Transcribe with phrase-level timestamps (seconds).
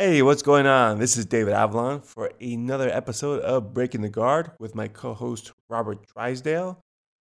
[0.00, 1.00] Hey, what's going on?
[1.00, 5.50] This is David Avalon for another episode of Breaking the Guard with my co host
[5.68, 6.78] Robert Drysdale.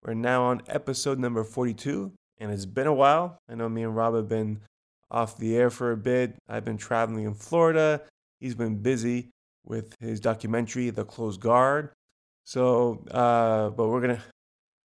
[0.04, 3.38] We're now on episode number 42, and it's been a while.
[3.48, 4.60] I know me and Rob have been
[5.10, 6.36] off the air for a bit.
[6.50, 8.02] I've been traveling in Florida.
[8.40, 9.30] He's been busy
[9.64, 11.92] with his documentary, The Closed Guard.
[12.44, 14.22] So, uh, but we're going to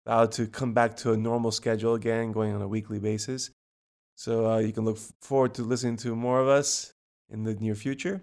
[0.05, 3.49] about to come back to a normal schedule again, going on a weekly basis.
[4.15, 6.92] So uh, you can look forward to listening to more of us
[7.33, 8.23] in the near future.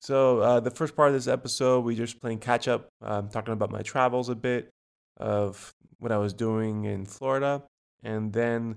[0.00, 3.52] So uh, the first part of this episode, we just playing catch up, um, talking
[3.52, 4.70] about my travels a bit
[5.16, 7.62] of what I was doing in Florida,
[8.02, 8.76] and then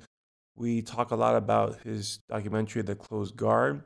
[0.55, 3.83] we talk a lot about his documentary, The Closed Guard.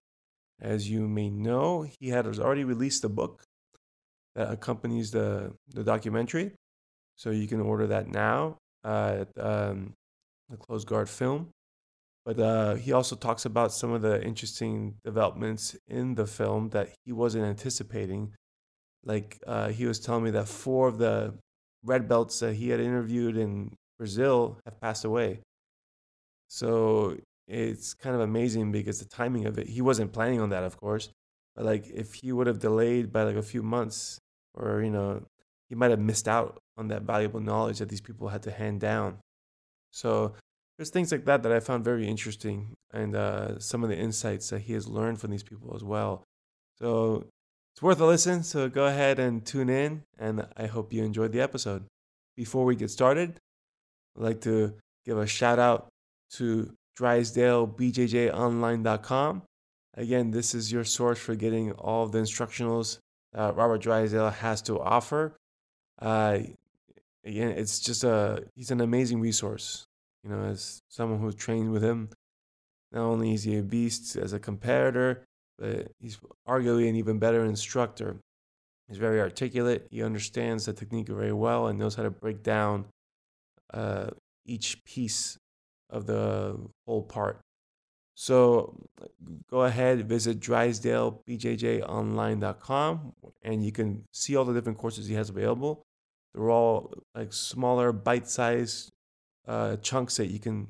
[0.62, 3.44] As you may know, he had already released a book
[4.36, 6.52] that accompanies the the documentary,
[7.16, 9.94] so you can order that now at um,
[10.50, 11.52] the Closed Guard film.
[12.30, 16.90] But uh, he also talks about some of the interesting developments in the film that
[17.04, 18.36] he wasn't anticipating.
[19.04, 21.34] Like uh, he was telling me that four of the
[21.84, 25.40] red belts that he had interviewed in Brazil have passed away.
[26.50, 27.18] So
[27.48, 30.78] it's kind of amazing because the timing of it, he wasn't planning on that, of
[30.78, 31.10] course.
[31.56, 34.20] But like if he would have delayed by like a few months
[34.54, 35.24] or, you know,
[35.68, 38.82] he might have missed out on that valuable knowledge that these people had to hand
[38.82, 39.18] down.
[39.92, 40.36] So
[40.80, 44.50] there's things like that that I found very interesting and uh, some of the insights
[44.50, 46.24] that he has learned from these people as well.
[46.80, 47.26] So
[47.74, 48.44] it's worth a listen.
[48.44, 51.84] So go ahead and tune in, and I hope you enjoyed the episode.
[52.38, 53.42] Before we get started,
[54.18, 54.74] I'd like to
[55.06, 55.90] give a shout out
[56.36, 59.42] to DrysdaleBJJOnline.com.
[59.96, 63.00] Again, this is your source for getting all the instructionals
[63.36, 65.36] Robert Drysdale has to offer.
[66.02, 66.40] Uh,
[67.26, 69.86] again, it's just a he's an amazing resource.
[70.24, 72.10] You know, as someone who trained with him,
[72.92, 75.26] not only is he a beast as a competitor,
[75.58, 78.18] but he's arguably an even better instructor.
[78.88, 79.88] He's very articulate.
[79.92, 82.86] He understands the technique very well and knows how to break down
[83.74, 84.10] uh,
[84.46, 85.38] each piece
[85.90, 86.58] of the
[86.88, 87.40] whole part.
[88.16, 88.76] So
[89.50, 93.14] go ahead, visit drysdalebjjonline.com,
[93.44, 95.84] and you can see all the different courses he has available.
[96.34, 98.92] They're all like smaller, bite-sized
[99.50, 100.68] uh, chunks that you can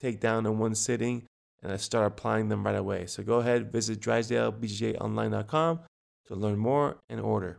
[0.00, 1.24] take down in one sitting
[1.62, 3.06] and I start applying them right away.
[3.06, 5.80] So go ahead, visit drysdalebjjonline.com
[6.26, 7.56] to learn more and order.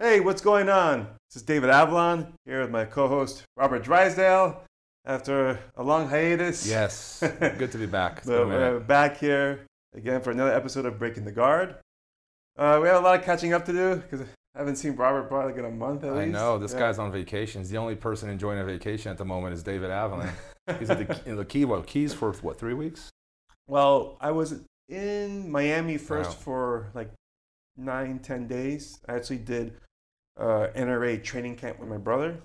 [0.00, 1.08] Hey, what's going on?
[1.28, 4.62] This is David Avalon here with my co host Robert Drysdale
[5.04, 6.66] after a long hiatus.
[6.66, 7.18] Yes,
[7.58, 8.24] good to be back.
[8.24, 9.67] but we're back here
[9.98, 11.74] again for another episode of Breaking the Guard.
[12.56, 14.22] Uh, we have a lot of catching up to do because
[14.54, 16.36] I haven't seen Robert probably like in a month at I least.
[16.36, 16.78] I know this Yeah.
[16.80, 17.62] guy's on vacation.
[17.64, 20.30] The only person enjoying a vacation at the moment is David Avalon.
[20.78, 23.10] He's at the, in the key what keys for what three weeks?
[23.66, 26.36] Well, I was in Miami first Wow.
[26.36, 27.10] for like
[27.76, 28.98] nine, ten days.
[29.08, 29.74] I actually did
[30.38, 32.38] uh, NRA training camp with my brother.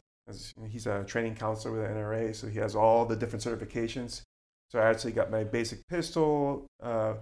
[0.69, 4.21] He's a training counselor with the NRA, so he has all the different certifications.
[4.69, 7.15] So I actually got my basic pistol, uh,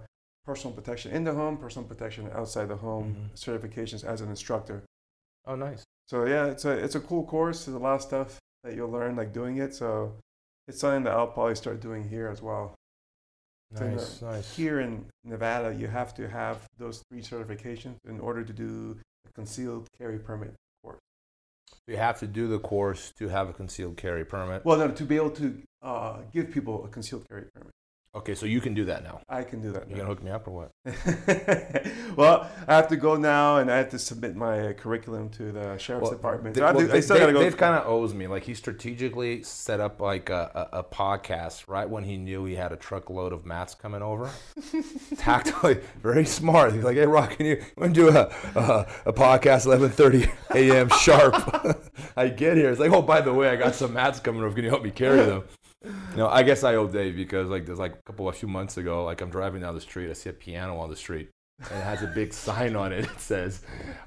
[0.44, 3.36] personal protection in the home, personal protection outside the home Mhm.
[3.36, 4.82] certifications as an instructor.
[5.44, 5.84] Oh, nice.
[6.08, 7.64] So yeah, it's a it's a cool course.
[7.64, 9.74] There's a lot of stuff that you'll learn like doing it.
[9.74, 10.16] So
[10.68, 12.74] it's something that I'll probably start doing here as well.
[13.74, 14.54] So, Nice, know, nice.
[14.54, 19.32] Here in Nevada, you have to have those three certifications in order to do a
[19.32, 20.52] concealed carry permit
[20.82, 21.00] course.
[21.86, 24.64] You have to do the course to have a concealed carry permit.
[24.64, 27.72] Well, no, to be able to uh, give people a concealed carry permit.
[28.14, 29.22] Okay, so you can do that now.
[29.26, 29.88] I can do that.
[29.88, 29.96] Now.
[29.96, 30.02] You now.
[30.02, 30.72] gonna hook me up or what?
[32.16, 35.78] well, I have to go now, and I have to submit my curriculum to the
[35.78, 36.54] sheriff's Well, department.
[36.54, 37.40] They, So well, to, they, still gotta go.
[37.42, 38.26] Dave kind of owes me.
[38.26, 42.54] Like he strategically set up like a, a, a podcast right when he knew he
[42.54, 44.30] had a truckload of mats coming over.
[45.16, 46.74] Tactfully, very smart.
[46.74, 50.90] He's like, "Hey, Rock, can you want to do a a, a podcast 11:30 a.m.
[51.00, 51.34] sharp?"
[52.16, 52.68] I get here.
[52.68, 54.54] It's like, "Oh, by the way, I got some mats coming over.
[54.54, 55.44] Can you help me carry them?"
[56.16, 58.76] No, I guess I owe Dave because like there's like a couple a few months
[58.76, 61.78] ago, like I'm driving down the street, I see a piano on the street, and
[61.78, 63.04] it has a big sign on it.
[63.04, 63.62] It says,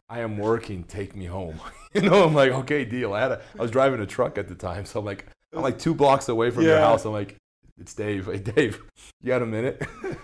[0.10, 0.84] "I am working.
[0.84, 1.60] Take me home."
[1.94, 3.14] you know, I'm like, okay, deal.
[3.14, 5.62] I had a, I was driving a truck at the time, so I'm like, I'm
[5.62, 7.06] like two blocks away from your house.
[7.06, 7.36] I'm like,
[7.80, 8.28] it's Dave.
[8.28, 8.82] Hey, Dave,
[9.22, 9.82] you got a minute?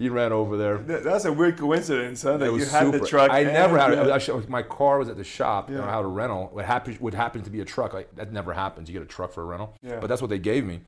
[0.00, 0.78] you ran over there.
[0.78, 2.38] That's a weird coincidence, huh?
[2.38, 2.98] That It you had super.
[2.98, 3.30] the truck.
[3.30, 3.92] I never had.
[3.92, 4.14] yeah.
[4.14, 5.68] I sh- my car was at the shop.
[5.68, 5.84] and Yeah.
[5.88, 6.48] I had a rental.
[6.52, 7.92] What happened would happen to be a truck.
[7.92, 8.88] Like that never happens.
[8.88, 9.74] You get a truck for a rental.
[9.82, 10.00] Yeah.
[10.00, 10.80] But that's what they gave me.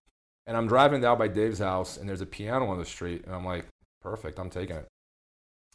[0.47, 3.35] And I'm driving down by Dave's house, and there's a piano on the street, and
[3.35, 3.67] I'm like,
[4.01, 4.41] perfect.
[4.41, 4.89] I'm taking it.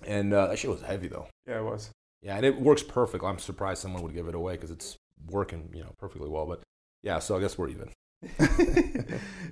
[0.05, 1.27] And uh, that shit was heavy though.
[1.47, 1.91] yeah, it was.
[2.21, 3.23] Yeah, and it works perfect.
[3.23, 4.97] I'm surprised someone would give it away because it's
[5.29, 6.45] working, you know, perfectly well.
[6.45, 6.61] But
[7.03, 7.89] yeah, so I guess we're even.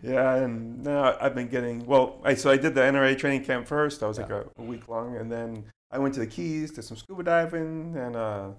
[0.02, 2.20] yeah, and now I've been getting well.
[2.24, 4.00] I so I did the NRA training camp first.
[4.00, 6.84] That was like a, a week long, and then I went to the Keys, did
[6.84, 8.50] some scuba diving, and uh,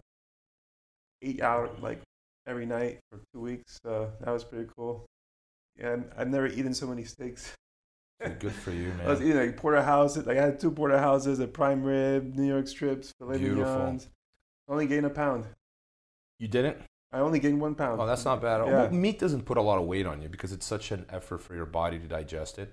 [1.23, 2.01] ate out like
[2.47, 3.81] every night for two weeks.
[3.83, 5.07] So that was pretty cool.
[5.79, 7.53] And I've never eaten so many steaks.
[8.21, 9.01] Good for you, man.
[9.07, 10.27] I was eating like porterhouses.
[10.27, 13.65] Like I had two porterhouses, a prime rib, New York strips, filet Beautiful.
[13.65, 14.09] mignons.
[14.69, 15.45] Only gained a pound.
[16.39, 16.79] You didn't?
[17.13, 18.01] I only gained one pound.
[18.01, 18.67] Oh, that's not bad.
[18.67, 18.73] Yeah.
[18.73, 21.39] Well, meat doesn't put a lot of weight on you because it's such an effort
[21.39, 22.73] for your body to digest it.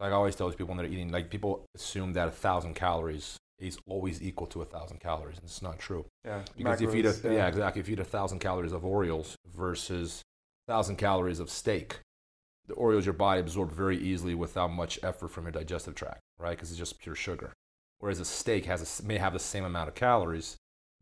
[0.00, 2.74] Like I always tell these people when they're eating, like people assume that a thousand
[2.74, 6.04] calories is always equal to a thousand calories, and it's not true.
[6.24, 6.42] yeah.
[6.56, 7.46] Because if you eat a, macros, yeah.
[7.46, 10.22] exactly, if you eat a thousand calories of Oreos versus
[10.66, 12.00] thousand calories of steak,
[12.66, 16.50] the Oreos your body absorb very easily without much effort from your digestive tract, right?
[16.50, 17.52] Because it's just pure sugar.
[17.98, 20.56] Whereas a steak has a may have the same amount of calories,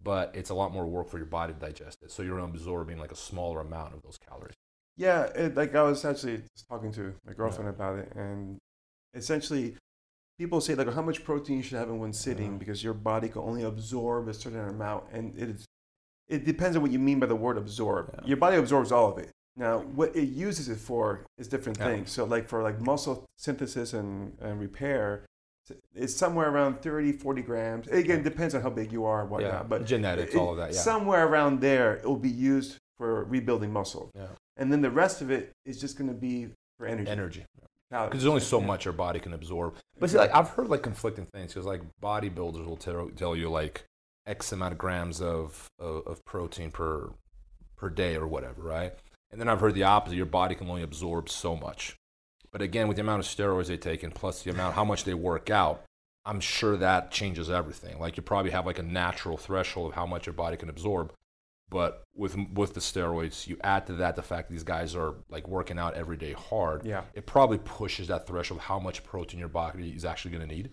[0.04, 2.10] but it's a lot more work for your body to digest it.
[2.12, 4.54] So you're absorbing like a smaller amount of those calories.
[4.96, 8.58] Yeah, it, like I was actually just talking to my girlfriend about it, and
[9.14, 9.76] essentially,
[10.38, 12.58] people say like how much protein you should have in one sitting Yeah.
[12.58, 15.64] because your body can only absorb a certain amount, and it is.
[16.28, 18.10] It depends on what you mean by the word absorb.
[18.14, 18.28] Yeah.
[18.28, 19.30] Your body absorbs all of it.
[19.56, 21.86] Now, what it uses it for is different Yeah.
[21.88, 22.10] things.
[22.12, 25.26] So, like for like muscle synthesis and, and repair,
[25.94, 27.88] it's somewhere around 30, 40 grams.
[27.88, 29.52] Again, it depends on how big you are and whatnot.
[29.52, 30.72] yeah, But genetics, it- all of that.
[30.74, 30.80] Yeah.
[30.80, 34.10] Somewhere around there, it will be used for rebuilding muscle.
[34.14, 34.26] yeah.
[34.56, 37.10] And then the rest of it is just going to be for energy.
[37.10, 37.44] Energy.
[37.90, 39.74] Because there's only so much your body can absorb.
[40.00, 43.48] But see, like I've heard like conflicting things because like bodybuilders will tell, tell you
[43.50, 43.84] like
[44.26, 47.10] X amount of grams of, of of protein per
[47.76, 48.94] per day or whatever, right?
[49.30, 50.16] And then I've heard the opposite.
[50.16, 51.96] Your body can only absorb so much.
[52.54, 55.02] But again, with the amount of steroids they take and plus the amount how much
[55.02, 55.82] they work out,
[56.24, 57.98] I'm sure that changes everything.
[57.98, 61.12] Like you probably have like a natural threshold of how much your body can absorb.
[61.68, 65.16] But with with the steroids, you add to that the fact that these guys are
[65.28, 67.02] like working out every day hard Yeah.
[67.14, 70.54] it probably pushes that threshold of how much protein your body is actually going to
[70.54, 70.70] need.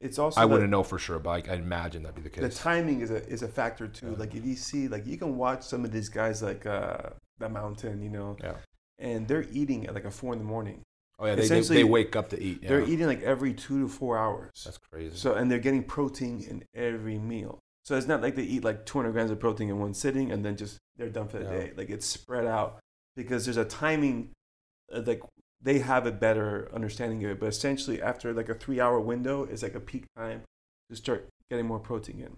[0.00, 2.30] It's also I the- wouldn't know for sure, but I, I imagine that'd be the
[2.30, 2.42] case.
[2.44, 4.10] the timing is a is a factor too.
[4.12, 4.18] Yeah.
[4.18, 6.98] Like if you see like you can watch some of these guys like uh
[7.38, 8.54] the mountain, you know, Yeah.
[9.00, 10.82] and they're eating at like a four in the morning.
[11.22, 12.58] Oh yeah, they, they, they wake up to eat.
[12.62, 12.68] Yeah.
[12.70, 14.50] They're eating like every two to four hours.
[14.64, 15.16] That's crazy.
[15.16, 17.60] So and they're getting protein in every meal.
[17.84, 20.44] So it's not like they eat like 200 grams of protein in one sitting and
[20.44, 21.50] then just they're done for the Yeah.
[21.50, 21.72] day.
[21.76, 22.78] Like it's spread out
[23.16, 24.30] because there's a timing.
[24.94, 25.22] uh, Like
[25.60, 29.62] they have a better understanding of it, but essentially after like a three-hour window is
[29.62, 30.42] like a peak time
[30.90, 32.36] to start getting more protein in.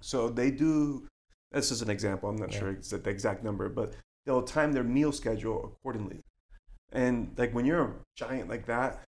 [0.00, 1.06] So they do.
[1.52, 2.28] This is an example.
[2.28, 2.58] I'm not Yeah.
[2.60, 6.20] sure it's the exact number, but they'll time their meal schedule accordingly.
[6.92, 9.02] And like when you're a giant like that,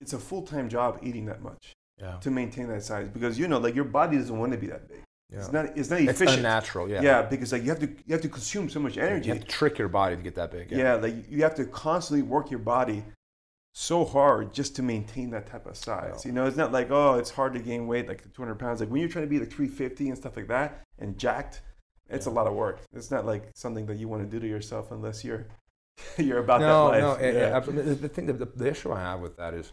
[0.00, 2.16] it's a full-time job eating that much yeah.
[2.20, 4.88] to maintain that size because you know like your body doesn't want to be that
[4.88, 5.02] big.
[5.30, 5.38] yeah.
[5.38, 6.38] It's not it's not It's efficient.
[6.38, 6.88] unnatural.
[6.88, 7.02] Yeah.
[7.02, 7.22] yeah.
[7.22, 9.28] because like you have to you have to consume so much energy.
[9.28, 10.70] You have to trick your body to get that big.
[10.70, 10.94] yeah.
[10.94, 13.04] like you have to constantly work your body
[13.72, 16.22] so hard just to maintain that type of size.
[16.24, 16.28] Yeah.
[16.28, 18.80] You know, it's not like oh, it's hard to gain weight like 200 pounds.
[18.80, 21.60] Like when you're trying to be like 350 and stuff like that and jacked,
[22.08, 22.80] it's a lot of work.
[22.92, 25.46] It's not like something that you want to do to yourself unless you're
[26.18, 27.20] you're about no, that life.
[27.20, 27.56] no, yeah.
[27.56, 27.94] absolutely.
[27.94, 29.72] The thing, the, the issue I have with that is,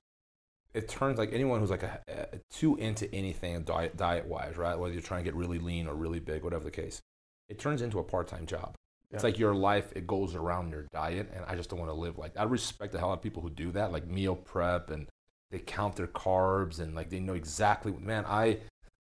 [0.73, 4.77] it turns like anyone who's like a, a, too into anything diet diet wise, right?
[4.77, 7.01] Whether you're trying to get really lean or really big, whatever the case,
[7.49, 8.75] it turns into a part time job.
[9.11, 11.95] It's like your life, it goes around your diet, and I just don't want to
[11.95, 12.33] live like.
[12.37, 15.07] I respect the hell out of people who do that, like meal prep, and
[15.49, 17.93] they count their carbs, and like they know exactly.
[17.93, 18.57] Man, I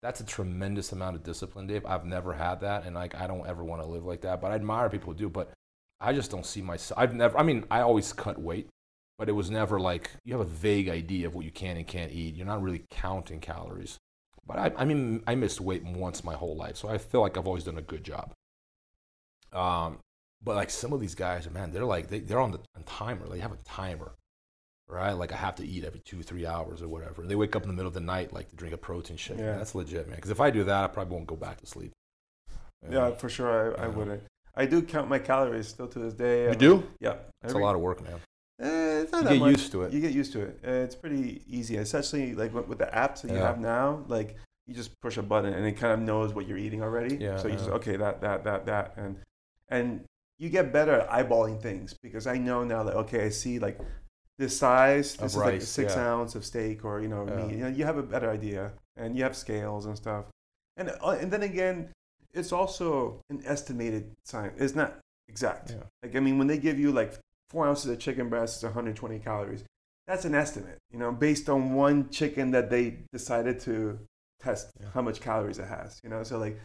[0.02, 1.86] that's a tremendous amount of discipline, Dave.
[1.86, 4.40] I've never had that, and like I don't ever want to live like that.
[4.40, 5.28] But I admire people who do.
[5.28, 5.52] But
[6.02, 6.98] I just don't see myself.
[6.98, 7.38] I've never.
[7.38, 8.68] I mean, I always cut weight,
[9.18, 11.86] but it was never like you have a vague idea of what you can and
[11.86, 12.34] can't eat.
[12.34, 13.98] You're not really counting calories.
[14.44, 17.38] But I, I mean, I missed weight once my whole life, so I feel like
[17.38, 18.32] I've always done a good job.
[19.52, 19.98] Um,
[20.42, 23.28] but like some of these guys, man, they're like they, they're on the on timer.
[23.28, 24.12] They have a timer,
[24.88, 25.12] right?
[25.12, 27.22] Like I have to eat every two three hours or whatever.
[27.22, 29.16] And they wake up in the middle of the night like to drink a protein
[29.16, 29.38] shake.
[29.38, 29.56] Yeah.
[29.56, 30.16] That's legit, man.
[30.16, 31.92] Because if I do that, I probably won't go back to sleep.
[32.90, 33.78] Yeah, for sure.
[33.78, 34.24] I, I wouldn't.
[34.54, 36.42] I do count my calories still to this day.
[36.42, 36.84] you I'm- do?
[37.00, 37.16] Yeah.
[37.42, 38.20] It's a lot of work, man.
[38.60, 39.50] Eh, it's not You that get much.
[39.52, 39.92] used to it.
[39.92, 40.60] You get used to it.
[40.66, 43.46] Uh, It's pretty easy, especially like with, with the apps that you Yeah.
[43.48, 44.04] have now.
[44.08, 47.16] Like you just push a button and it kind of knows what you're eating already.
[47.16, 49.16] Yeah, So you just okay that that that that and
[49.68, 50.04] and
[50.38, 53.78] you get better at eyeballing things because I know now that okay I see like
[54.38, 55.14] this size.
[55.14, 56.12] Of This is like six yeah.
[56.12, 57.36] ounce of steak or you know Yeah.
[57.46, 57.52] meat.
[57.56, 60.26] You know you have a better idea and you have scales and stuff.
[60.76, 61.88] And uh, and then again,
[62.34, 64.54] it's also an estimated science.
[64.60, 64.98] It's not
[65.28, 65.70] exact.
[65.70, 65.84] Yeah.
[66.02, 67.14] Like I mean, when they give you like
[67.48, 69.64] four ounces of chicken breast is 120 calories,
[70.06, 70.78] that's an estimate.
[70.90, 73.98] You know, based on one chicken that they decided to
[74.40, 74.88] test Yeah.
[74.94, 76.00] how much calories it has.
[76.02, 76.60] You know, so like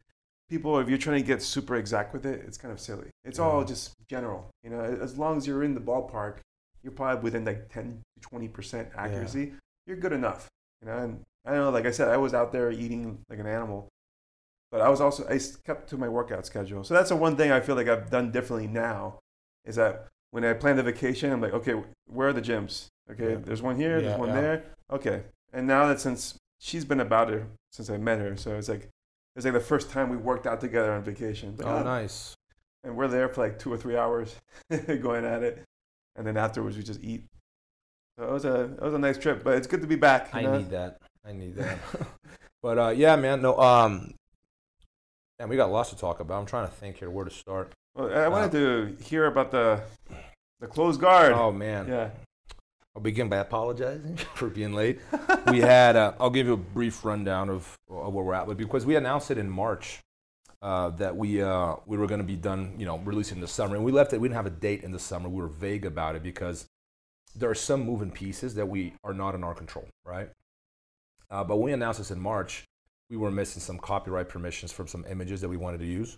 [0.50, 3.10] people, if you're trying to get super exact with it, it's kind of silly.
[3.26, 4.50] It's all just general.
[4.64, 6.38] You know, as long as you're in the ballpark,
[6.84, 9.54] you're probably within like 10 to 20 percent accuracy.
[9.86, 10.48] You're good enough.
[10.82, 11.70] You know, and I don't know.
[11.72, 13.88] Like I said, I was out there eating like an animal,
[14.72, 16.84] but I was also I kept to my workout schedule.
[16.84, 19.20] So that's the one thing I feel like I've done differently now,
[19.66, 22.88] is that when I plan the vacation, I'm like, okay, where are the gyms?
[23.10, 23.38] Okay, Yeah.
[23.44, 24.42] there's one here, Yeah, there's one yeah.
[24.42, 24.64] there.
[24.92, 28.70] Okay, and now that since she's been about it since I met her, so it's
[28.70, 28.90] like
[29.36, 31.56] it's like the first time we worked out together on vacation.
[31.58, 32.36] Like, Oh, nice.
[32.84, 34.36] And we're there for like two or three hours,
[35.02, 35.64] going at it,
[36.16, 37.24] and then afterwards we just eat.
[38.18, 40.30] So it was a it was a nice trip, but it's good to be back.
[40.34, 40.58] I know?
[40.58, 41.00] need that.
[41.26, 41.78] I need that.
[42.64, 43.42] but uh, yeah, man.
[43.42, 43.58] No.
[43.60, 44.14] Um.
[45.40, 46.40] And we got lots to talk about.
[46.40, 47.72] I'm trying to think here where to start.
[47.96, 49.82] Well, I wanted to hear about the
[50.60, 51.34] the closed guard.
[51.34, 51.88] Oh man.
[51.88, 52.10] yeah.
[52.96, 55.00] I'll begin by apologizing for being late.
[55.52, 55.96] we had.
[55.96, 58.96] Uh, I'll give you a brief rundown of, of where we're at, but because we
[58.96, 60.00] announced it in March
[60.64, 63.76] uh, that we uh, we were going to be done, you know, releasing the summer,
[63.76, 64.20] and we left it.
[64.20, 65.30] We didn't have a date in the summer.
[65.30, 66.66] We were vague about it because
[67.36, 70.30] there are some moving pieces that we are not in our control, right?
[71.30, 72.64] Uh, but we announced this in March,
[73.10, 76.18] we were missing some copyright permissions from some images that we wanted to use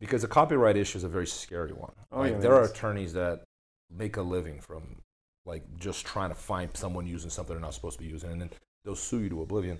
[0.00, 1.92] because the copyright issue is a very scary one.
[2.12, 3.44] Oh, Like, yeah, there are attorneys that
[3.90, 5.02] make a living from
[5.44, 8.40] like just trying to find someone using something they're not supposed to be using, and
[8.40, 8.50] then
[8.84, 9.78] they'll sue you to oblivion.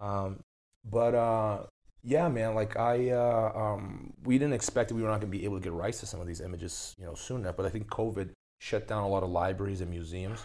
[0.00, 0.40] Um,
[0.84, 1.62] but uh,
[2.02, 5.38] yeah, man, like I, uh, um, we didn't expect that we were not going to
[5.38, 7.56] be able to get rights to some of these images, you know, soon enough.
[7.56, 10.40] But I think COVID shut down a lot of libraries and museums.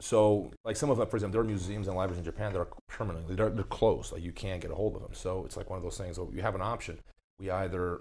[0.00, 2.58] So, like some of them, for example, there are museums and libraries in Japan that
[2.58, 4.12] are permanently they're, they're closed.
[4.12, 5.14] Like you can't get a hold of them.
[5.14, 6.16] So it's like one of those things.
[6.16, 6.98] So you have an option.
[7.38, 8.00] We either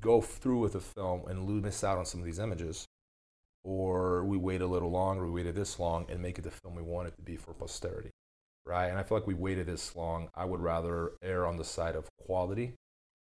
[0.00, 2.86] go through with the film and lose miss out on some of these images,
[3.64, 5.24] or we wait a little longer.
[5.24, 7.52] We waited this long and make it the film we want it to be for
[7.52, 8.10] posterity,
[8.64, 8.88] right?
[8.88, 10.28] And I feel like we waited this long.
[10.34, 12.74] I would rather err on the side of quality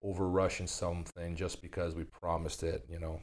[0.02, 3.20] over rushing something just because we promised it, you know.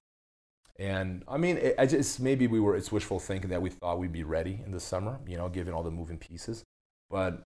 [0.80, 4.00] And I mean, it, I just maybe we were it's wishful thinking that we thought
[4.00, 6.64] we'd be ready in the summer, you know, given all the moving pieces.
[7.10, 7.44] But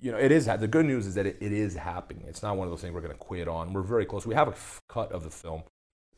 [0.00, 2.24] you know, it is the good news is that it, it is happening.
[2.26, 3.72] It's not one of those things we're going to quit on.
[3.72, 4.26] We're very close.
[4.26, 5.62] We have a f- cut of the film,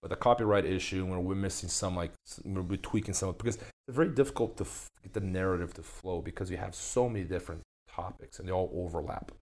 [0.00, 2.12] but the copyright issue, where we're missing some, like
[2.44, 6.50] we're tweaking some because it's very difficult to f- get the narrative to flow because
[6.50, 9.32] you have so many different topics and they all overlap.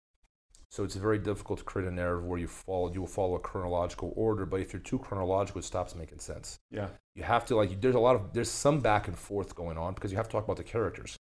[0.73, 3.38] So it's very difficult to create a narrative where you follow you will follow a
[3.38, 6.59] chronological order, but if you're too chronological, it stops making sense.
[6.71, 6.88] Yeah.
[7.14, 9.93] You have to like there's a lot of there's some back and forth going on
[9.93, 11.14] because you have to talk about the characters.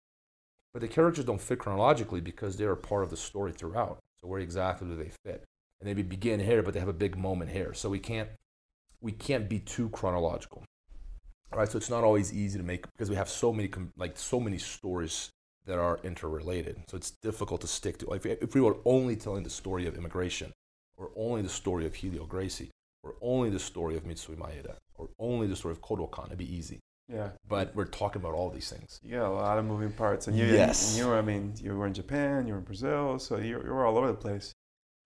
[0.75, 4.01] But the characters don't fit chronologically because they are part of the story throughout.
[4.21, 5.45] So where exactly do they fit?
[5.81, 7.73] And they begin here, but they have a big moment here.
[7.73, 8.29] So we can't
[9.01, 10.63] we can't be too chronological.
[11.51, 14.19] All right, so it's not always easy to make because we have so many like
[14.19, 15.31] so many stories
[15.69, 16.77] that are interrelated.
[16.89, 18.11] So it's difficult to stick to.
[18.11, 20.53] Like if, if we were only telling the story of immigration,
[20.97, 22.71] or only the story of Helio Gracie,
[23.05, 26.53] or only the story of Mitsuyo Maeda, or only the story of Kodokan, it'd be
[26.53, 26.81] easy.
[27.09, 27.29] Yeah.
[27.49, 28.99] But we're talking about all these things.
[29.03, 30.91] Yeah, a lot of moving parts, and you, Yes.
[30.91, 33.63] and you were, I mean, you were in Japan, you were in Brazil, so you,
[33.63, 34.53] you were all over the place.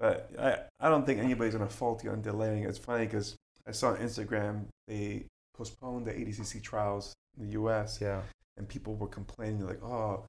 [0.01, 2.65] But I, I don't think anybody's gonna fault you on delaying.
[2.65, 3.37] It's funny because
[3.69, 5.27] I saw on Instagram they
[5.57, 7.99] postponed the ADCC trials in the U.S.
[8.01, 8.23] Yeah.
[8.57, 10.25] and people were complaining like, "Oh,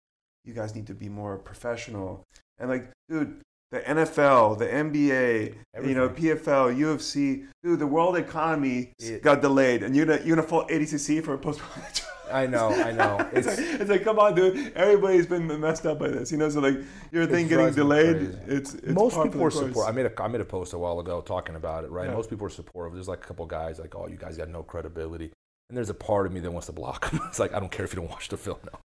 [0.46, 2.24] you guys need to be more professional."
[2.60, 8.92] And like, dude, the NFL, the NBA, you know, PFL, UFC, dude, the world economy
[9.00, 11.84] It- got delayed, and you're gonna, you're gonna fault ADCC for postponing.
[11.94, 12.36] the?
[12.36, 13.18] I know, I know.
[13.34, 14.74] it's, It's- like, it's like, come on, dude.
[14.76, 16.50] Everybody's been messed up by this, you know.
[16.50, 16.78] So like,
[17.12, 18.16] your thing getting delayed,
[18.48, 19.88] it's, it's most people the are support.
[19.88, 22.08] I made a I made a post a while ago talking about it, right?
[22.08, 22.14] Yeah.
[22.16, 22.94] Most people are supportive.
[22.94, 25.32] There's like a couple guys like, oh, you guys got no credibility,
[25.70, 27.20] and there's a part of me that wants to block them.
[27.28, 28.80] it's like I don't care if you don't watch the film now,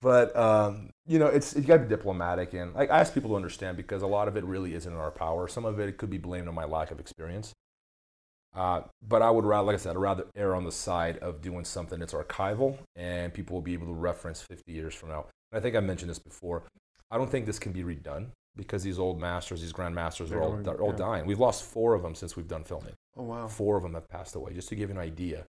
[0.00, 3.30] but um, you know, it's you got to be diplomatic and like I ask people
[3.30, 5.48] to understand because a lot of it really isn't in our power.
[5.48, 7.52] Some of it could be blamed on my lack of experience.
[8.54, 11.40] Uh, but I would rather, like I said, I'd rather err on the side of
[11.40, 15.26] doing something that's archival and people will be able to reference 50 years from now.
[15.50, 16.64] And I think I mentioned this before.
[17.10, 20.56] I don't think this can be redone because these old masters, these grandmasters, They're all,
[20.56, 20.96] they're all yeah.
[20.96, 21.26] dying.
[21.26, 22.92] We've lost four of them since we've done filming.
[23.16, 23.48] Oh wow.
[23.48, 24.52] Four of them have passed away.
[24.52, 25.46] Just to give you an idea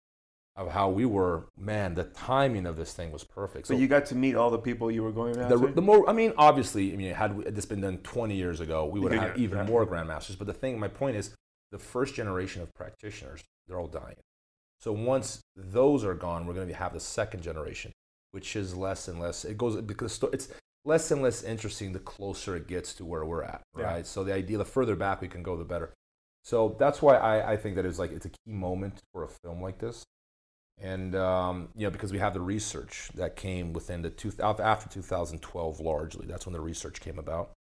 [0.55, 3.65] of how we were, man, the timing of this thing was perfect.
[3.67, 5.57] So you got to meet all the people you were going after.
[5.57, 8.59] the, the more, I mean, obviously, I mean, had we- this been done 20 years
[8.59, 10.37] ago, we would have even get- more grandmasters.
[10.37, 11.33] But the thing, my point is,
[11.71, 14.17] the first generation of practitioners, they're all dying.
[14.79, 17.91] So once those are gone, we're going to have the second generation,
[18.31, 19.45] which is less and less.
[19.45, 20.49] It goes because it's
[20.85, 23.85] less and less interesting the closer it gets to where we're at, Yeah.
[23.85, 24.05] right?
[24.05, 25.93] So the idea, the further back we can go, the better.
[26.43, 29.29] So that's why I, I think that it's like it's a key moment for a
[29.29, 30.03] film like this,
[30.79, 34.89] and um, you know because we have the research that came within the two after
[34.89, 36.25] 2012 largely.
[36.27, 37.51] That's when the research came about.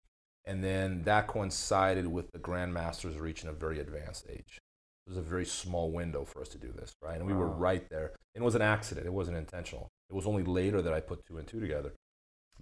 [0.45, 4.59] And then that coincided with the grandmasters reaching a very advanced age.
[5.07, 7.16] It was a very small window for us to do this, right?
[7.16, 8.12] And we were right there.
[8.35, 9.07] It was an accident.
[9.07, 9.88] It wasn't intentional.
[10.11, 11.92] It was only later that I put two and two together.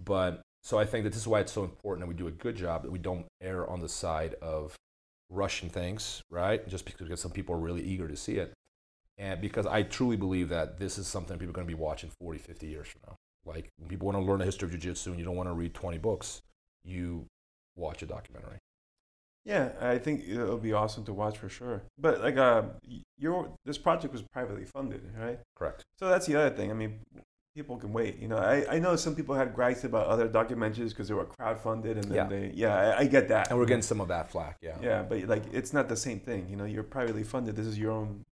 [0.03, 2.31] But so I think that this is why it's so important that we do a
[2.31, 4.75] good job, that we don't err on the side of
[5.29, 6.67] rushing things, right?
[6.67, 8.53] Just because some people are really eager to see it.
[9.21, 12.09] And because I truly believe that this is something people are going to be watching
[12.19, 13.15] 40, 50 years from now.
[13.45, 15.53] Like when people want to learn the history of jiu-jitsu and you don't want to
[15.53, 16.41] read 20 books,
[16.83, 17.27] you
[17.75, 18.57] watch a documentary.
[19.45, 21.83] Yeah, I think it'll be awesome to watch for sure.
[21.99, 22.63] But like, uh,
[23.19, 25.39] your this project was privately funded, right?
[25.55, 25.83] Correct.
[25.99, 26.69] So that's the other thing.
[26.71, 26.99] I mean,
[27.55, 28.19] people can wait.
[28.19, 31.25] You know, I, I know some people had gripes about other documentaries because they were
[31.25, 32.27] crowdfunded, and then Yeah.
[32.27, 33.49] they yeah, I, I get that.
[33.49, 34.77] And we're getting some of that flack, yeah.
[34.81, 36.47] yeah, but like it's not the same thing.
[36.49, 37.55] You know, you're privately funded.
[37.55, 38.23] This is your own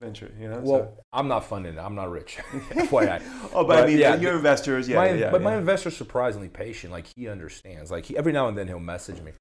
[0.00, 0.32] venture.
[0.38, 0.60] You know.
[0.60, 1.78] Well, I'm not funding it.
[1.78, 2.36] I'm not rich.
[2.70, 3.22] FYI.
[3.52, 5.58] oh, but, I mean, yeah, your investors, yeah, my, yeah, but my yeah.
[5.58, 6.92] investor's surprisingly patient.
[6.92, 7.90] Like he understands.
[7.90, 9.32] Like he, every now and then he'll message me,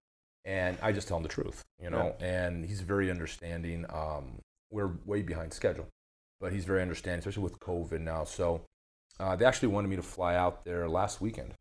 [0.43, 2.15] and I just tell him the truth, you know.
[2.19, 3.85] And he's very understanding.
[3.89, 4.39] Um,
[4.71, 5.87] we're way behind schedule,
[6.39, 8.23] but he's very understanding, especially with COVID now.
[8.23, 8.61] So
[9.19, 11.53] uh, they actually wanted me to fly out there last weekend.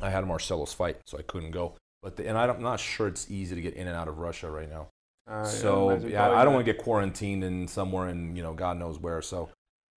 [0.00, 1.74] I had a Marcelo's fight, so I couldn't go.
[2.02, 4.50] But the, and I'm not sure it's easy to get in and out of Russia
[4.50, 4.88] right now.
[5.28, 8.78] Uh, so yeah, I don't want to get quarantined in somewhere in you know God
[8.78, 9.20] knows where.
[9.22, 9.50] So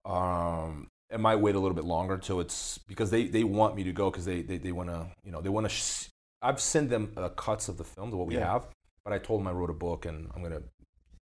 [0.06, 3.84] um, it might wait a little bit longer until it's because they, they want me
[3.84, 5.70] to go because they, they, they want to you know they want to.
[5.70, 6.08] Sh-
[6.42, 8.52] I've sent them uh, cuts of the films of what we Yeah.
[8.52, 8.68] have,
[9.06, 10.64] but I told them I wrote a book and I'm gonna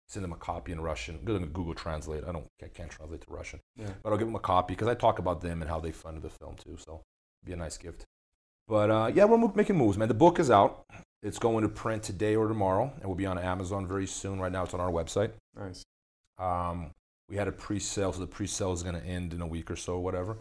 [0.07, 1.17] send them a copy in Russian.
[1.17, 2.23] I'm gonna Google Translate.
[2.27, 3.89] I don't I can't translate to Russian, Yeah.
[4.01, 6.23] but I'll give them a copy because I talk about them and how they funded
[6.23, 6.77] the film too.
[6.77, 6.93] So
[7.41, 8.05] it'd be a nice gift.
[8.67, 10.07] But uh, yeah, we're making moves, man.
[10.07, 10.83] The book is out.
[11.21, 14.39] It's going to print today or tomorrow, and will be on Amazon very soon.
[14.39, 15.31] Right now, it's on our website.
[15.55, 15.83] Nice.
[16.37, 16.91] Um,
[17.27, 19.75] we had a pre-sale, so the pre-sale is going to end in a week or
[19.75, 20.37] so, or whatever.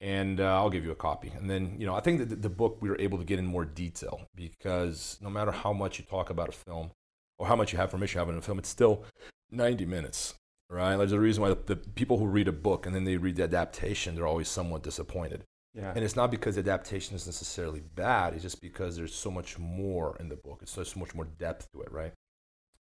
[0.00, 1.32] And uh, I'll give you a copy.
[1.36, 3.38] And then, you know, I think that the, the book we were able to get
[3.38, 6.90] in more detail because no matter how much you talk about a film
[7.38, 9.04] or how much you have permission to have in a film, it's still
[9.50, 10.34] 90 minutes,
[10.70, 10.96] right?
[10.96, 13.36] There's a reason why the, the people who read a book and then they read
[13.36, 15.44] the adaptation, they're always somewhat disappointed.
[15.74, 15.92] Yeah.
[15.94, 18.34] And it's not because the adaptation is necessarily bad.
[18.34, 20.60] It's just because there's so much more in the book.
[20.62, 22.12] It's so much more depth to it, right?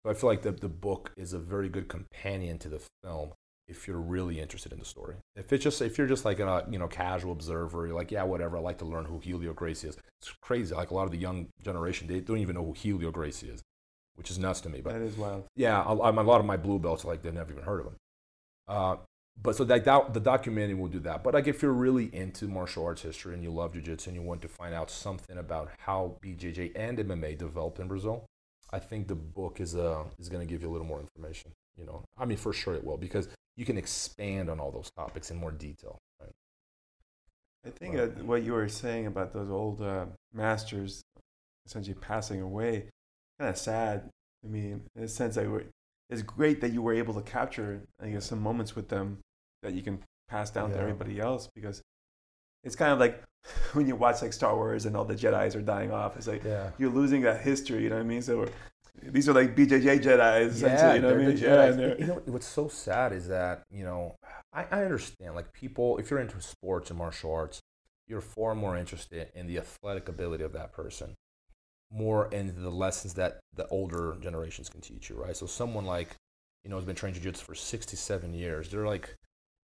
[0.03, 3.31] So I feel like the, the book is a very good companion to the film
[3.67, 5.15] if you're really interested in the story.
[5.35, 8.23] If it's just if you're just like a you know casual observer, you're like yeah
[8.23, 8.57] whatever.
[8.57, 9.97] I like to learn who Helio Gracie is.
[10.21, 10.73] It's crazy.
[10.73, 13.61] Like a lot of the young generation, they don't even know who Helio Gracie is,
[14.15, 14.79] which is nuts to me.
[14.81, 15.45] But that is wild.
[15.55, 17.95] yeah, a, a lot of my blue belts like they've never even heard of him.
[18.67, 18.95] Uh,
[19.41, 21.23] but so that, that the documentary will do that.
[21.23, 24.25] But like if you're really into martial arts history and you love jiu-jitsu and you
[24.25, 28.25] want to find out something about how BJJ and MMA developed in Brazil,
[28.71, 31.51] I think the book is uh is going to give you a little more information.
[31.77, 34.91] You know, I mean for sure it will because you can expand on all those
[34.97, 35.97] topics in more detail.
[36.19, 36.31] Right?
[37.65, 41.01] I think uh, what you were saying about those old uh, masters
[41.65, 42.85] essentially passing away,
[43.39, 44.09] kind of sad.
[44.43, 45.65] I mean, in a sense, that were,
[46.09, 49.17] it's great that you were able to capture, I guess, some moments with them
[49.63, 50.81] that you can pass down to Yeah.
[50.81, 51.81] everybody else because
[52.63, 53.23] it's kind of like
[53.73, 56.17] when you watch like Star Wars and all the Jedi's are dying off.
[56.17, 56.71] It's like Yeah.
[56.77, 57.83] you're losing that history.
[57.83, 58.21] You know what I mean?
[58.21, 58.47] So
[59.01, 60.95] these are like BJJ Jedi's, essentially.
[60.95, 61.37] you know what I mean?
[61.37, 64.15] Yeah, you know what's so sad is that you know
[64.51, 67.59] I, I understand like people if you're into sports and martial arts,
[68.07, 71.13] you're far more interested in the athletic ability of that person,
[71.91, 75.37] more in the lessons that the older generations can teach you, right?
[75.37, 76.15] So someone like
[76.63, 79.15] you know has been training jiu-jitsu for 67 years, they're like.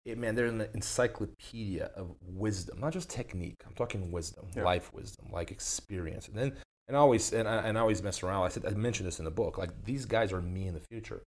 [0.05, 3.57] It, man, they're an encyclopedia of wisdom, not just technique.
[3.67, 4.63] I'm talking wisdom, Yeah.
[4.63, 6.27] life wisdom, like experience.
[6.27, 6.53] And then
[6.87, 8.43] and I always and I, and I always mess around.
[8.45, 9.57] I said I mentioned this in the book.
[9.57, 11.21] Like these guys are me in the future.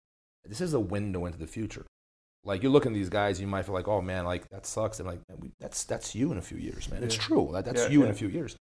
[0.44, 1.86] This is a window into the future.
[2.44, 4.98] Like you look at these guys, you might feel like, oh man, like that sucks.
[4.98, 5.20] And like
[5.60, 7.04] that's that's you in a few years, man.
[7.04, 7.50] It's true.
[7.52, 8.56] That, that's Yeah, you in a few years.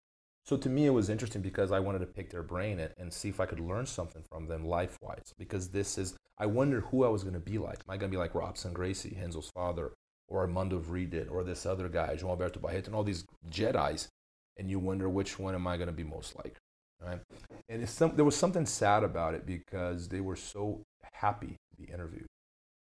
[0.51, 3.13] So to me, it was interesting because I wanted to pick their brain and, and
[3.13, 5.33] see if I could learn something from them life wise.
[5.39, 7.79] Because this is, I wonder who I was going to be like.
[7.87, 9.93] Am I going to be like Robson Gracie, Renzo's father,
[10.27, 14.09] or Armando Wriedt, or this other guy, João Alberto Barreto, and all these Jedi's?
[14.57, 16.57] And you wonder which one am I going to be most like,
[17.01, 17.21] right?
[17.69, 20.83] And some, there was something sad about it because they were so
[21.13, 22.27] happy to be interviewed.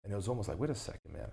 [0.06, 1.32] And it was almost like, wait a second, man.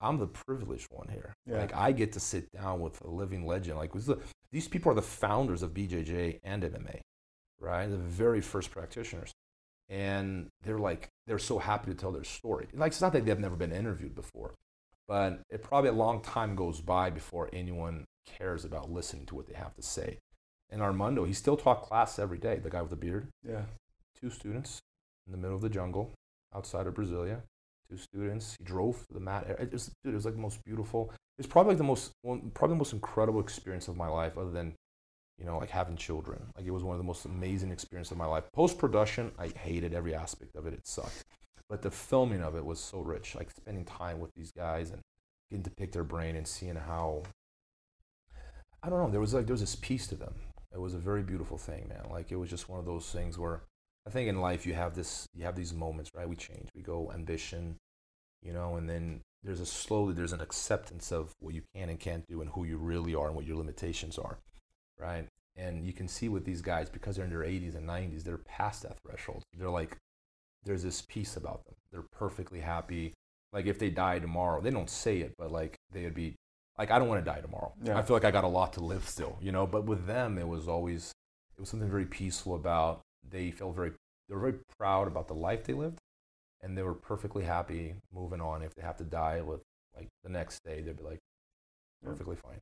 [0.00, 1.34] I'm the privileged one here.
[1.46, 1.58] Yeah.
[1.58, 3.78] Like I get to sit down with a living legend.
[3.78, 4.18] Like the,
[4.52, 7.00] these people are the founders of BJJ and MMA,
[7.60, 7.86] right?
[7.86, 9.32] The very first practitioners,
[9.88, 12.68] and they're like they're so happy to tell their story.
[12.74, 14.54] Like it's not that they've never been interviewed before,
[15.08, 19.46] but it probably a long time goes by before anyone cares about listening to what
[19.46, 20.18] they have to say.
[20.70, 22.58] And Armando, he still taught class every day.
[22.58, 23.62] The guy with the beard, yeah.
[24.20, 24.80] two students
[25.26, 26.12] in the middle of the jungle
[26.54, 27.42] outside of Brasilia.
[27.94, 28.56] Two students.
[28.58, 29.46] He drove the mat.
[29.60, 31.12] It was, dude, it was like the most beautiful.
[31.38, 34.50] It's probably like the most, one, probably the most incredible experience of my life, other
[34.50, 34.74] than
[35.38, 36.40] you know, like having children.
[36.56, 38.44] Like it was one of the most amazing experiences of my life.
[38.52, 40.74] Post production, I hated every aspect of it.
[40.74, 41.24] It sucked.
[41.68, 43.34] But the filming of it was so rich.
[43.34, 45.00] Like spending time with these guys and
[45.50, 47.22] getting to pick their brain and seeing how
[48.82, 50.34] I don't know, there was like there was this piece to them.
[50.72, 52.10] It was a very beautiful thing, man.
[52.10, 53.62] Like it was just one of those things where
[54.06, 56.28] I think in life you have this you have these moments, right?
[56.28, 56.68] We change.
[56.74, 57.76] We go ambition,
[58.44, 61.98] you know, and then there's a slowly there's an acceptance of what you can and
[61.98, 64.38] can't do and who you really are and what your limitations are
[64.98, 65.26] right?
[65.56, 68.38] And you can see with these guys because they're in their 80s and 90s they're
[68.38, 69.42] past that threshold.
[69.56, 69.96] They're like
[70.64, 71.74] there's this peace about them.
[71.92, 73.12] They're perfectly happy.
[73.52, 76.34] Like if they die tomorrow they don't say it but like they'd be
[76.76, 77.72] like i don't want to die tomorrow.
[77.84, 77.96] Yeah.
[77.96, 79.66] i feel like i got a lot to live still you know?
[79.66, 81.12] But with them it was always
[81.56, 83.92] it was something very peaceful about they felt very
[84.28, 85.98] they were very proud about the life they lived
[86.64, 88.62] and they were perfectly happy moving on.
[88.62, 89.60] If they have to die with
[89.94, 91.20] like the next day, they'd be like
[92.02, 92.60] perfectly fine,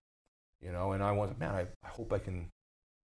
[0.61, 0.93] you know.
[0.93, 2.49] And I was man, I, I hope I can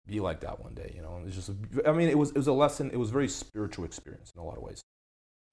[0.07, 1.17] be like that one day, you know.
[1.17, 2.89] And it's just, a, I mean, it was it was a lesson.
[2.91, 4.81] It was a very spiritual experience in a lot of ways,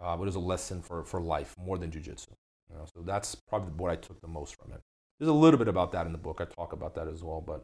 [0.00, 2.28] uh, but it was a lesson for for life more than jujitsu,
[2.70, 2.86] you know.
[2.94, 4.80] So that's probably what I took the most from it.
[5.18, 6.40] There's a little bit about that in the book.
[6.40, 7.62] I talk about that as well, but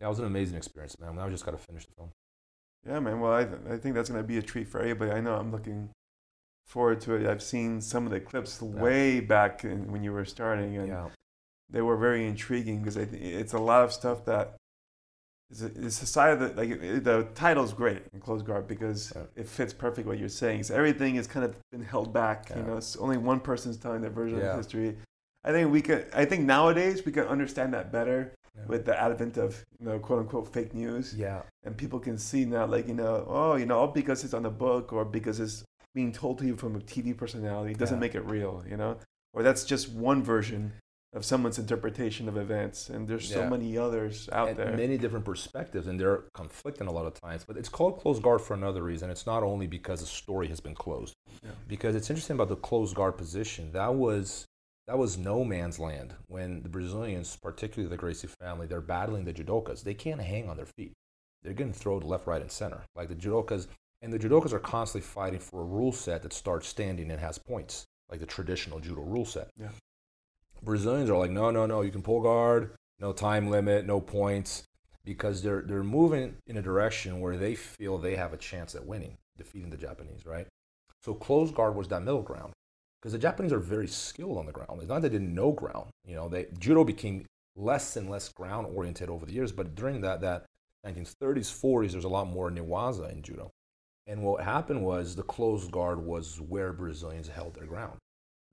[0.00, 1.16] yeah, it was an amazing experience, man.
[1.16, 2.10] Now I just got to finish the film.
[2.86, 3.20] Yeah, man.
[3.20, 5.10] Well, I, th- I think that's going to be a treat for everybody.
[5.10, 5.90] I know I'm looking
[6.68, 7.26] forward to it.
[7.26, 11.08] I've seen some of the clips way back in, when you were starting, and Yeah,
[11.68, 14.54] they were very intriguing because it's a lot of stuff that
[15.50, 18.68] is a, it's a side of the like it, the title's great in closed guard
[18.68, 19.22] because Yeah.
[19.34, 20.64] it fits perfect what you're saying.
[20.64, 22.50] So everything is kind of been held back.
[22.54, 24.96] You know, it's only one person's telling their version of history.
[25.44, 26.06] I think we could.
[26.12, 28.34] I think nowadays we can understand that better
[28.66, 32.44] with the advent of you know quote unquote fake news yeah, and people can see
[32.44, 35.38] now like you know oh you know all because it's on the book or because
[35.38, 35.64] it's
[35.98, 38.06] being told to you from a tv personality doesn't Yeah.
[38.06, 38.92] make it real you know
[39.34, 40.62] or that's just one version
[41.14, 45.24] of someone's interpretation of events and there's so many others out and there many different
[45.24, 47.40] perspectives, and they're conflicting a lot of times.
[47.48, 49.08] But it's called closed guard for another reason.
[49.14, 51.14] It's not only because the story has been closed.
[51.42, 51.52] Yeah.
[51.66, 53.72] Because it's interesting about the closed guard position.
[53.72, 54.44] That was
[54.86, 59.32] that was no man's land when the Brazilians, particularly the Gracie family, they're battling the
[59.32, 59.82] judokas.
[59.84, 60.92] They can't hang on their feet.
[61.42, 62.80] They're getting thrown left, right, and center.
[62.94, 63.66] Like the judokas,
[64.02, 67.38] and the judokas are constantly fighting for a rule set that starts standing and has
[67.38, 69.50] points, like the traditional judo rule set.
[69.58, 69.70] Yeah.
[70.62, 74.64] Brazilians are like, no, no, no, you can pull guard, no time limit, no points,
[75.04, 78.86] because they're they're moving in a direction where they feel they have a chance at
[78.86, 80.46] winning, defeating the Japanese, right?
[81.02, 82.52] So closed guard was that middle ground,
[83.00, 84.80] because the Japanese are very skilled on the ground.
[84.80, 86.28] It's not that they didn't know ground, you know.
[86.28, 87.24] They judo became
[87.56, 90.46] less and less ground oriented over the years, but during that that
[90.86, 93.50] 1930s, 40s, there's a lot more newaza in judo.
[94.08, 97.98] And what happened was the closed guard was where Brazilians held their ground.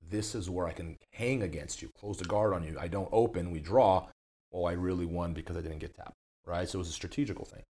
[0.07, 2.77] This is where I can hang against you, close the guard on you.
[2.79, 4.07] I don't open, we draw.
[4.51, 6.13] Well, I really won because I didn't get tapped,
[6.45, 6.67] right?
[6.67, 7.63] So it was a strategical thing.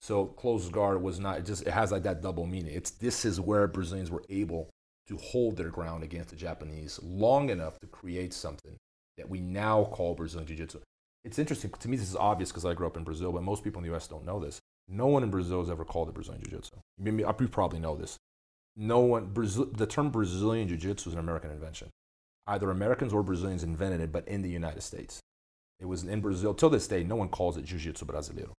[0.00, 2.74] So closed guard was not it just it has like that double meaning.
[2.74, 4.70] It's this is where Brazilians were able
[5.08, 8.76] to hold their ground against the Japanese long enough to create something
[9.18, 10.80] that we now call Brazilian Jiu-Jitsu.
[11.24, 11.96] It's interesting to me.
[11.96, 14.08] This is obvious because I grew up in Brazil, but most people in the U.S.
[14.08, 14.60] don't know this.
[14.88, 16.76] No one in Brazil has ever called it Brazilian Jiu-Jitsu.
[16.76, 18.16] You may- you probably know this.
[18.76, 19.26] No one.
[19.26, 21.90] Brazil, the term Brazilian Jiu-Jitsu is an American invention.
[22.46, 25.20] Either Americans or Brazilians invented it, but in the United States.
[25.78, 26.54] It was in Brazil.
[26.54, 28.52] Till this day, no one calls it Jiu-Jitsu Brasileiro.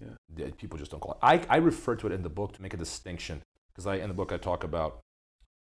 [0.00, 0.46] Yeah.
[0.56, 1.18] People just don't call it.
[1.22, 4.08] I, I refer to it in the book to make a distinction because I in
[4.08, 5.00] the book I talk about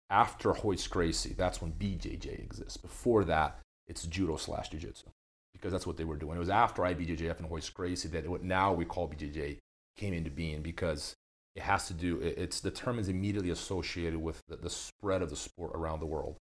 [0.10, 2.78] after Royce Gracie, that's when BJJ exists.
[2.78, 5.08] Before that, it's judo slash jiu-jitsu
[5.54, 6.36] because that's what they were doing.
[6.36, 9.58] It was after IBJJF and Royce Gracie that what now we call BJJ
[9.98, 11.16] came into being because
[11.56, 12.20] it has to do.
[12.20, 16.00] it- It's the term is immediately associated with the, the spread of the sport around
[16.00, 16.36] the world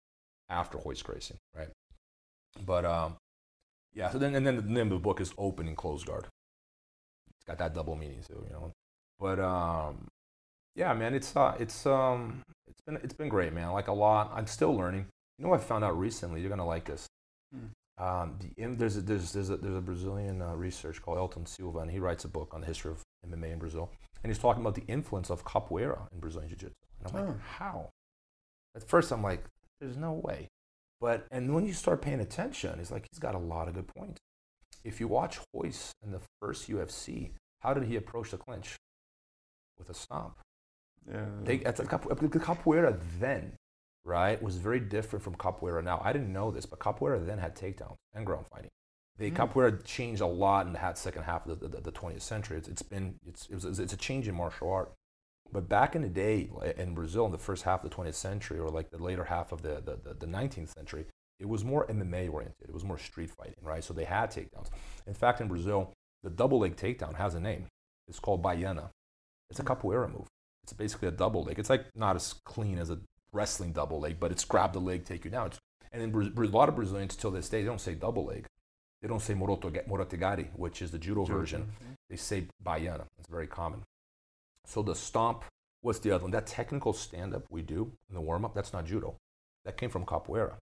[0.48, 1.68] after Royce Gracie right?
[2.64, 3.16] But um,
[3.94, 4.10] yeah.
[4.10, 6.26] So then and then the name of the book is Open and Closed Guard.
[7.34, 8.72] It's got that double meaning too, you know.
[9.18, 10.06] But um,
[10.74, 13.70] yeah, man, it's uh, it's um, it's been it's been great, man.
[13.72, 14.30] Like a lot.
[14.34, 15.06] I'm still learning.
[15.38, 16.40] You know, what I found out recently.
[16.40, 17.06] You're gonna like this.
[17.54, 17.66] Hmm.
[18.02, 21.80] Um, the, there's a, there's there's a, there's a Brazilian uh, research called Elton Silva,
[21.80, 23.90] and he writes a book on the history of MMA in Brazil,
[24.22, 26.74] and he's talking about the influence of capoeira in Brazilian jiu-jitsu.
[27.04, 27.40] And I'm like, Oh.
[27.58, 27.90] how?
[28.74, 29.44] At first, I'm like,
[29.80, 30.48] there's no way.
[31.00, 33.88] But and when you start paying attention, he's like, he's got a lot of good
[33.88, 34.18] points.
[34.84, 38.76] If you watch Royce in the first UFC, how did he approach the clinch?
[39.78, 40.38] With a stomp.
[41.10, 43.56] yeah They, that's a, capo- the capoeira then,
[44.04, 46.00] right, was very different from capoeira now.
[46.04, 48.70] I didn't know this, but capoeira then had takedowns and ground fighting.
[49.18, 49.36] The Hmm.
[49.36, 52.56] capoeira changed a lot in the second half of the, the, the 20th century.
[52.58, 54.92] It's, it's been it's, it was, it's a change in martial art.
[55.52, 56.48] But back in the day,
[56.78, 59.52] in Brazil, in the first half of the 20th century, or like the later half
[59.52, 61.04] of the, the, the, the 19th century,
[61.38, 62.68] it was more MMA oriented.
[62.68, 63.84] It was more street fighting, right?
[63.84, 64.68] So they had takedowns.
[65.06, 67.66] In fact, in Brazil, the double leg takedown has a name.
[68.08, 68.88] It's called Baiana.
[69.50, 70.26] It's a capoeira move.
[70.62, 71.58] It's basically a double leg.
[71.58, 73.00] It's like not as clean as a
[73.32, 75.48] wrestling double leg, but it's grab the leg, take you down.
[75.48, 75.58] It's,
[75.90, 78.46] and in Bra- a lot of Brazilians till this day, they don't say double leg.
[79.02, 81.62] They don't say morote, morotegari, which is the judo version.
[81.62, 81.96] okay.
[82.08, 83.04] They say baiana.
[83.18, 83.82] It's very common.
[84.64, 85.44] So the stomp,
[85.80, 86.30] what's the other one?
[86.30, 89.16] That technical stand-up we do in the warm-up, that's not judo.
[89.64, 90.54] That came from capoeira.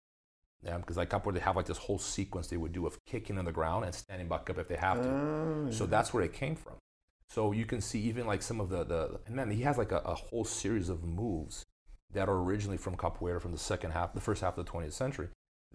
[0.62, 3.38] Yeah, because like capoeira, they have like this whole sequence they would do of kicking
[3.38, 5.09] on the ground and standing back up if they have to.
[5.09, 6.74] Oh, So that's where it came from.
[7.29, 9.92] So you can see even like some of the, the and then he has like
[9.92, 11.64] a, a whole series of moves
[12.12, 14.92] that are originally from capoeira from the second half, the first half of the 20th
[14.94, 15.29] century,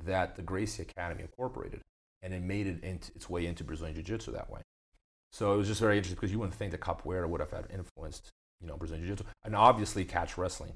[0.04, 1.82] that the Gracie Academy incorporated,
[2.23, 4.62] and it made it into, its way into Brazilian Jiu-Jitsu that way.
[5.31, 7.65] So it was just very interesting because you wouldn't think that capoeira would have had
[7.71, 8.31] influenced,
[8.62, 10.73] you know, Brazilian Jiu-Jitsu, and obviously catch wrestling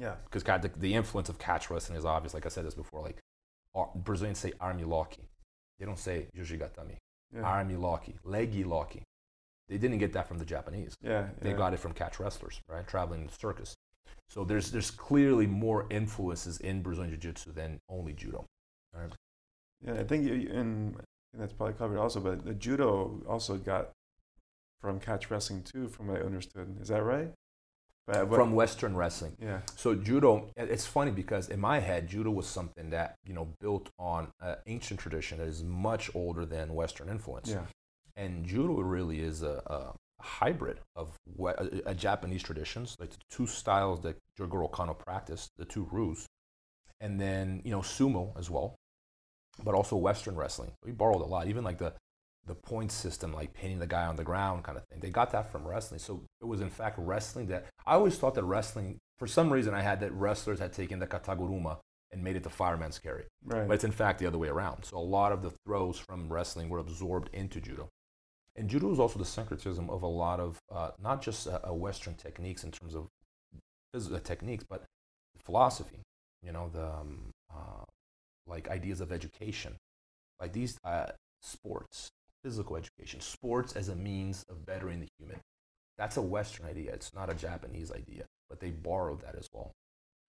[0.00, 0.14] yeah.
[0.24, 2.34] because the, the influence of catch wrestling is obvious.
[2.34, 3.18] Like I said this before, like
[3.74, 5.28] ar- Brazilians say army loki,
[5.78, 6.96] they don't say jujigatame
[7.34, 7.42] Yeah.
[7.42, 9.02] army loki, leggy loki.
[9.68, 10.94] They didn't get that from the Japanese.
[11.02, 11.26] yeah.
[11.40, 11.56] They yeah.
[11.56, 12.86] got it from catch wrestlers, right?
[12.86, 13.74] Traveling in the circus.
[14.28, 18.44] So there's there's clearly more influences in Brazilian Jiu-Jitsu than only judo.
[18.94, 19.12] Right?
[19.86, 20.96] Yeah, I think you, and,
[21.38, 23.90] that's probably covered also, but the judo also got
[24.80, 26.78] from catch wrestling too, from what I understood.
[26.80, 27.30] Is that right?
[28.06, 29.36] But, but- From Western wrestling.
[29.40, 33.48] yeah, So judo, it's funny because in my head, judo was something that you know
[33.60, 37.50] built on an ancient tradition that is much older than Western influence.
[37.50, 37.66] yeah,
[38.14, 43.18] and judo really is a, a hybrid of what, a, a Japanese traditions, like the
[43.30, 46.26] two styles that Jigoro Kano practiced, the two ryus,
[47.00, 48.76] and then you know sumo as well,
[49.64, 50.72] but also Western wrestling.
[50.84, 51.92] We borrowed a lot, even like the
[52.46, 55.00] the point system, like pinning the guy on the ground kind of thing.
[55.00, 55.98] They got that from wrestling.
[55.98, 59.74] So it was in fact wrestling that I always thought that wrestling, for some reason,
[59.74, 61.78] I had that wrestlers had taken the kataguruma
[62.12, 63.24] and made it the fireman's carry.
[63.44, 63.66] right.
[63.66, 64.84] But it's in fact the other way around.
[64.84, 67.88] So a lot of the throws from wrestling were absorbed into judo.
[68.54, 72.14] And judo is also the syncretism of a lot of uh, not just uh, Western
[72.14, 73.08] techniques in terms of
[73.92, 74.84] physical techniques, but
[75.44, 76.00] philosophy.
[76.42, 77.84] You know, the um, uh,
[78.46, 79.76] like ideas of education,
[80.40, 81.06] like these uh,
[81.42, 82.10] sports,
[82.44, 85.40] physical education, sports as a means of bettering the human.
[85.98, 86.92] That's a Western idea.
[86.92, 89.72] It's not a Japanese idea, but they borrowed that as well.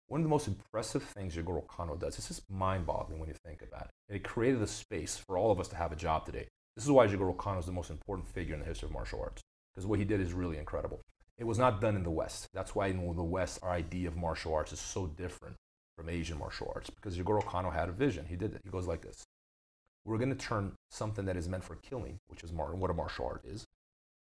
[0.08, 3.36] One of the most impressive things Jigoro Kano does, it's just mind boggling when you
[3.46, 4.16] think about it.
[4.16, 6.48] It created a space for all of us to have a job today.
[6.76, 9.22] This is why Jigoro Kano is the most important figure in the history of martial
[9.22, 9.42] arts,
[9.74, 11.00] because what he did is really incredible.
[11.38, 12.48] It was not done in the West.
[12.54, 15.56] That's why in the West, our idea of martial arts is so different
[16.04, 18.26] from Asian martial arts, because Jigoro Kano had a vision.
[18.28, 18.62] He did it.
[18.64, 19.24] He goes like this
[20.06, 22.94] We're going to turn something that is meant for killing, which is mar- what a
[22.94, 23.66] martial art is,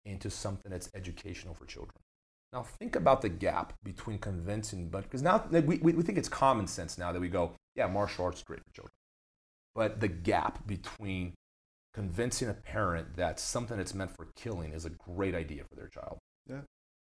[0.05, 1.95] into something that's educational for children.
[2.53, 6.67] Now think about the gap between convincing, but because now we, we think it's common
[6.67, 8.93] sense now that we go, yeah, martial arts is great for children.
[9.75, 11.33] But the gap between
[11.93, 15.89] convincing a parent that something that's meant for killing is a great idea for their
[15.89, 16.19] child.
[16.49, 16.61] Yeah.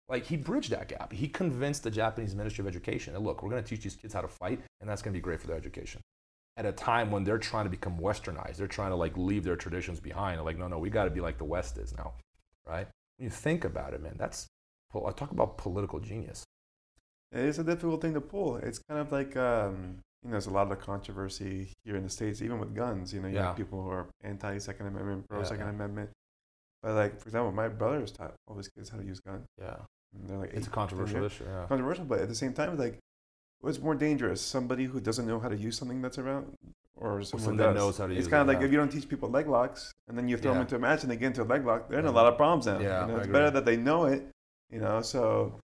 [0.09, 1.13] Like he bridged that gap.
[1.13, 4.15] He convinced the Japanese Ministry of Education that look, we're going to teach these kids
[4.15, 6.01] how to fight, and that's going to be great for their education.
[6.57, 9.57] At a time when they're trying to become westernized, they're trying to like leave their
[9.57, 10.39] traditions behind.
[10.39, 12.15] They're like, no, no, we got to be like the West is now,
[12.67, 12.89] right?
[13.17, 14.47] When you think about it, man, that's
[14.95, 16.45] I talk about political genius.
[17.31, 18.57] It is a difficult thing to pull.
[18.57, 22.11] It's kind of like um, you know, there's a lot of controversy here in the
[22.11, 23.13] states, even with guns.
[23.13, 23.49] You know, you Yeah.
[23.49, 25.71] have people who are anti Second Amendment, pro-second yeah.
[25.71, 26.11] Amendment.
[26.83, 29.47] But like, for example, my brothers taught all his kids how to use guns.
[29.61, 29.77] Yeah,
[30.29, 31.45] like, it's a controversial issue.
[31.45, 31.67] Yeah.
[31.69, 32.99] Controversial, but at the same time, like,
[33.61, 34.41] what's more dangerous?
[34.41, 36.55] Somebody who doesn't know how to use something that's around,
[36.97, 38.67] or someone that knows how to It's use kind of like yeah.
[38.67, 41.03] if you don't teach people leg locks, and then you throw them into a match
[41.03, 42.15] and they get into a leg lock, they're in a Mhm.
[42.15, 42.79] lot of problems now.
[42.81, 44.27] Yeah, you know, it's better that they know it.
[44.71, 45.59] You know, so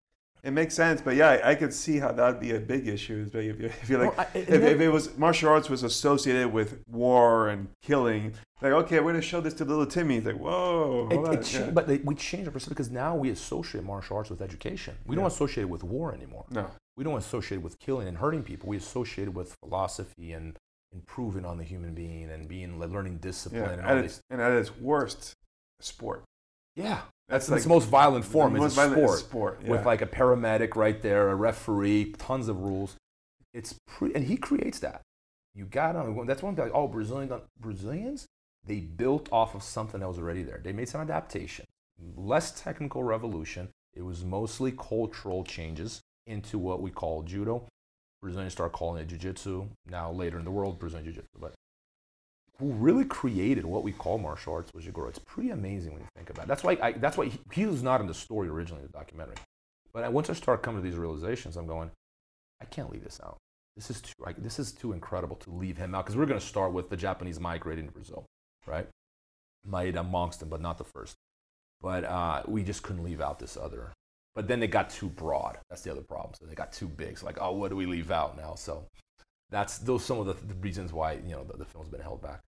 [0.44, 1.02] it makes sense.
[1.02, 3.26] But yeah, I, I could see how that would be a big issue.
[3.34, 6.52] If you, if you like, Well, I- if, if it was martial arts was associated
[6.52, 10.18] with war and killing, like okay, we're gonna show this to little Timmy.
[10.18, 11.70] It's like whoa, It, it yeah.
[11.72, 14.96] But they, we changed our perspective because now we associate martial arts with education.
[15.06, 16.46] We don't associate it with war anymore.
[16.50, 18.70] no, We don't associate it with killing and hurting people.
[18.70, 20.58] We associate it with philosophy and
[20.94, 24.40] improving on the human being and being learning discipline yeah, and all at its, and
[24.42, 25.34] at its worst,
[25.80, 26.24] sport.
[26.76, 29.60] Yeah, That's like its most violent form the most a violent sport, sport.
[29.64, 29.72] Yeah.
[29.72, 32.96] with like a paramedic right there, a referee, tons of rules.
[33.54, 35.02] It's pre- and he creates that.
[35.56, 36.66] You got to That's one thing.
[36.66, 38.26] Like, oh, Brazilian Brazilians,
[38.66, 40.60] they built off of something that was already there.
[40.64, 41.66] They made some adaptation,
[42.16, 43.70] less technical revolution.
[43.94, 47.68] It was mostly cultural changes into what we call judo.
[48.22, 49.68] Brazilians start calling it jiu-jitsu.
[49.86, 51.28] Now later in the world, Brazilian jiu-jitsu.
[51.40, 51.54] But
[52.64, 55.10] who really created what we call martial arts was Jigoro.
[55.10, 56.48] It's pretty amazing when you think about it.
[56.48, 58.98] That's why I, that's why he, he was not in the story originally, in the
[58.98, 59.36] documentary.
[59.94, 61.92] But I, once I start coming to these realizations, I'm going,
[62.62, 63.36] I can't leave this out.
[63.76, 66.46] This is too, this is too incredible to leave him out because we're going to
[66.46, 68.26] start with the Japanese migrating to Brazil,
[68.66, 68.88] right?
[69.70, 71.16] Maeda amongst them, but not the first.
[71.82, 73.92] but uh, we just couldn't leave out this other.
[74.36, 75.58] But then they got too broad.
[75.70, 76.34] That's the other problem.
[76.40, 77.18] So they got too big.
[77.18, 78.56] So like, oh, what do we leave out now?
[78.56, 78.86] So
[79.54, 82.22] that's those some of the, the reasons why you know the, the, film's been held
[82.22, 82.42] back.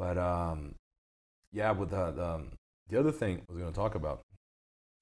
[0.00, 0.76] But um,
[1.52, 2.52] yeah, with the, the, um,
[2.88, 4.22] the other thing I was going to talk about,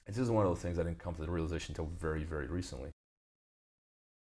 [0.09, 2.49] this is one of those things I didn't come to the realization until very very
[2.49, 2.91] recently,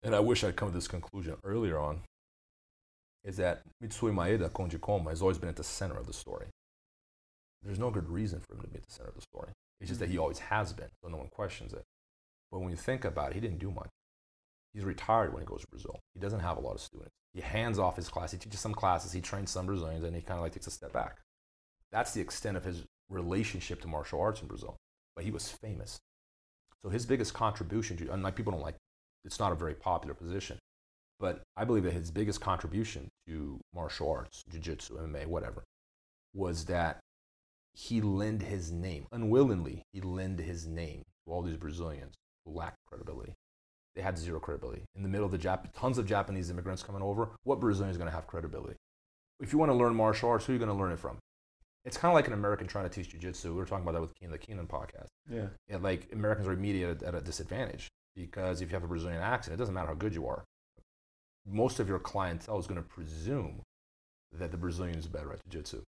[0.03, 2.01] and I wish I'd come to this conclusion earlier on,
[3.23, 6.45] is that Mitsuyo Maeda, Conde Koma, has always been at the center of the story.
[7.63, 9.53] There's no good reason for him to be at the center of the story.
[9.81, 11.85] It's just that he always has been, so no one questions it.
[12.51, 13.89] But when you think about it, he didn't do much.
[14.77, 15.99] He's retired when he goes to Brazil.
[16.13, 17.09] He doesn't have a lot of students.
[17.33, 18.31] He hands off his class.
[18.31, 19.11] He teaches some classes.
[19.11, 21.17] He trains some Brazilians, and he kind of like takes a step back.
[21.91, 24.77] That's the extent of his relationship to martial arts in Brazil.
[25.15, 25.97] But he was famous.
[26.83, 28.75] So his biggest contribution to, and like people don't like,
[29.25, 30.59] it's not a very popular position.
[31.19, 35.63] But I believe that his biggest contribution to martial arts, jiu-jitsu, MMA, whatever,
[36.35, 36.99] was that
[37.73, 42.13] he lend his name, unwillingly, he lend his name to all these Brazilians
[42.45, 43.33] who lack credibility.
[43.97, 44.83] They had zero credibility.
[44.95, 47.97] In the middle of the Jap- tons of Japanese immigrants coming over, what Brazilian is
[47.97, 48.75] going to have credibility?
[49.41, 51.17] If you want to learn martial arts, who are you going to learn it from?
[51.83, 53.49] It's kind of like an American trying to teach jiu-jitsu.
[53.49, 55.07] We were talking about that with Keenan, the Keenan podcast.
[55.29, 55.47] Yeah.
[55.67, 55.77] yeah.
[55.77, 59.57] Like Americans are immediately at a disadvantage because if you have a Brazilian accent, it
[59.57, 60.43] doesn't matter how good you are
[61.47, 63.61] most of your clientele is going to presume
[64.37, 65.81] that the Brazilian is better at jiu-jitsu.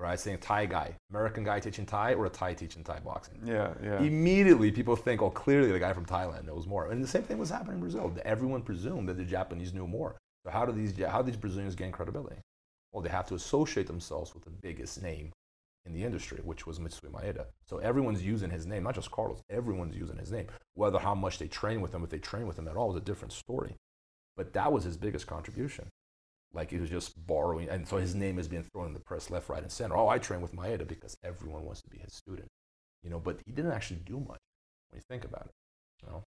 [0.00, 3.38] Right, saying Thai guy, American guy teaching Thai, or a Thai teaching Thai boxing.
[3.44, 4.00] Yeah, yeah.
[4.00, 6.90] Immediately, people think, oh, clearly the guy from Thailand knows more.
[6.90, 8.10] And the same thing was happening in Brazil.
[8.24, 10.16] Everyone presumed that the Japanese knew more.
[10.44, 12.36] So how do these how do these Brazilians gain credibility?
[12.92, 15.32] Well, they have to associate themselves with the biggest name
[15.84, 17.46] in the industry, which was Mitsuyo Maeda.
[17.66, 19.42] So everyone's using his name, not just Carlos.
[19.50, 20.46] Everyone's using his name.
[20.74, 22.96] Whether how much they train with him, if they train with him at all, is
[22.96, 23.76] a different story.
[24.36, 25.88] But that was his biggest contribution.
[26.52, 29.30] Like he was just borrowing, and so his name is being thrown in the press
[29.30, 29.96] left, right, and center.
[29.96, 32.48] Oh, I train with Maeda because everyone wants to be his student,
[33.04, 33.20] you know.
[33.20, 34.40] But he didn't actually do much
[34.90, 35.52] when you think about it.
[36.02, 36.22] You know?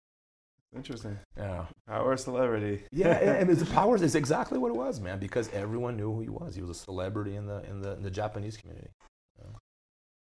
[0.74, 1.18] Interesting.
[1.36, 1.66] Yeah.
[1.86, 2.84] Power celebrity.
[2.90, 5.18] yeah, and the power is exactly what it was, man.
[5.18, 6.54] Because everyone knew who he was.
[6.54, 8.88] He was a celebrity in the in the, in the Japanese community.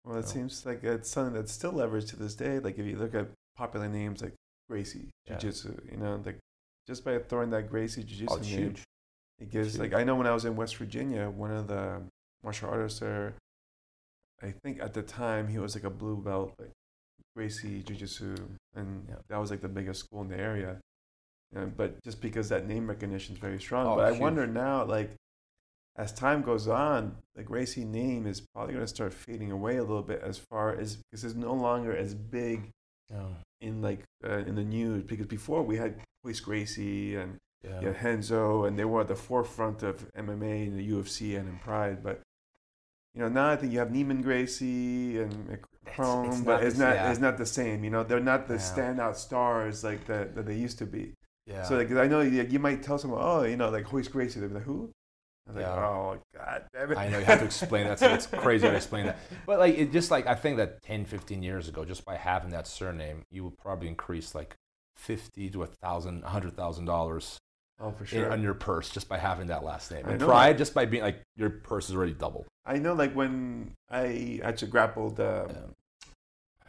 [0.07, 2.59] Well, it seems like it's something that's still leveraged to this day.
[2.59, 4.33] Like if you look at popular names like
[4.69, 5.91] Gracie Jiu Jitsu, yeah.
[5.91, 6.37] you know, like
[6.87, 8.83] just by throwing that Gracie Jiu Jitsu oh, name, huge.
[9.39, 12.01] It gives like I know when I was in West Virginia, one of the
[12.43, 13.35] martial artists there,
[14.41, 16.71] I think at the time he was like a blue belt, like
[17.35, 18.35] Gracie Jiu Jitsu,
[18.75, 19.15] and yeah.
[19.29, 20.79] that was like the biggest school in the area.
[21.75, 23.87] but just because that name recognition is very strong.
[23.87, 24.21] Oh, but I huge.
[24.21, 25.11] wonder now, like
[25.97, 29.83] as time goes on, the Gracie name is probably going to start fading away a
[29.83, 32.69] little bit as far as because it's no longer as big
[33.13, 33.35] oh.
[33.61, 35.03] in like uh, in the news.
[35.03, 37.81] Because before we had Royce Gracie and yeah.
[37.81, 41.57] yeah, Renzo, and they were at the forefront of MMA and the UFC and in
[41.59, 42.03] Pride.
[42.03, 42.21] But
[43.13, 46.77] you know, now I think you have Neiman Gracie and Kron, it's, it's but it's
[46.77, 47.11] not yeah.
[47.11, 47.83] it's not the same.
[47.83, 48.59] You know, they're not the yeah.
[48.59, 51.13] standout stars like that, that they used to be.
[51.45, 51.63] Yeah.
[51.63, 54.39] So like, I know you, you might tell someone, oh, you know, like Royce Gracie,
[54.39, 54.91] they'll be like, who?
[55.47, 55.69] I was yeah.
[55.69, 56.97] like, oh god damn it.
[56.97, 57.99] I know you have to explain that.
[57.99, 59.17] So it's crazy to explain that.
[59.45, 62.51] But like it just like I think that 10, 15 years ago, just by having
[62.51, 64.55] that surname, you would probably increase like
[64.97, 67.39] fifty to a thousand, a hundred thousand dollars.
[67.79, 68.31] Oh, for sure.
[68.31, 70.05] on your purse just by having that last name.
[70.07, 72.45] And pride just by being like your purse is already double.
[72.65, 75.55] I know, like when I actually grappled uh, yeah.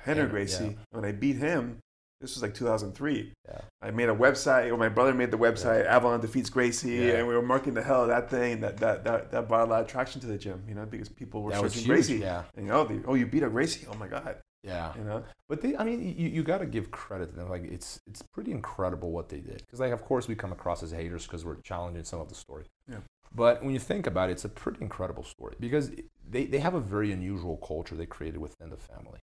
[0.06, 0.72] Rener Gracie, yeah.
[0.90, 1.78] when I beat him,
[2.20, 3.32] this was like 2003.
[3.46, 3.60] Yeah.
[3.80, 5.96] I made a website, or my brother made the website, yeah.
[5.96, 8.60] Avalon defeats Gracie, and we were marking the hell of that thing.
[8.60, 11.08] That, that that that brought a lot of traction to the gym, you know, because
[11.08, 12.18] people were that searching Gracie.
[12.18, 12.42] Yeah.
[12.56, 13.86] And, you know, the, oh, you beat a Gracie.
[13.90, 14.36] Oh my God.
[14.62, 15.22] Yeah, you know.
[15.48, 17.48] But they, I mean, you, you got to give credit to them.
[17.48, 19.58] Like it's it's pretty incredible what they did.
[19.58, 22.34] Because like, of course, we come across as haters because we're challenging some of the
[22.34, 22.64] story.
[22.90, 22.98] Yeah.
[23.34, 25.90] But when you think about it, it's a pretty incredible story because
[26.28, 29.20] they, they have a very unusual culture they created within the family.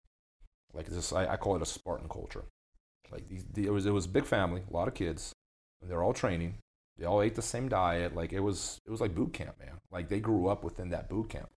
[0.74, 2.44] Like this, I, I call it a Spartan culture.
[3.12, 5.34] Like these, it was it was a big family, a lot of kids.
[5.82, 6.56] and They're all training.
[6.98, 8.16] They all ate the same diet.
[8.16, 9.80] Like it was it was like boot camp, man.
[9.92, 11.50] Like they grew up within that boot camp.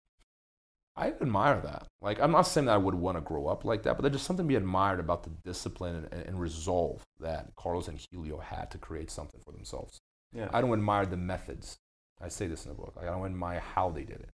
[0.96, 1.86] I admire that.
[2.00, 4.14] Like, I'm not saying that I would want to grow up like that, but there's
[4.14, 8.38] just something to be admired about the discipline and, and resolve that Carlos and Helio
[8.38, 10.00] had to create something for themselves.
[10.34, 10.48] Yeah.
[10.52, 11.76] I don't admire the methods.
[12.20, 12.94] I say this in the book.
[12.96, 14.30] Like, I don't admire how they did it,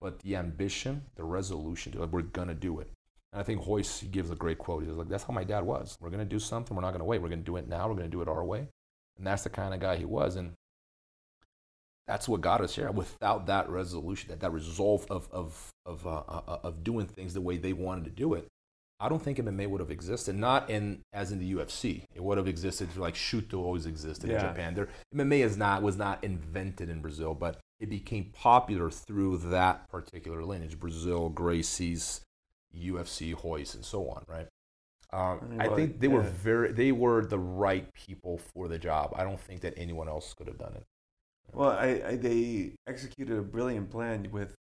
[0.00, 2.90] but the ambition, the resolution to like, we're gonna do it.
[3.32, 4.84] And I think Royce gives a great quote.
[4.84, 5.96] He's like, "That's how my dad was.
[6.00, 6.74] We're gonna do something.
[6.74, 7.20] We're not gonna wait.
[7.20, 7.88] We're gonna do it now.
[7.88, 8.68] We're gonna do it our way."
[9.16, 10.36] And that's the kind of guy he was.
[10.36, 10.54] And
[12.08, 12.90] that's what got us here.
[12.90, 17.34] Without that resolution, that, that resolve of, of, of, uh, uh, uh of doing things
[17.34, 18.48] the way they wanted to do it,
[18.98, 20.34] I don't think MMA would have existed.
[20.34, 22.04] Not in as in the UFC.
[22.14, 24.36] It would have existed like Shooto always existed yeah.
[24.36, 24.74] in Japan.
[24.74, 29.88] There, MMA is not was not invented in Brazil, but it became popular through that
[29.88, 30.80] particular lineage.
[30.80, 32.22] Brazil, Gracie's,
[32.76, 34.48] UFC Royce and so on, right?
[35.10, 38.78] Um, I mean, I think they were very they were the right people for the
[38.78, 39.12] job.
[39.14, 40.84] I don't think that anyone else could have done it.
[41.52, 44.54] Well, I, I they executed a brilliant plan with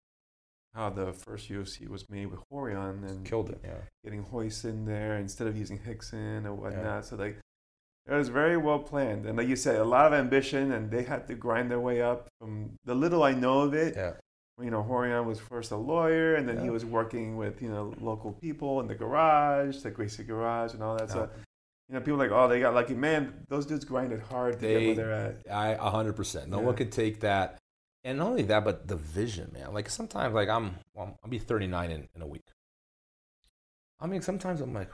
[0.75, 3.79] how the first UFC was made with Rorion and Killed it, yeah.
[4.05, 6.85] getting Royce in there instead of using Rickson or whatnot.
[6.85, 7.01] Yeah.
[7.01, 7.39] So like
[8.07, 11.03] it was very well planned, and like you said, a lot of ambition, and they
[11.03, 12.29] had to grind their way up.
[12.41, 14.13] From the little I know of it, Yeah.
[14.63, 17.93] you know, Rorion was first a lawyer, and then he was working with you know
[18.01, 21.11] local people in the garage, the Gracie Garage, and all that.
[21.11, 21.43] So Yeah.
[21.89, 22.95] You know, people like, oh, they got lucky.
[22.95, 25.37] Man, those dudes grinded hard to get where they're at.
[25.51, 26.49] I a hundred percent.
[26.51, 26.65] No Yeah.
[26.67, 27.59] one could take that,
[28.05, 29.73] and not only that, but the vision, man.
[29.73, 32.43] Like sometimes, like I'm, well, I'll be 39 in, in a week.
[34.01, 34.91] I mean, sometimes I'm like,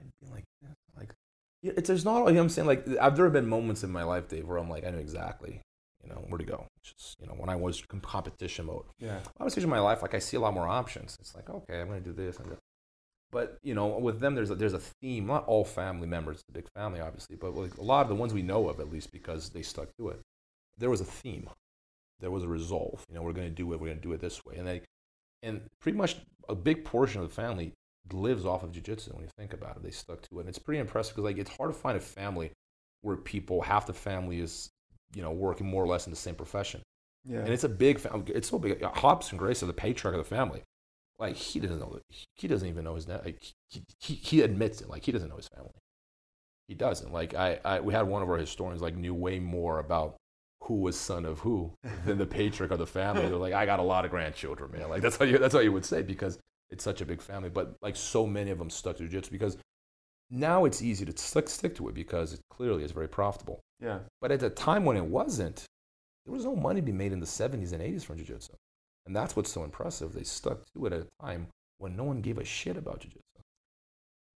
[0.00, 0.44] I'd be like,
[0.96, 1.12] like,
[1.62, 2.18] it's there's not.
[2.18, 4.46] You know what I'm saying, like, I've there have been moments in my life, Dave,
[4.46, 5.60] where I'm like, I know exactly,
[6.02, 6.66] you know, where to go.
[6.82, 8.84] It's just, you know, when I was competition mode.
[8.98, 11.16] Yeah, I was in my life, like I see a lot more options.
[11.20, 12.58] It's like, okay, I'm gonna do this and that.
[13.34, 15.26] But you know, with them, there's a, there's a theme.
[15.26, 18.14] Not all family members, it's a big family, obviously, but like a lot of the
[18.14, 20.20] ones we know of, at least, because they stuck to it.
[20.78, 21.50] There was a theme.
[22.20, 23.04] There was a resolve.
[23.08, 23.80] You know, we're gonna do it.
[23.80, 24.54] We're gonna do it this way.
[24.56, 24.82] And they,
[25.42, 26.16] and pretty much
[26.48, 27.72] a big portion of the family
[28.12, 29.12] lives off of jujitsu.
[29.14, 30.40] When you think about it, they stuck to it.
[30.40, 32.52] And it's pretty impressive because like it's hard to find a family
[33.02, 34.70] where people half the family is
[35.14, 36.82] you know working more or less in the same profession.
[37.24, 37.40] yeah.
[37.40, 38.80] And it's a big, fam- it's so big.
[39.02, 40.62] Robson Gracie is the patriarch of the family.
[41.18, 42.00] Like he doesn't know,
[42.34, 43.06] he doesn't even know his.
[43.06, 44.88] Like he, he, he admits it.
[44.88, 45.70] Like he doesn't know his family.
[46.68, 47.12] He doesn't.
[47.12, 50.16] Like I, I, we had one of our historians like knew way more about
[50.62, 51.72] who was son of who
[52.06, 53.28] than the patriarch of the family.
[53.28, 54.88] They're like, I got a lot of grandchildren, man.
[54.88, 56.38] Like that's how you, that's how you would say because
[56.70, 57.50] it's such a big family.
[57.50, 59.56] But like so many of them stuck to jiu-jitsu because
[60.30, 63.60] now it's easy to stick, stick to it because it clearly is very profitable.
[63.80, 64.00] yeah.
[64.20, 65.64] But at the time when it wasn't,
[66.24, 68.54] there was no money to be made in the 70s and 80s from jiu-jitsu.
[69.06, 70.12] And that's what's so impressive.
[70.12, 71.48] They stuck to it at a time
[71.78, 73.20] when no one gave a shit about jiu-jitsu.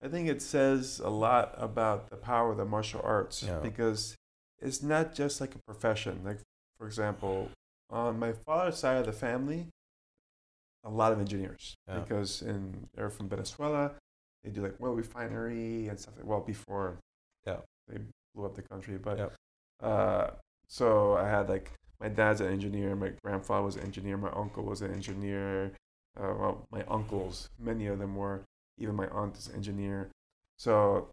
[0.02, 3.58] I think it says a lot about the power of the martial arts Yeah.
[3.60, 4.16] because
[4.60, 6.22] it's not just like a profession.
[6.24, 6.38] Like,
[6.78, 7.50] for example,
[7.90, 9.68] on my father's side of the family,
[10.84, 12.00] a lot of engineers Yeah.
[12.00, 13.94] because in they're from Venezuela.
[14.44, 16.16] They do like oil refinery and stuff.
[16.16, 16.98] Like, well, before
[17.44, 17.60] Yeah.
[17.88, 17.98] they
[18.34, 19.34] blew up the country, but Yep.
[19.80, 20.30] uh,
[20.68, 24.64] so I had like my dad's an engineer, my grandfather was an engineer, my uncle
[24.64, 25.72] was an engineer.
[26.18, 28.42] Uh, well, my uncles, many of them were.
[28.78, 30.08] Even my aunt is an engineer.
[30.56, 31.08] So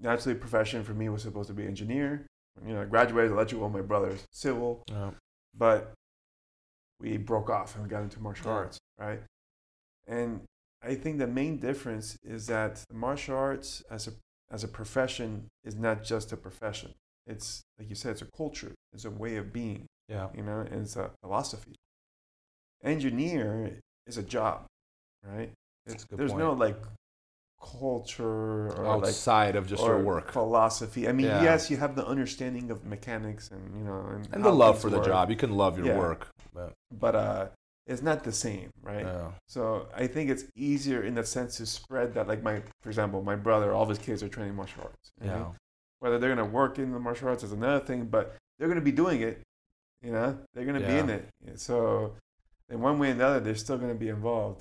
[0.00, 2.26] naturally, profession for me was supposed to be engineer.
[2.66, 3.68] You know, I graduated electrical.
[3.68, 5.10] My brother's civil, yeah.
[5.56, 5.92] but
[7.00, 8.56] we broke off and we got into martial Yeah.
[8.56, 9.22] arts, right?
[10.06, 10.42] And
[10.82, 14.12] I think the main difference is that martial arts as a
[14.50, 16.94] as a profession is not just a profession.
[17.26, 20.28] It's like you said, it's a culture, it's a way of being, yeah.
[20.34, 21.74] you know, it's a philosophy.
[22.84, 24.66] Engineer is a job,
[25.24, 25.50] right?
[25.86, 26.76] Good there's no like
[27.60, 30.32] culture or like Outside of just your work.
[30.32, 31.08] philosophy.
[31.08, 31.42] I mean, Yeah.
[31.42, 34.90] yes, you have the understanding of mechanics and you know and, And the love for
[34.90, 35.30] the job.
[35.30, 35.98] You can love your Yeah.
[35.98, 36.28] work.
[36.52, 37.48] But, but uh,
[37.86, 39.06] it's not the same, right?
[39.46, 42.26] So I think it's easier in that sense to spread that.
[42.26, 45.12] Like my, for example, my brother, all of his kids are training martial arts.
[45.20, 45.26] know?
[45.26, 45.52] Yeah.
[46.00, 48.92] Whether they're gonna work in the martial arts is another thing, but they're gonna be
[48.92, 49.40] doing it.
[50.02, 51.28] You know, they're gonna be in it.
[51.56, 52.14] So
[52.70, 54.60] in one way or another, they're still gonna be involved.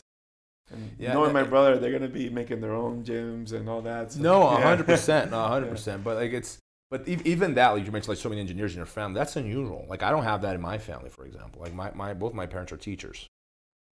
[0.72, 3.82] And Yeah, knowing that- my brother, they're gonna be making their own gyms and all
[3.84, 4.14] that.
[4.14, 4.64] So, No, yeah.
[4.64, 5.72] hundred percent, no, hundred Yeah.
[5.74, 6.04] percent.
[6.04, 6.58] But like it's,
[6.90, 9.86] but even that, like you mentioned, like so many engineers in your family, that's unusual.
[9.90, 11.62] Like I don't have that in my family, for example.
[11.62, 13.28] Like my, my both my parents are teachers.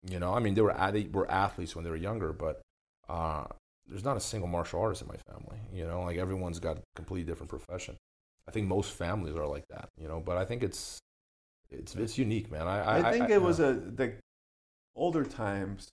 [0.09, 2.61] You know, I mean, they were they were athletes when they were younger, but
[3.09, 3.45] uh,
[3.87, 5.57] there's not a single martial artist in my family.
[5.73, 7.95] You know, like everyone's got a completely different profession.
[8.47, 9.89] I think most families are like that.
[9.99, 10.99] You know, but I think it's
[11.69, 12.67] it's it's unique, man.
[12.67, 13.67] I I, I think it was yeah.
[13.67, 14.13] a the
[14.95, 15.89] older times.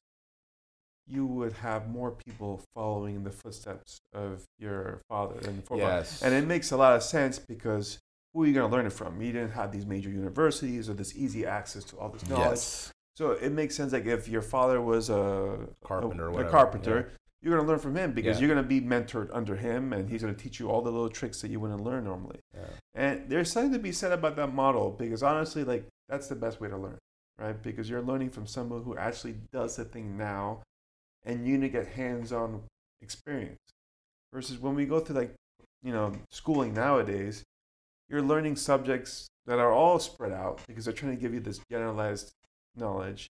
[1.07, 5.93] You would have more people following in the footsteps of your father and forefather.
[5.99, 7.99] yes, And it makes a lot of sense because
[8.33, 9.21] who are you going to learn it from?
[9.21, 12.51] You didn't have these major universities or this easy access to all this knowledge.
[12.51, 13.93] yes, So it makes sense.
[13.93, 17.11] Like if your father was a Carpenter or a, a carpenter,
[17.43, 18.47] you're going to learn from him because Yeah.
[18.47, 20.91] you're going to be mentored under him, and he's going to teach you all the
[20.91, 22.41] little tricks that you wouldn't learn normally.
[22.55, 22.65] yeah.
[22.95, 26.61] And there's something to be said about that model because honestly, like that's the best
[26.61, 26.99] way to learn,
[27.39, 27.61] right?
[27.63, 30.63] Because you're learning from someone who actually does the thing now,
[31.25, 32.63] and you need to get hands-on
[33.01, 33.59] experience.
[34.33, 35.35] Versus when we go through like,
[35.83, 37.43] you know, schooling nowadays,
[38.09, 41.61] you're learning subjects that are all spread out because they're trying to give you this
[41.71, 42.33] generalized
[42.77, 43.29] knowledge.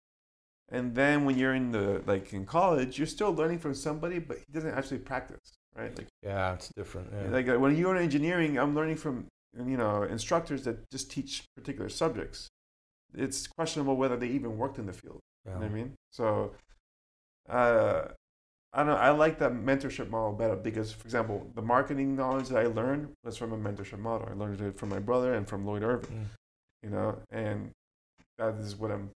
[0.70, 4.38] And then when you're in the like in college, you're still learning from somebody, but
[4.38, 5.96] he doesn't actually practice, right?
[5.96, 7.08] Like yeah, it's different.
[7.12, 7.30] Yeah.
[7.30, 11.44] like uh, when you're in engineering, I'm learning from you know instructors that just teach
[11.56, 12.48] particular subjects.
[13.14, 15.18] It's questionable whether they even worked in the field.
[15.44, 15.94] You know what I mean?
[16.12, 16.52] So,
[17.48, 18.02] uh,
[18.72, 18.94] I don't know.
[18.94, 23.08] I like that mentorship model better because, for example, the marketing knowledge that I learned
[23.24, 24.28] was from a mentorship model.
[24.30, 26.10] I learned it from my brother and from Lloyd Irvin.
[26.14, 26.84] Mm.
[26.84, 27.70] You know, and
[28.38, 29.10] that is what I'm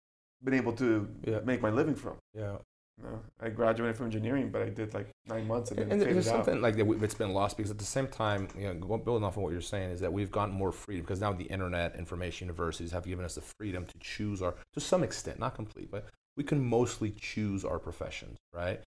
[0.44, 1.40] been able to Yeah.
[1.40, 2.18] make my living from.
[2.34, 2.58] Yeah.
[3.00, 6.00] You know, I graduated from engineering, but I did like nine months and then And
[6.02, 6.46] there's out.
[6.46, 9.24] something like that we- that's been lost because at the same time, you know, building
[9.24, 11.96] off of what you're saying is that we've gotten more freedom because now the internet,
[11.96, 15.90] information universities have given us the freedom to choose our, to some extent, not complete,
[15.90, 16.06] but
[16.38, 18.82] we can mostly choose our professions, right?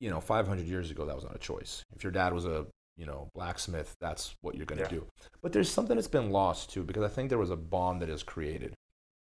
[0.00, 1.82] You know, 500 years ago, that was not a choice.
[1.94, 2.66] If your dad was a,
[2.96, 5.00] you know, blacksmith, that's what you're going to Yeah.
[5.00, 5.06] do.
[5.42, 8.08] But there's something that's been lost too because I think there was a bond that
[8.08, 8.74] is created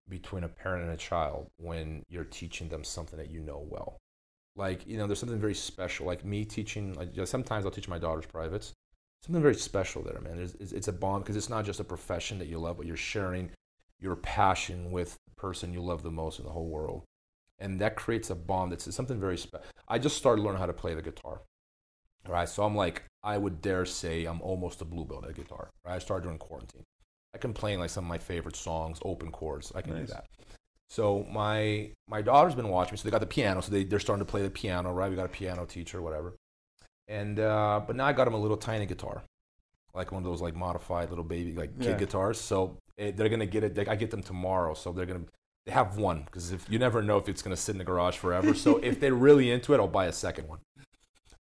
[0.09, 3.97] between a parent and a child when you're teaching them something that you know well.
[4.55, 7.71] Like you know there's something very special like me teaching like you know, sometimes i'll
[7.71, 8.73] teach my daughter's privates.
[9.23, 10.37] Something very special there man.
[10.59, 13.51] It's a bond because it's not just a profession that you love but you're sharing
[13.99, 17.03] your passion with the person you love the most in the whole world.
[17.59, 20.73] And that creates a bond that's something very special i just started learning how to
[20.73, 21.41] play the guitar
[22.27, 22.49] right?
[22.49, 25.95] So i'm like i would dare say i'm almost a blue belt at guitar right?
[25.95, 26.84] I started during quarantine
[27.36, 30.07] i can play like some of my favorite songs open chords i can Nice.
[30.07, 30.25] do that
[30.89, 32.97] so my my daughter's been watching me.
[32.97, 33.59] So they got the piano.
[33.61, 35.09] So they they're starting to play the piano, right?
[35.09, 36.36] We got a piano teacher, whatever.
[37.07, 39.23] And uh, but now I got them a little tiny guitar,
[39.95, 41.97] like one of those like modified little baby like kid Yeah.
[41.97, 42.39] guitars.
[42.39, 43.73] So eh, they're gonna get it.
[43.73, 44.75] They, I get them tomorrow.
[44.75, 45.25] So they're gonna
[45.65, 48.17] they have one because if you never know if it's gonna sit in the garage
[48.17, 48.53] forever.
[48.53, 50.59] So if they're really into it, I'll buy a second one.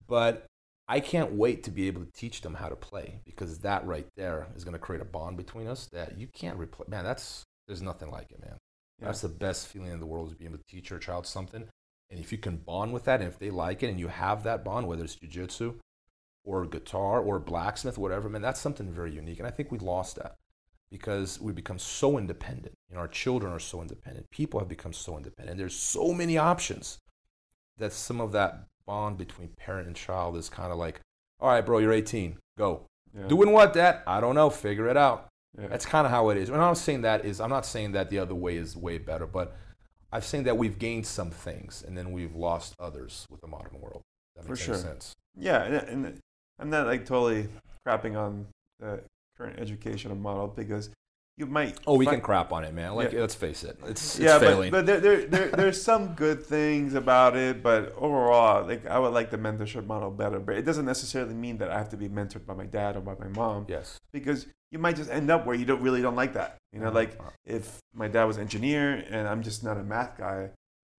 [0.08, 0.46] But
[0.86, 4.06] I can't wait to be able to teach them how to play because that right
[4.16, 6.88] there is gonna create a bond between us that you can't replace.
[6.88, 8.58] Man, that's there's nothing like it, man.
[9.00, 9.06] Yeah.
[9.06, 11.68] That's the best feeling in the world is being able to teach your child something.
[12.10, 14.44] And if you can bond with that, and if they like it, and you have
[14.44, 15.76] that bond, whether it's jujitsu
[16.44, 19.38] or guitar or blacksmith, whatever, man, that's something very unique.
[19.38, 20.36] And I think we lost that
[20.90, 22.74] because we become so independent.
[22.88, 24.30] You know, our children are so independent.
[24.30, 25.58] People have become so independent.
[25.58, 26.98] There's so many options
[27.78, 31.00] that some of that bond between parent and child is kind of like,
[31.40, 32.86] all right, bro, you're 18, go.
[33.16, 33.26] yeah.
[33.26, 34.00] Doing what, Dad?
[34.06, 34.50] I don't know.
[34.50, 35.28] Figure it out.
[35.58, 35.68] Yeah.
[35.68, 36.48] That's kind of how it is.
[36.48, 39.26] And I'm saying that is I'm not saying that the other way is way better,
[39.26, 39.56] but
[40.12, 43.80] I'm saying that we've gained some things and then we've lost others with the modern
[43.80, 44.02] world.
[44.36, 44.74] That For sure.
[44.74, 45.12] sense.
[45.36, 45.74] Yeah, and,
[46.06, 46.18] and
[46.58, 47.48] I'm not like totally
[47.86, 48.46] crapping on
[48.80, 49.00] the
[49.36, 50.90] current educational model because
[51.36, 51.78] you might.
[51.86, 52.94] Oh, we fi- can crap on it, man.
[52.94, 53.20] Like Yeah.
[53.20, 54.70] let's face it, it's, it's yeah, failing.
[54.70, 58.98] but, but there, there, there, there's some good things about it, but overall, like I
[58.98, 60.38] would like the mentorship model better.
[60.38, 63.00] But it doesn't necessarily mean that I have to be mentored by my dad or
[63.00, 63.98] by my mom, yes.
[64.12, 66.56] because you might just end up where you don't really don't like that.
[66.72, 69.82] You know, like Uh, if my dad was an engineer and I'm just not a
[69.84, 70.50] math guy,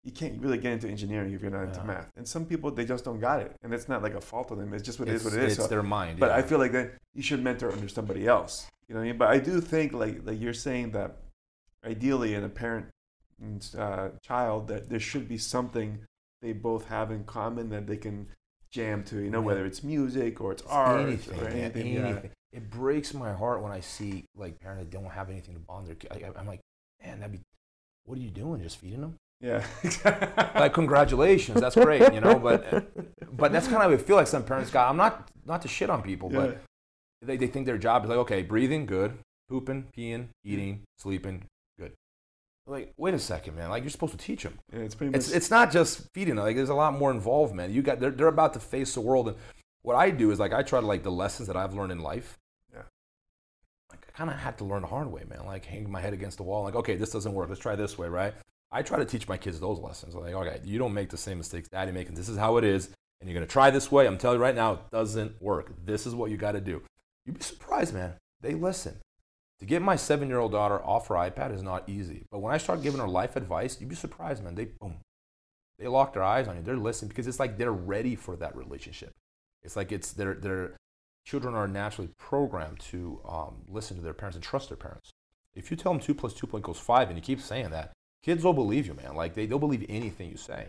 [0.04, 1.86] you can't really get into engineering if you're not into Yeah.
[1.86, 2.08] math.
[2.16, 4.58] And some people they just don't got it, and it's not like a fault of
[4.58, 4.72] them.
[4.74, 5.32] It's just what it's, it is.
[5.32, 5.52] What it is.
[5.54, 6.20] It's So- their mind.
[6.20, 6.36] but yeah.
[6.36, 8.66] I feel like that you should mentor under somebody else.
[8.88, 9.18] You know what I mean?
[9.18, 11.16] But I do think like like you're saying that
[11.84, 12.86] ideally in a parent
[13.40, 15.98] and uh, child that there should be something
[16.42, 18.28] they both have in common that they can
[18.70, 19.16] jam to.
[19.18, 19.46] You know, Yeah.
[19.46, 21.86] whether it's music or it's It's art anything, or anything.
[21.94, 22.00] yeah.
[22.06, 22.30] anything.
[22.52, 25.86] It breaks my heart when I see like parents that don't have anything to bond
[25.88, 26.12] their kid.
[26.12, 26.60] I, I'm like,
[27.04, 27.40] man, that'd be.
[28.04, 28.62] What are you doing?
[28.62, 29.16] Just feeding them?
[29.40, 29.66] Yeah.
[30.54, 32.88] like congratulations that's great you know but
[33.36, 35.68] but that's kind of how I feel like some parents got i'm not not to
[35.68, 36.38] shit on people yeah.
[36.38, 36.62] but
[37.22, 41.44] they, they think their job is like okay breathing good pooping peeing eating sleeping
[41.78, 41.92] good
[42.66, 45.18] like wait a second man like you're supposed to teach them Yeah, it's pretty much.
[45.20, 48.00] it's, it's not just feeding them like there's a lot more involved man you got
[48.00, 49.36] they're, they're about to face the world and
[49.82, 52.00] what i do is like i try to like the lessons that i've learned in
[52.00, 52.36] life
[52.72, 52.82] Yeah.
[53.90, 56.12] like i kind of had to learn the hard way man like hanging my head
[56.12, 58.34] against the wall like okay this doesn't work let's try this way right
[58.72, 60.16] I try to teach my kids those lessons.
[60.16, 62.16] Like, okay, you don't make the same mistakes daddy making.
[62.16, 62.88] This is how it is.
[63.20, 64.08] And you're going to try this way.
[64.08, 65.70] I'm telling you right now, it doesn't work.
[65.84, 66.82] This is what you got to do.
[67.26, 68.14] You'd be surprised, man.
[68.40, 69.00] They listen.
[69.58, 72.24] To get my seven year old daughter off her iPad is not easy.
[72.30, 74.54] But when I start giving her life advice, you'd be surprised, man.
[74.54, 74.98] They, boom,
[75.78, 76.62] they lock their eyes on you.
[76.62, 79.12] They're listening because it's like they're ready for that relationship.
[79.62, 80.76] It's like it's their, their
[81.26, 85.10] children are naturally programmed to um, listen to their parents and trust their parents.
[85.54, 88.44] If you tell them two plus two equals five and you keep saying that, kids
[88.44, 89.14] will believe you, man.
[89.14, 90.68] Like they, they'll believe anything you say.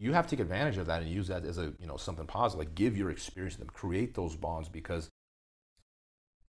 [0.00, 2.26] You have to take advantage of that and use that as a you know something
[2.26, 2.66] positive.
[2.66, 5.10] Like give your experience to them, create those bonds because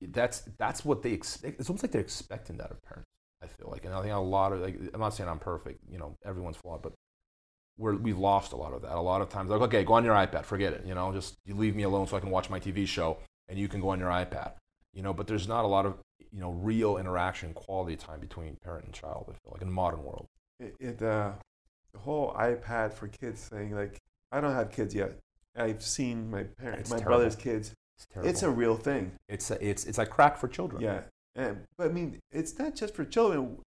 [0.01, 1.61] that's that's what they expect.
[1.61, 3.09] It's almost like they're expecting that of parents.
[3.43, 5.81] I feel like, and I think a lot of like I'm not saying I'm perfect.
[5.91, 6.93] You know, everyone's flawed, but
[7.77, 8.93] we're we've lost a lot of that.
[8.93, 10.85] A lot of times, like okay, go on your iPad, forget it.
[10.87, 13.59] You know, just you leave me alone so I can watch my TV show, and
[13.59, 14.53] you can go on your iPad.
[14.93, 15.97] You know, but there's not a lot of
[16.31, 19.25] you know real interaction, quality time between parent and child.
[19.29, 20.27] I feel like in the modern world.
[20.61, 21.33] it, it uh,
[21.99, 23.75] whole iPad for kids thing.
[23.75, 23.99] Like,
[24.33, 25.13] I don't have kids yet.
[25.57, 27.17] I've seen my parents, It's my terrible.
[27.19, 27.73] brother's kids.
[27.97, 28.31] It's terrible.
[28.31, 29.13] It's a real thing.
[29.29, 30.81] it's a, it's it's like crack for children.
[30.83, 31.01] Yeah,
[31.35, 33.59] and but I mean, it's not just for children.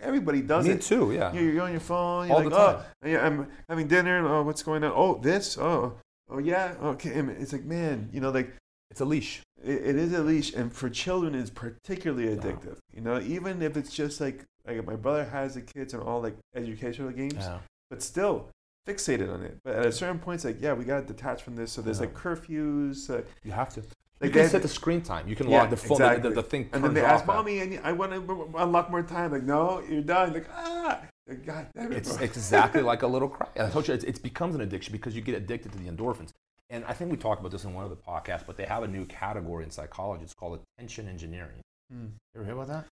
[0.00, 0.82] everybody does Me it.
[0.82, 1.12] too.
[1.12, 1.32] Yeah.
[1.32, 2.26] You're, you're on your phone.
[2.28, 2.84] You're All like, the time.
[3.04, 4.26] oh, yeah, I'm having dinner.
[4.26, 4.92] Oh, what's going on?
[4.94, 5.56] Oh, this.
[5.58, 5.94] Oh,
[6.30, 6.74] oh yeah.
[6.82, 7.12] Okay.
[7.18, 8.52] And It's like, man, you know, like
[8.90, 9.42] It's a leash.
[9.62, 12.78] it, it is a leash, and for children, it's particularly addictive.
[12.94, 16.20] You know, even if it's just like like my brother has the kids and all
[16.20, 17.58] like educational games, Yeah.
[17.90, 18.48] but still
[18.86, 19.56] fixated on it.
[19.64, 21.72] But at a certain point, it's like, yeah, we got to detach from this.
[21.72, 22.06] So there's Yeah.
[22.06, 23.10] like curfews.
[23.10, 23.80] Uh, You have to.
[24.20, 25.28] like you can set the screen time.
[25.28, 25.92] You can Yeah, log the phone.
[25.96, 26.22] exactly.
[26.22, 29.02] The, the, the thing and then they ask mommy, and I want to unlock more
[29.02, 29.32] time.
[29.32, 30.32] Like, no, you're done.
[30.32, 31.00] Like, ah,
[31.44, 31.98] God damn it.
[31.98, 33.48] It's exactly like a little cry.
[33.58, 36.30] I told you, it's, it becomes an addiction because you get addicted to the endorphins.
[36.70, 38.82] And I think we talked about this in one of the podcasts, but they have
[38.82, 40.24] a new category in psychology.
[40.24, 41.60] It's called attention engineering.
[41.92, 42.06] Hmm.
[42.34, 42.84] You ever hear about that?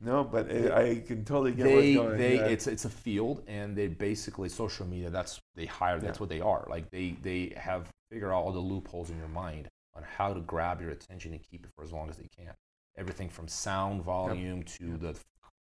[0.00, 2.18] No, but it, I can totally get they, what's going.
[2.18, 2.46] they, yeah.
[2.46, 5.08] it's it's a field, and they basically social media.
[5.10, 5.98] That's they hire.
[5.98, 6.20] That's Yeah.
[6.20, 6.66] what they are.
[6.68, 10.40] Like they they have figured out all the loopholes in your mind on how to
[10.40, 12.52] grab your attention and keep it for as long as they can.
[12.98, 15.14] Everything from sound volume to the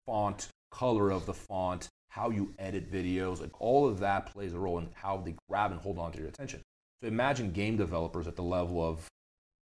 [0.06, 4.58] font, color of the font, how you edit videos, like all of that plays a
[4.58, 6.60] role in how they grab and hold on to your attention.
[7.02, 9.06] So imagine game developers at the level of,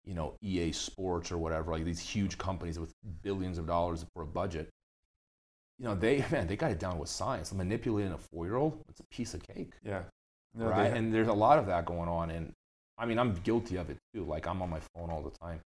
[0.08, 4.22] you know, EA Sports or whatever, like these huge companies with billions of dollars for
[4.22, 4.70] a budget.
[5.78, 7.52] You know, they man, they got it down with science.
[7.52, 10.02] Manipulating a four-year-old, it's a piece of cake, yeah.
[10.54, 10.90] No, right?
[10.90, 12.54] And there's a lot of that going on, and
[12.96, 14.24] I mean, I'm guilty of it too.
[14.24, 15.60] Like I'm on my phone all the time.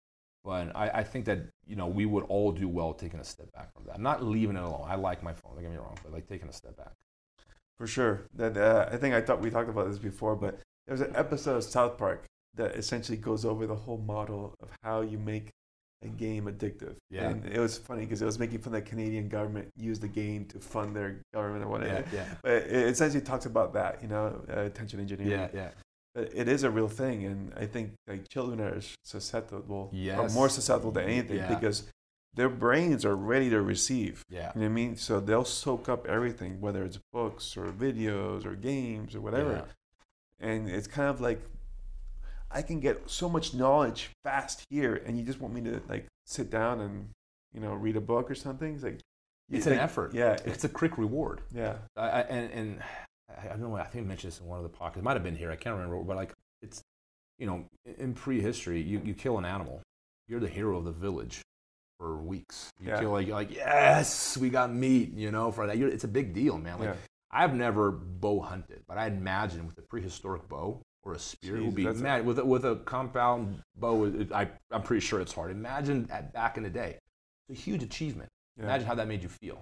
[0.43, 3.51] But I, I think that you know we would all do well taking a step
[3.53, 3.95] back from that.
[3.95, 4.87] I'm not leaving it alone.
[4.87, 5.53] I like my phone.
[5.53, 6.93] Don't get me wrong, but like taking a step back.
[7.77, 8.23] For sure.
[8.33, 11.57] That uh, I think I thought we talked about this before, but there's an episode
[11.57, 12.25] of South Park
[12.55, 15.49] that essentially goes over the whole model of how you make
[16.03, 16.95] a game addictive.
[17.09, 17.29] Yeah.
[17.29, 20.45] And it was funny because it was making fun that Canadian government used the game
[20.45, 22.03] to fund their government or whatever.
[22.11, 22.25] yeah, yeah.
[22.43, 25.31] But it essentially talks about that, you know, uh, attention engineering.
[25.31, 25.69] yeah, yeah.
[26.15, 30.33] But it is a real thing, and I think like children are susceptible, or Yes.
[30.33, 31.53] more susceptible than anything Yeah.
[31.53, 31.87] because
[32.33, 34.23] their brains are ready to receive.
[34.29, 34.51] Yeah.
[34.55, 34.95] You know what I mean?
[34.97, 39.67] So they'll soak up everything, whether it's books or videos or games or whatever.
[40.39, 40.47] Yeah.
[40.49, 41.41] And it's kind of like
[42.53, 46.07] I can get so much knowledge fast here, and you just want me to like
[46.25, 47.09] sit down and
[47.53, 48.73] you know read a book or something.
[48.75, 48.99] It's like
[49.49, 50.13] It's an effort.
[50.13, 51.41] Yeah, It's it's a quick reward.
[51.53, 52.83] yeah, I, I, and and
[53.29, 53.75] I, I don't know.
[53.75, 54.97] I think I mentioned this in one of the podcasts.
[54.97, 55.51] It might have been here.
[55.51, 55.97] I can't remember.
[56.03, 56.81] But like, it's
[57.39, 57.65] you know,
[57.97, 59.81] in prehistory, you, you kill an animal,
[60.27, 61.41] you're the hero of the village
[61.97, 62.69] for weeks.
[62.79, 62.99] You Yeah.
[62.99, 65.13] kill like you're like yes, we got meat.
[65.13, 66.79] You know, for that, you're, it's a big deal, man.
[66.79, 66.95] Like yeah.
[67.31, 71.63] I've never bow hunted, but I imagine with a prehistoric bow or a spear, it
[71.63, 74.05] would be mad with a, with a compound bow.
[74.05, 75.51] It, I I'm pretty sure it's hard.
[75.51, 76.97] Imagine at, back in the day,
[77.49, 78.29] it's a huge achievement.
[78.57, 78.65] yeah.
[78.65, 79.59] Imagine how that made you feel.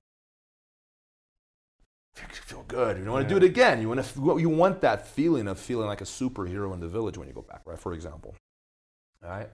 [2.17, 2.97] You feel good.
[2.97, 3.39] You don't want to Yeah.
[3.39, 3.81] do it again.
[3.81, 4.39] You want to.
[4.39, 7.43] You want that feeling of feeling like a superhero in the village when you go
[7.43, 7.79] back, right?
[7.79, 8.35] For example,
[9.23, 9.49] all right.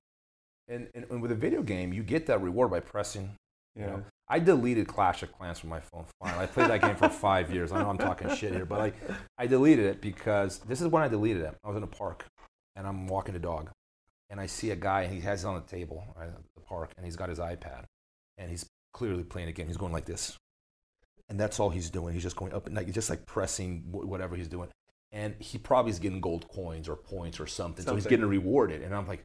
[0.68, 3.30] And, and, and with a video game, you get that reward by pressing.
[3.76, 3.88] You yeah.
[3.88, 6.06] know, I deleted Clash of Clans from my phone.
[6.20, 7.72] Fine, I played that game for five years.
[7.72, 8.96] I know I'm talking shit here, but like,
[9.38, 11.56] I deleted it because this is when I deleted it.
[11.64, 12.26] I was in a park,
[12.76, 13.70] and I'm walking the dog,
[14.30, 16.62] and I see a guy, and he has it on the table right, at the
[16.62, 17.84] park, and he's got his iPad,
[18.38, 19.68] and he's clearly playing a game.
[19.68, 20.38] He's going like this,
[21.30, 22.14] and that's all he's doing.
[22.16, 24.70] He's just going up and like just like pressing whatever he's doing,
[25.12, 27.86] and he probably is getting gold coins or points or something.
[27.86, 29.22] So he's getting rewarded, and I'm like,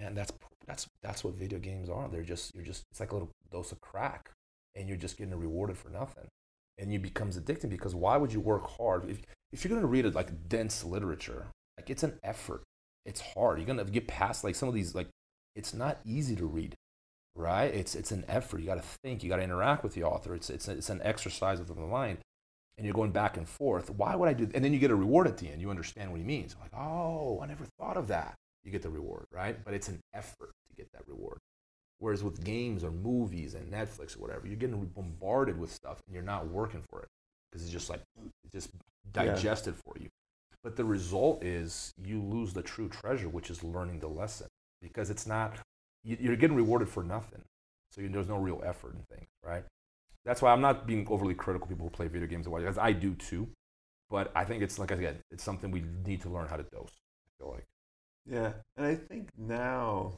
[0.00, 0.32] man, that's
[0.66, 2.08] that's that's what video games are.
[2.08, 4.30] They're just you're just it's like a little dose of crack,
[4.74, 6.28] and you're just getting rewarded for nothing,
[6.78, 10.06] and you becomes addicted because why would you work hard if if you're gonna read
[10.06, 11.46] it like dense literature,
[11.78, 12.62] like it's an effort.
[13.04, 13.58] It's hard.
[13.58, 15.08] You're gonna get past like some of these like
[15.54, 16.74] it's not easy to read
[17.34, 17.72] right?
[17.74, 18.60] It's it's an effort.
[18.60, 19.22] You got to think.
[19.22, 20.34] You got to interact with the author.
[20.34, 22.18] It's it's it's an exercise of the mind,
[22.76, 23.90] and you're going back and forth.
[23.90, 24.48] Why would I do?
[24.54, 25.60] And then you get a reward at the end.
[25.60, 26.54] You understand what he means.
[26.54, 28.34] I'm Like, oh, I never thought of that.
[28.64, 29.62] You get the reward, right?
[29.64, 31.38] But it's an effort to get that reward.
[31.98, 36.14] Whereas with games or movies and Netflix or whatever, you're getting bombarded with stuff and
[36.14, 37.08] you're not working for it
[37.50, 38.00] because it's just like
[38.44, 38.70] it's just
[39.14, 39.24] Yeah.
[39.24, 40.08] digested for you.
[40.62, 44.48] But the result is you lose the true treasure, which is learning the lesson
[44.80, 45.58] because it's not
[46.04, 47.44] you- you're getting rewarded for nothing.
[47.92, 49.64] So you, there's no real effort in things, right?
[50.24, 52.62] That's why I'm not being overly critical of people who play video games and watch,
[52.62, 53.48] because I do too.
[54.10, 56.64] But I think it's like I said, it's something we need to learn how to
[56.64, 56.92] dose.
[57.26, 57.64] I feel like.
[58.26, 60.14] Yeah, and I think now,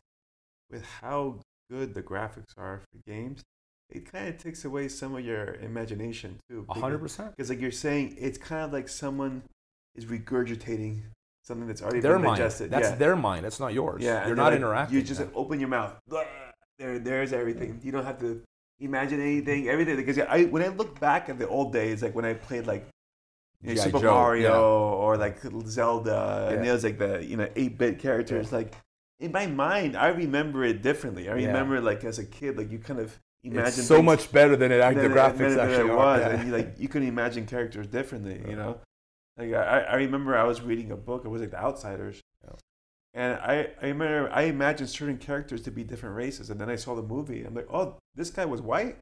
[0.70, 1.40] with how
[1.70, 3.42] good the graphics are for games,
[3.90, 6.66] it kind of takes away some of your imagination too.
[6.68, 7.36] A hundred percent.
[7.36, 9.42] Because like you're saying, it's kind of like someone
[9.94, 11.02] is regurgitating
[11.44, 12.38] something that's already Their been mind.
[12.38, 12.70] digested.
[12.70, 12.94] That's yeah.
[12.96, 13.44] their mind.
[13.44, 14.02] That's not yours.
[14.02, 14.96] yeah, You're not like, interacting.
[14.96, 15.94] You just like, open your mouth.
[16.78, 17.80] There, there's everything.
[17.84, 18.42] You don't have to
[18.80, 19.68] imagine anything.
[19.68, 19.96] Everything.
[19.96, 22.88] Because I, when I look back at the old days, like when I played like
[23.64, 25.02] you know, Super Joe, Mario yeah.
[25.02, 26.70] or like Zelda, and Yeah.
[26.70, 28.52] there's like the you know eight bit characters.
[28.52, 28.74] Like
[29.20, 31.28] in my mind, I remember it differently.
[31.28, 31.46] I Yeah.
[31.48, 34.56] remember like as a kid, like you kind of imagine it's so things much better
[34.56, 36.20] than it than the graphics than than actually it was.
[36.20, 36.28] Yeah.
[36.28, 38.54] And you, like you couldn't imagine characters differently, you uh-huh.
[38.56, 38.80] know.
[39.36, 41.24] Like I, I remember I was reading a book.
[41.24, 42.50] It was like The Outsiders, Yeah.
[43.14, 46.76] and I, I remember I imagined certain characters to be different races, and then I
[46.76, 47.44] saw the movie.
[47.44, 48.98] I'm like, oh, this guy was white.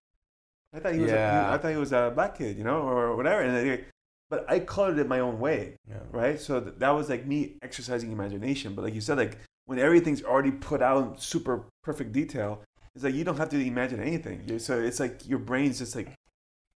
[0.73, 1.11] I thought he was.
[1.11, 1.51] Yeah.
[1.51, 3.43] A, I thought he was a black kid, you know, or whatever.
[3.43, 3.85] And then,
[4.33, 5.99] but I colored it my own way, Yeah.
[6.11, 6.41] right?
[6.41, 8.74] So th- that was like me exercising imagination.
[8.74, 12.62] But like you said, like when everything's already put out in super perfect detail,
[12.95, 14.43] it's like you don't have to imagine anything.
[14.47, 16.09] You- So it's like your brain's just like.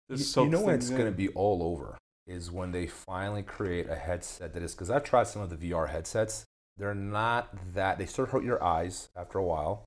[0.08, 1.96] You, just you know when things it's going to be all over
[2.26, 5.56] is when they finally create a headset that is because I've tried some of the
[5.70, 6.44] VR headsets.
[6.76, 9.84] They're not that they start to hurt your eyes after a while.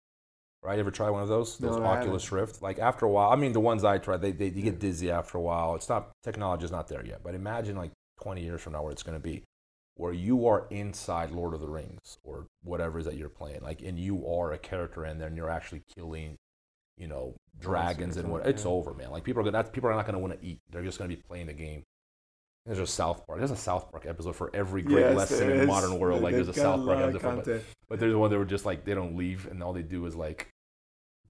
[0.64, 0.76] Right?
[0.76, 1.58] You ever try one of those?
[1.58, 2.62] Those No, Oculus Rift.
[2.62, 5.12] Like after a while, I mean the ones I tried, they, they you get dizzy
[5.12, 5.76] after a while.
[5.76, 7.92] It's not technology is not there yet, but imagine like
[8.22, 9.44] 20 years from now where it's going to be,
[9.96, 13.62] where you are inside Lord of the Rings or whatever it is that you're playing,
[13.62, 16.36] like and you are a character in there and you're actually killing,
[16.98, 18.46] you know, dragons and what.
[18.48, 18.72] It's yeah.
[18.72, 19.12] over, man.
[19.12, 20.60] Like people are gonna, people are not going to want to eat.
[20.72, 21.84] They're just going to be playing the game.
[22.68, 23.40] There's a South Park.
[23.40, 26.22] There's a South Park episode for every great Yes, lesson in the modern world.
[26.22, 27.64] Like there's a South Park episode, but, content.
[27.88, 30.16] but there's one that were just like they don't leave and all they do is
[30.16, 30.50] like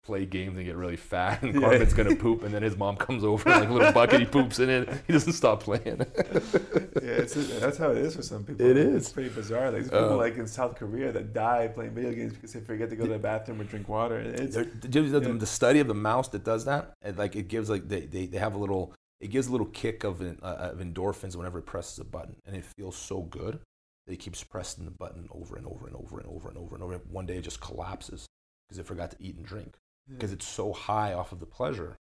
[0.03, 1.59] play games and get really fat and Yeah.
[1.59, 4.57] Cartman's gonna poop and then his mom comes over like a little bucket he poops
[4.59, 4.89] in it.
[5.05, 5.83] He doesn't stop playing.
[5.97, 8.65] yeah, it's, that's how it is for some people.
[8.65, 9.13] It It's is.
[9.13, 9.69] pretty bizarre.
[9.69, 12.89] Like people Uh, like in South Korea that die playing video games because they forget
[12.89, 14.17] to go to the bathroom or drink water.
[14.19, 17.69] It's the, the, the study of the mouse that does that, and like it gives
[17.69, 20.79] like they, they, they have a little it gives a little kick of uh, of
[20.79, 23.59] endorphins whenever it presses a button, and it feels so good
[24.05, 26.75] that it keeps pressing the button over and over and over and over and over
[26.75, 27.01] and over.
[27.09, 28.25] One day it just collapses
[28.67, 29.75] because it forgot to eat and drink
[30.09, 31.97] because it's so high off of the pleasure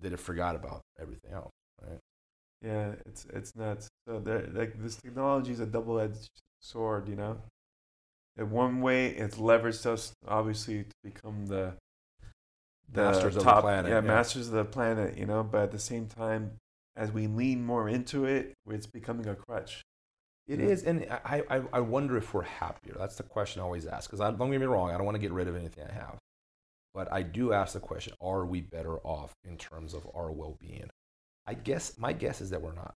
[0.00, 1.50] that it forgot about everything else.
[1.80, 1.98] Right?
[2.64, 3.88] yeah, it's it's nuts.
[4.06, 7.38] So there, like this technology is a double-edged sword, you know.
[8.36, 11.74] In one way, it's leveraged us obviously to become the
[12.92, 14.00] the Masters of the planet, Yeah, yeah.
[14.00, 15.42] masters of the planet, you know.
[15.42, 16.58] But at the same time,
[16.96, 19.82] as we lean more into it, it's becoming a crutch.
[20.46, 20.66] It Yeah.
[20.66, 22.94] is, and I, I, I wonder if we're happier.
[22.98, 24.10] That's the question I always ask.
[24.10, 26.18] Because don't get me wrong, I don't want to get rid of anything I have,
[26.92, 30.90] but I do ask the question: Are we better off in terms of our well-being?
[31.46, 32.94] I guess my guess is that we're not.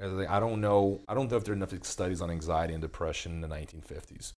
[0.00, 1.00] I don't know.
[1.08, 4.32] I don't know if there are enough studies on anxiety and depression in the 1950s,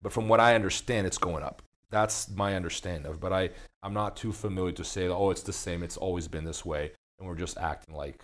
[0.00, 1.62] but from what I understand, it's going up.
[1.90, 3.20] That's my understanding of.
[3.20, 3.50] But I,
[3.82, 5.82] I'm not too familiar to say, oh, it's the same.
[5.82, 8.22] It's always been this way, and we're just acting like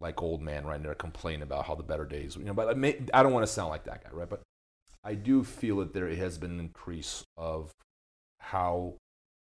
[0.00, 2.52] like old man right there complaining about how the better days, you know.
[2.52, 4.28] But I, may, I don't want to sound like that guy, right?
[4.28, 4.42] But
[5.04, 7.70] I do feel that there has been an increase of
[8.40, 8.94] how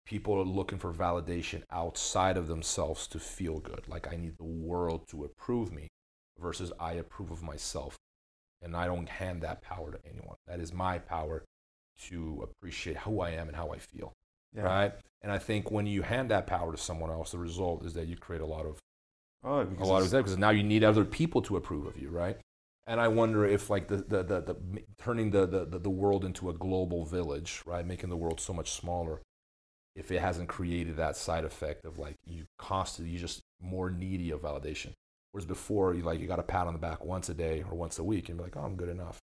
[0.06, 3.88] people are looking for validation outside of themselves to feel good.
[3.88, 5.88] Like I need the world to approve me
[6.40, 7.96] versus I approve of myself.
[8.62, 10.36] And I don't hand that power to anyone.
[10.46, 11.44] That is my power
[12.04, 14.12] to appreciate who I am and how I feel.
[14.54, 14.62] Yeah.
[14.62, 14.92] Right?
[15.22, 18.06] And I think when you hand that power to someone else, the result is that
[18.06, 18.78] you create a lot of
[19.44, 22.08] Oh, a lot of that because now you need other people to approve of you,
[22.08, 22.36] right?
[22.88, 24.56] And I wonder if like the the, the, the
[24.98, 28.72] turning the, the, the world into a global village, right, making the world so much
[28.72, 29.20] smaller,
[29.94, 34.30] if it hasn't created that side effect of like you constantly you just more needy
[34.30, 34.92] of validation.
[35.30, 37.76] Whereas before you like you got a pat on the back once a day or
[37.76, 39.18] once a week and be like, oh, I'm good enough.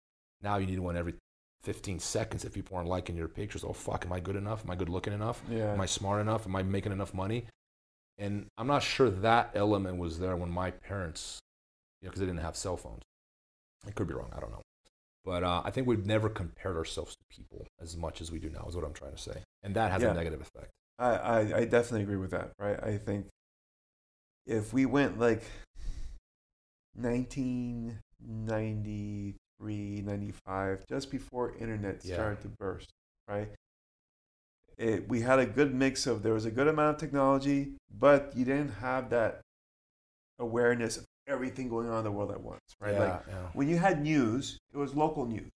[0.42, 1.14] Now you need one every
[1.62, 3.64] 15 seconds if people aren't liking your pictures.
[3.64, 4.62] Oh fuck, am I good enough?
[4.64, 5.42] Am I good looking enough?
[5.50, 5.72] yeah.
[5.72, 6.46] Am I smart enough?
[6.46, 7.44] Am I making enough money?
[8.18, 11.38] And I'm not sure that element was there when my parents,
[12.00, 13.02] you know, because they didn't have cell phones.
[13.86, 14.30] I could be wrong.
[14.36, 14.62] I don't know.
[15.24, 18.50] But uh, I think we've never compared ourselves to people as much as we do
[18.50, 19.42] now, is what I'm trying to say.
[19.62, 20.10] And that has Yeah.
[20.10, 20.70] a negative effect.
[20.98, 22.78] I, I, I definitely agree with that, right?
[22.82, 23.26] I think
[24.46, 25.42] if we went like
[26.94, 29.36] 1993,
[29.68, 32.14] 95, just before internet Yeah.
[32.14, 32.90] started to burst,
[33.28, 33.48] right?
[34.78, 38.32] It, we had a good mix of, there was a good amount of technology, but
[38.34, 39.42] you didn't have that
[40.38, 42.94] awareness of everything going on in the world at once, right?
[42.94, 43.34] Yeah, Like yeah.
[43.52, 45.50] when you had news, it was local news.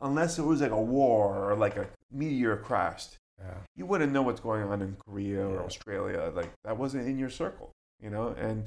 [0.00, 3.52] Unless it was like a war or like a meteor crashed, yeah.
[3.76, 6.32] you wouldn't know what's going on in Korea or Australia.
[6.34, 8.64] Like that wasn't in your circle, you know, and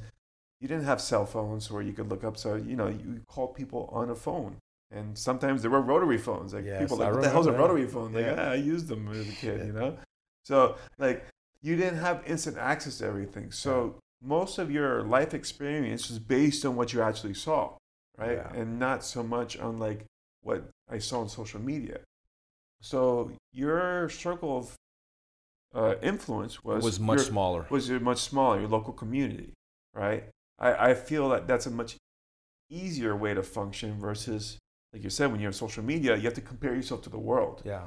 [0.61, 2.37] you didn't have cell phones where you could look up.
[2.37, 4.57] So you know, you called people on a phone,
[4.93, 6.53] and sometimes there were rotary phones.
[6.53, 8.13] Like Yes, people like, I what the hell's a rotary phone?
[8.13, 8.35] Like, Yeah.
[8.37, 9.97] ah, I used them as a kid, you know.
[10.45, 11.25] So like,
[11.61, 13.51] you didn't have instant access to everything.
[13.51, 17.77] So most of your life experience was based on what you actually saw,
[18.17, 18.53] right, Yeah.
[18.53, 20.05] and not so much on like
[20.41, 21.99] what I saw on social media.
[22.81, 24.75] So your circle of
[25.73, 27.65] uh, influence was was much your- smaller.
[27.69, 29.53] was your much smaller, your local community,
[29.93, 30.25] right?
[30.59, 31.95] I, I feel that that's a much
[32.69, 34.57] easier way to function versus,
[34.93, 37.17] like you said, when you're on social media, you have to compare yourself to the
[37.19, 37.61] world.
[37.65, 37.81] yeah.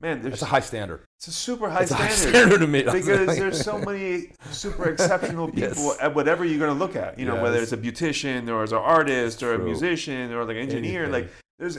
[0.00, 1.00] man, there's It's a high standard.
[1.18, 2.38] it's a super high it's a high standard.
[2.38, 2.82] standard to me.
[2.98, 5.98] because there's so many super exceptional people Yes.
[6.00, 7.18] at whatever you're going to look at.
[7.18, 10.56] You know, whether it's a beautician or as an artist or a musician or like
[10.56, 11.04] an engineer.
[11.04, 11.22] Anything.
[11.22, 11.78] Like there's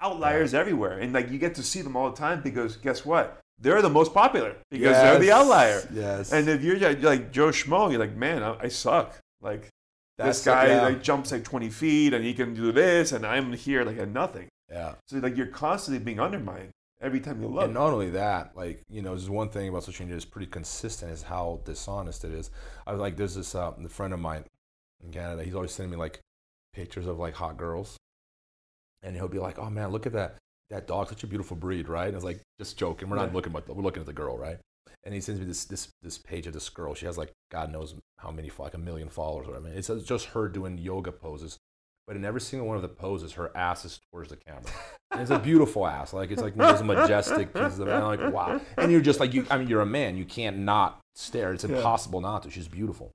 [0.00, 3.38] outliers everywhere, and like you get to see them all the time because guess what?
[3.60, 5.80] They're the most popular because they're the outlier.
[5.94, 6.32] Yes.
[6.32, 9.16] And if you're like, like Joe Schmo, you're like, man, I, I suck.
[9.40, 9.68] Like
[10.18, 10.82] That's this guy yeah.
[10.82, 14.08] like jumps like 20 feet and he can do this, and I'm here like at
[14.08, 14.48] nothing.
[14.70, 14.94] yeah.
[15.06, 17.64] So like you're constantly being undermined every time you look.
[17.64, 20.46] And not only that, like you know, there's one thing about social media that's pretty
[20.46, 22.50] consistent is how dishonest it is.
[22.86, 24.44] I was like, there's this uh, friend of mine
[25.02, 25.42] in Canada.
[25.44, 26.20] He's always sending me like
[26.74, 27.96] pictures of like hot girls,
[29.02, 30.36] and he'll be like, "Oh man, look at that
[30.70, 33.08] that dog, such a beautiful breed, right?" And I was like, just joking.
[33.10, 33.34] We're not Yeah.
[33.34, 34.58] looking but we're looking at the girl, right?
[35.04, 36.94] And he sends me this this this page of this girl.
[36.94, 39.48] She has like God knows how many, like a million followers.
[39.48, 41.58] Or I mean, it's just her doing yoga poses.
[42.06, 44.62] But in every single one of the poses, her ass is towards the camera.
[45.12, 46.12] And it's a beautiful ass.
[46.12, 47.92] Like it's like those majestic pieces of it.
[47.92, 48.60] And I'm like, wow.
[48.78, 50.16] And you're just like you I mean, you're a man.
[50.16, 51.52] You can't not stare.
[51.52, 51.76] It's Yeah.
[51.76, 52.50] impossible not to.
[52.50, 53.12] She's beautiful.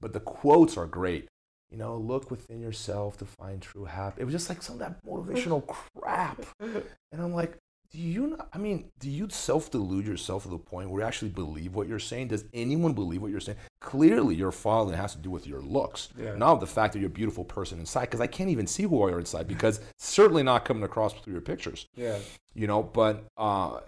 [0.00, 1.28] But the quotes are great.
[1.70, 4.20] You know, look within yourself to find true happiness.
[4.20, 6.44] It was just like some of that motivational crap.
[6.60, 6.82] And
[7.22, 7.56] I'm like,
[7.92, 11.06] do you not, I mean, do you self delude yourself to the point where you
[11.06, 12.28] actually believe what you're saying?
[12.28, 13.58] Does anyone believe what you're saying?
[13.80, 16.34] Clearly, your following has to do with your looks, Yeah.
[16.36, 18.02] not the fact that you're a beautiful person inside.
[18.02, 21.34] Because I can't even see who you are inside because certainly not coming across through
[21.34, 22.18] your pictures, yeah.
[22.54, 22.82] you know.
[22.82, 23.80] But, uh,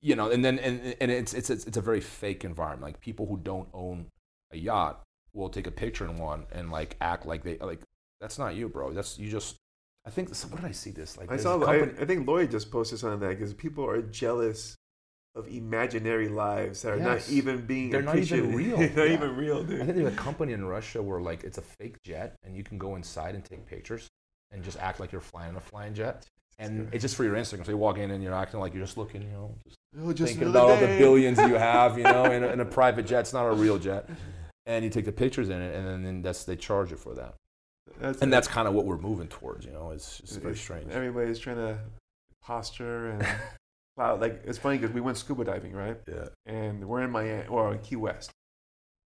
[0.00, 2.82] you know, and then, and, and it's, it's, it's, it's a very fake environment.
[2.82, 4.06] Like people who don't own
[4.52, 7.80] a yacht will take a picture in one and like act like they, like,
[8.20, 8.92] that's not you, bro.
[8.92, 9.56] That's, you just,
[10.04, 11.16] I think, what did I see this?
[11.16, 11.58] Like, I saw.
[11.58, 14.76] company- I think Lloyd just posted something on that because people are jealous
[15.34, 17.28] of imaginary lives that are Yes.
[17.28, 17.90] not even being.
[17.90, 18.76] They're not even real.
[18.76, 19.14] They're not Yeah.
[19.14, 19.80] even real, dude.
[19.80, 22.62] I think there's a company in Russia where like it's a fake jet and you
[22.64, 24.08] can go inside and take pictures
[24.50, 26.26] and just act like you're flying in a flying jet.
[26.58, 27.64] And it's just for your Instagram.
[27.64, 30.12] So you walk in and you're acting like you're just looking, you know, just, Oh,
[30.12, 33.06] just thinking about all the billions you have, you know, in a, in a private
[33.06, 33.20] jet.
[33.20, 34.08] It's not a real jet.
[34.66, 37.14] And you take the pictures in it, and then, then that's they charge you for
[37.14, 37.34] that.
[38.00, 38.32] That's And it.
[38.32, 39.90] that's kind of what we're moving towards, you know.
[39.90, 40.90] It's just very It's- strange.
[40.90, 41.78] Everybody's trying to
[42.42, 43.26] posture and
[43.96, 44.20] cloud.
[44.20, 45.98] Like it's funny because we went scuba diving, right?
[46.08, 46.28] Yeah.
[46.46, 48.30] And we're in Miami or in Key West,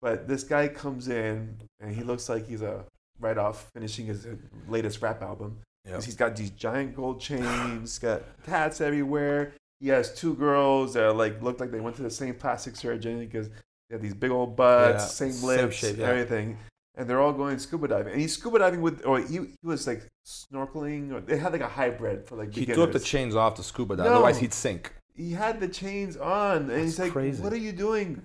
[0.00, 2.84] but this guy comes in and he looks like he's a
[3.20, 4.36] right off finishing his uh,
[4.68, 5.58] latest rap album.
[5.84, 6.00] Yeah.
[6.00, 9.52] He's got these giant gold chains, got tats everywhere.
[9.80, 12.76] He has two girls that are like look like they went to the same plastic
[12.76, 16.06] surgeon because they have these big old butts, Yeah, same same lips, shape, yeah.
[16.08, 16.58] everything.
[16.98, 18.12] And they're all going scuba diving.
[18.12, 21.60] And he's scuba diving with, or he, he was like snorkeling, or they had like
[21.60, 22.76] a hybrid for like He beginners.
[22.76, 24.12] took the chains off to scuba dive, No.
[24.14, 24.92] otherwise he'd sink.
[25.14, 27.42] he had the chains on, and he's like, crazy.
[27.42, 28.20] "What are you doing?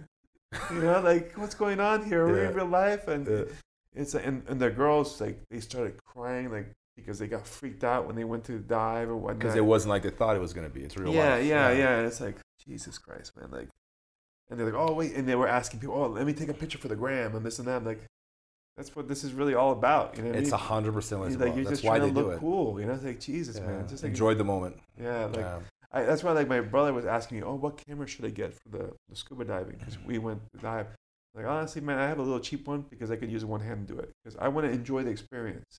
[0.71, 2.25] You know, like what's going on here?
[2.27, 2.49] We're Yeah.
[2.49, 3.43] in real life." And Yeah.
[3.93, 8.05] it's and and the girls like they started crying like because they got freaked out
[8.07, 9.39] when they went to dive or whatnot.
[9.39, 10.81] Because it wasn't like they thought it was going to be.
[10.83, 11.45] It's real yeah, life.
[11.45, 13.49] yeah, yeah, And it's like Jesus Christ, man.
[13.51, 13.69] Like,
[14.49, 16.53] and they're like, "Oh wait," and they were asking people, "Oh, let me take a
[16.53, 18.01] picture for the gram and this and that." I'm like,
[18.77, 20.17] that's what this is really all about.
[20.17, 22.13] You know, It's a hundred percent You're what it's like you're That's just why trying
[22.13, 22.79] they to look cool.
[22.79, 23.67] You know, it's like Jesus, Yeah.
[23.67, 23.87] man.
[23.87, 24.77] Just like Enjoy the moment.
[24.99, 25.59] yeah, like Yeah.
[25.91, 28.53] I, that's why like my brother was asking me, oh, what camera should I get
[28.53, 29.75] for the, the scuba diving?
[29.77, 30.87] Because we went to dive.
[31.35, 33.87] Like honestly, man, I have a little cheap one because I could use one hand
[33.87, 34.09] to do it.
[34.23, 35.77] Because I want to enjoy the experience.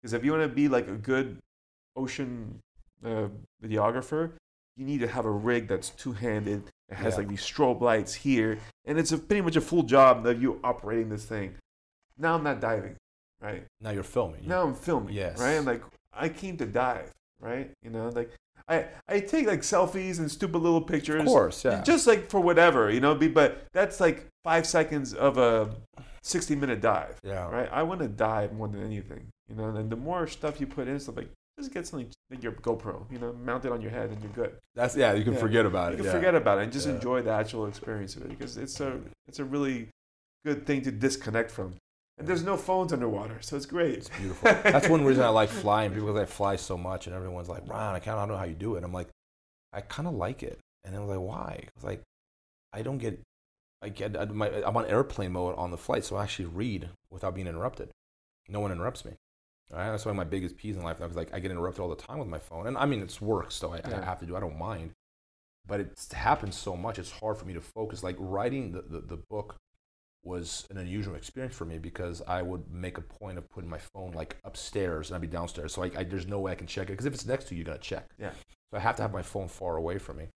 [0.00, 1.38] Because if you want to be like a good
[1.96, 2.60] ocean
[3.04, 3.28] uh,
[3.64, 4.30] videographer,
[4.76, 6.62] you need to have a rig that's two handed.
[6.88, 7.18] It has Yeah.
[7.18, 10.60] like these strobe lights here, and it's a, pretty much a full job of you
[10.62, 11.54] operating this thing.
[12.18, 12.96] Now I'm not diving,
[13.40, 13.64] right?
[13.80, 14.42] Now you're filming.
[14.46, 15.14] now I'm filming.
[15.14, 15.38] Yes.
[15.40, 15.58] Right.
[15.60, 17.10] Like, I came to dive.
[17.40, 17.70] Right.
[17.82, 18.30] You know, like
[18.68, 21.20] I I take like selfies and stupid little pictures.
[21.20, 21.82] of course, yeah.
[21.82, 23.14] Just like for whatever, you know.
[23.14, 25.70] Be but that's like five seconds of a
[26.22, 27.14] sixty minute dive.
[27.22, 27.48] yeah.
[27.48, 27.68] Right.
[27.72, 29.28] I want to dive more than anything.
[29.48, 29.66] You know.
[29.76, 33.10] And the more stuff you put in, stuff like just get something like your GoPro.
[33.10, 34.52] You know, mount it on your head and you're good.
[34.74, 35.12] That's yeah.
[35.12, 35.38] You can Yeah.
[35.40, 35.98] forget about You it.
[35.98, 36.12] You can yeah.
[36.18, 36.94] forget about it and just Yeah.
[36.94, 38.98] enjoy the actual experience of it because it's a
[39.28, 39.88] it's a really
[40.44, 41.74] good thing to disconnect from.
[42.18, 43.94] And there's no phones underwater, so it's great.
[43.94, 44.50] It's beautiful.
[44.64, 47.94] That's one reason I like flying because I fly so much, and everyone's like, "Ron,
[47.94, 49.08] I kind of don't know how you do it." I'm like,
[49.72, 52.02] I kind of like it, and then I was like, "Why?" Because like,
[52.72, 53.20] I don't get,
[53.82, 56.88] I get, I, my, I'm on airplane mode on the flight, so I actually read
[57.10, 57.90] without being interrupted.
[58.48, 59.12] No one interrupts me.
[59.72, 61.00] All right, that's one of my biggest peas in life.
[61.00, 63.00] I was like, I get interrupted all the time with my phone, and I mean,
[63.00, 64.00] it's work, so I, Yeah.
[64.00, 64.34] I have to do.
[64.34, 64.90] I don't mind,
[65.66, 66.98] but it happens so much.
[66.98, 68.02] It's hard for me to focus.
[68.02, 69.54] Like writing the, the, the book
[70.24, 73.78] was an unusual experience for me because I would make a point of putting my
[73.78, 75.74] phone like upstairs and I'd be downstairs.
[75.74, 77.54] So like, I, there's no way I can check it because if it's next to
[77.54, 78.08] you, you're gonna check.
[78.18, 78.32] Yeah.
[78.70, 80.28] So I have to have my phone far away from me,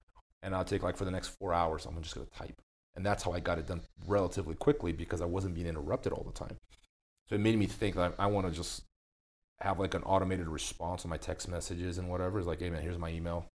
[0.42, 2.60] and I'll take like for the next four hours, I'm just gonna type,
[2.94, 6.24] and that's how I got it done relatively quickly because I wasn't being interrupted all
[6.24, 6.56] the time.
[7.28, 8.82] So it made me think that I want to just
[9.60, 12.38] have like an automated response on my text messages and whatever.
[12.38, 13.46] It's like, hey man, here's my email.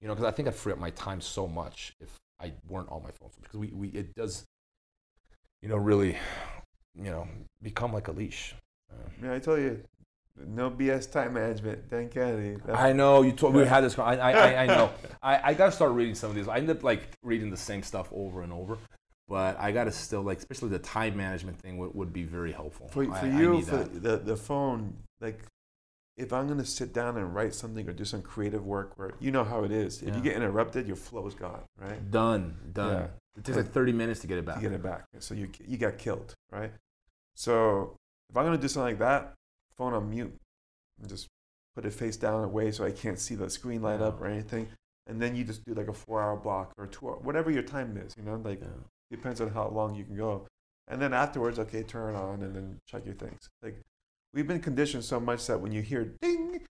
[0.00, 2.90] You know, because I think I'd free up my time so much if I weren't
[2.90, 3.30] on my phone.
[3.42, 4.44] Because we, we it does,
[5.62, 6.16] you know, really,
[6.96, 7.28] you know,
[7.62, 8.54] become like a leash.
[9.22, 9.82] Yeah, I told you,
[10.36, 11.88] no BS time management.
[11.90, 12.54] Dan Kennedy.
[12.54, 12.66] Eh?
[12.66, 13.98] That- I know you told we had this.
[13.98, 14.90] I I, I, I know.
[15.22, 16.48] I, I gotta start reading some of these.
[16.48, 18.78] I end up like reading the same stuff over and over,
[19.28, 22.88] but I gotta still like, especially the time management thing would, would be very helpful.
[22.88, 24.02] for, for I you, need for that.
[24.02, 25.40] the the phone, like
[26.20, 29.30] if I'm gonna sit down and write something or do some creative work, where you
[29.30, 30.16] know how it is, if Yeah.
[30.16, 32.10] you get interrupted, your flow is gone, right?
[32.10, 32.92] done, done.
[32.92, 33.08] Yeah.
[33.36, 34.56] It takes like thirty minutes to get it back.
[34.56, 36.72] To get it back, so you you got killed, right?
[37.34, 37.96] So
[38.28, 39.34] if I'm gonna do something like that,
[39.76, 40.36] phone on mute,
[41.00, 41.28] and just
[41.74, 44.68] put it face down away so I can't see the screen light up or anything,
[45.06, 47.96] and then you just do like a four-hour block or two, hour, whatever your time
[47.96, 48.68] is, you know, like Yeah.
[49.10, 50.46] depends on how long you can go.
[50.88, 53.48] And then afterwards, okay, turn it on and then check your things.
[53.62, 53.80] Like
[54.34, 56.60] we've been conditioned so much that when you hear ding,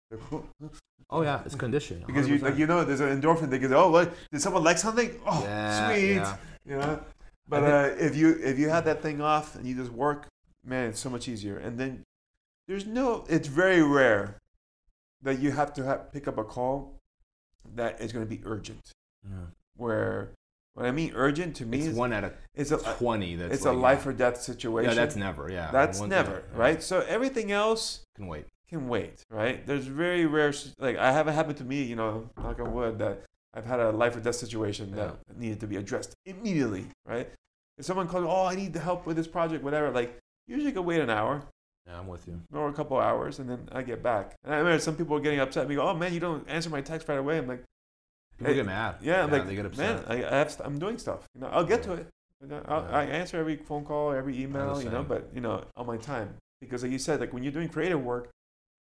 [1.12, 2.04] Oh yeah, it's conditioning.
[2.06, 4.78] because you like you know there's an endorphin that goes, oh, what did someone like
[4.78, 5.11] something?
[5.26, 6.36] Oh, Yeah, sweet, yeah.
[6.64, 7.00] you know.
[7.48, 10.28] But uh, if you if you have that thing off and you just work,
[10.64, 11.58] man, it's so much easier.
[11.58, 12.04] And then
[12.68, 14.36] there's no, it's very rare
[15.22, 16.94] that you have to have, pick up a call
[17.74, 18.92] that is going to be urgent.
[19.28, 19.46] Yeah.
[19.76, 20.30] Where
[20.80, 23.36] when I mean urgent to me, It's is one out of it's a twenty.
[23.36, 24.90] That's it's like, a life or death situation.
[24.90, 25.50] Yeah, that's never.
[25.52, 26.82] Yeah, That's never yeah, right.
[26.82, 28.46] So everything else Can wait.
[28.68, 29.66] can wait, right?
[29.66, 33.24] There's very rare, like I haven't happened to me, you know, knock on wood, that
[33.52, 37.28] I've had a life or death situation that needed to be addressed immediately, right?
[37.76, 40.86] If someone calls, oh, I need the help with this project, whatever, like usually could
[40.86, 41.42] wait an hour
[41.86, 42.40] Yeah, I'm with you.
[42.54, 44.34] or a couple hours, and then I get back.
[44.44, 45.68] And I remember some people were getting upset.
[45.68, 47.36] Me go, oh man, you don't answer my text right away.
[47.38, 47.64] I'm like,
[48.41, 48.97] People get mad.
[49.03, 50.09] yeah, I'm like, they get upset.
[50.09, 51.28] man, I, I I'm doing stuff.
[51.34, 52.07] You know, I'll get to it.
[52.43, 52.99] You know, I'll, Yeah.
[52.99, 56.34] I answer every phone call, every email, you know, but you know, on my time
[56.61, 58.30] because, like you said, like when you're doing creative work,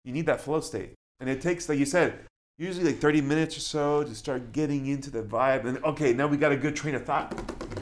[0.04, 2.20] you need that flow state, and it takes, like you said,
[2.58, 5.64] usually like 30 minutes or so to start getting into the vibe.
[5.66, 7.32] And okay, now we got a good train of thought.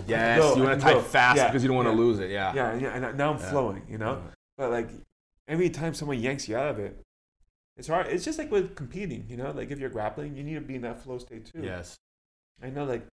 [0.09, 1.01] yes, go, you want to type go.
[1.01, 1.99] fast Yeah, because you don't want to yeah.
[1.99, 2.31] lose it.
[2.31, 2.55] Yeah.
[2.55, 3.51] Yeah, yeah, and now I'm Yeah.
[3.51, 4.21] flowing, you know.
[4.57, 4.89] But like
[5.47, 7.01] every time someone yanks you out of it,
[7.79, 8.09] it's hard.
[8.09, 9.53] It's just like with competing, you know.
[9.53, 11.63] Like if you're grappling, you need to be in that flow state too.
[11.63, 11.97] Yes.
[12.63, 13.07] I know, like,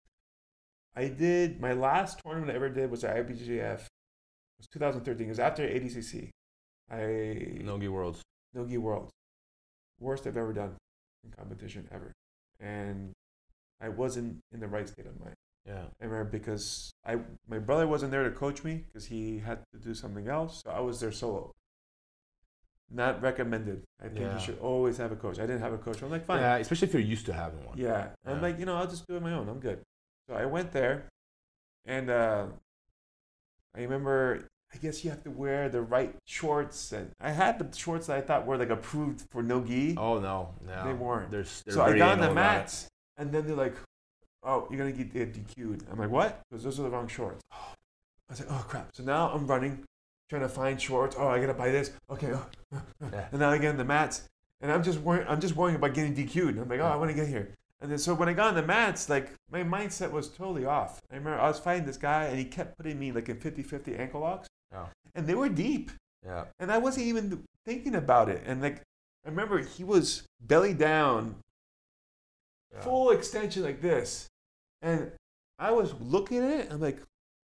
[0.97, 3.51] I did my last tournament I ever did was at IBJJF.
[3.51, 5.27] It was 2013.
[5.27, 6.31] It was after ADCC.
[6.91, 8.23] I Nogi Worlds.
[8.55, 9.11] Nogi World,
[9.99, 10.77] worst I've ever done
[11.25, 12.13] in competition ever,
[12.61, 13.13] and
[13.81, 15.35] I wasn't in the right state of mind.
[15.67, 15.87] Yeah.
[16.01, 19.79] I remember because I my brother wasn't there to coach me because he had to
[19.81, 21.53] do something else, so I was there solo.
[22.91, 23.83] Not recommended.
[24.01, 24.35] I think Yeah.
[24.35, 25.39] you should always have a coach.
[25.39, 26.03] I didn't have a coach.
[26.03, 26.41] I'm like, fine.
[26.41, 27.77] Yeah, especially if you're used to having one.
[27.79, 28.09] Yeah.
[28.27, 29.49] I'm like, you know, I'll just do it my own.
[29.49, 29.81] I'm good.
[30.29, 31.05] So I went there,
[31.87, 32.47] and uh,
[33.77, 34.49] I remember.
[34.73, 38.17] I guess you have to wear the right shorts, and I had the shorts that
[38.17, 39.95] I thought were like approved for no gi.
[39.97, 40.85] Oh no, no.
[40.85, 41.31] They weren't.
[41.31, 42.59] There's, they're so I got on the anal about it.
[42.59, 43.77] mats, and then they're like,
[44.43, 47.41] "Oh, you're gonna get get DQ'd." I'm like, "What?" Because those are the wrong shorts.
[47.53, 47.57] I
[48.31, 49.85] was like, "Oh crap!" So now I'm running,
[50.29, 51.17] trying to find shorts.
[51.19, 51.93] Oh, I gotta buy this.
[52.11, 52.47] Okay, oh,
[53.01, 54.29] and now I get on the mats,
[54.61, 55.27] and I'm just worrying.
[55.29, 56.59] I'm just worrying about getting DQ'd.
[56.59, 57.51] I'm like, "Oh, I want to get here."
[57.81, 61.01] And then so when I got on the mats, like my mindset was totally off.
[61.11, 63.99] I remember I was fighting this guy, and he kept putting me like in 50-50
[63.99, 64.89] ankle locks, Oh.
[65.15, 65.91] and they were deep
[66.25, 66.47] Yeah.
[66.59, 68.43] and I wasn't even thinking about it.
[68.47, 68.81] And like,
[69.25, 71.37] I remember he was belly down,
[72.73, 72.81] Yeah.
[72.81, 74.29] full extension like this,
[74.81, 75.13] and
[75.59, 76.73] I was looking at it.
[76.73, 77.01] I'm like,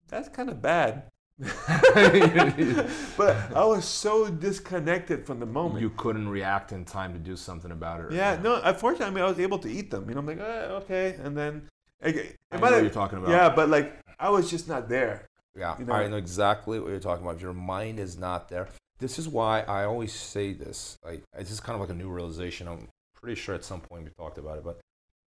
[0.08, 1.04] that's kind of bad.
[3.16, 5.80] but I was so disconnected from the moment.
[5.80, 8.12] You couldn't react in time to do something about it.
[8.12, 8.60] yeah, no.
[8.62, 10.08] Unfortunately, I mean, I was able to eat them.
[10.08, 11.68] You know, I'm like, uh, okay, and then.
[12.02, 13.30] It I know what you're talking about.
[13.30, 15.26] yeah, but like I was just not there.
[15.56, 17.40] Yeah, You know- I know exactly what you're talking about.
[17.40, 18.68] Your mind is not there,
[19.00, 20.98] this is why I always say this.
[21.04, 22.68] Like, this is kind of like a new realization.
[22.68, 24.80] I'm pretty sure at some point we talked about it, but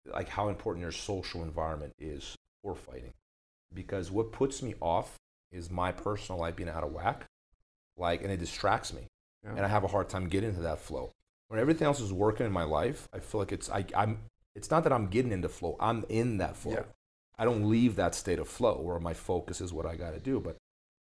[0.06, 3.12] like how important your social environment is for fighting.
[3.72, 5.16] Because what puts me off
[5.52, 7.26] is my personal life being out of whack,
[7.96, 9.06] like, and it distracts me,
[9.44, 9.50] Yeah.
[9.56, 11.12] and I have a hard time getting into that flow.
[11.48, 14.18] When everything else is working in my life, I feel like it's I, I'm.
[14.54, 15.76] It's not that I'm getting into flow.
[15.80, 16.72] I'm in that flow.
[16.72, 16.82] Yeah.
[17.38, 20.20] I don't leave that state of flow where my focus is what I got to
[20.20, 20.40] do.
[20.40, 20.56] But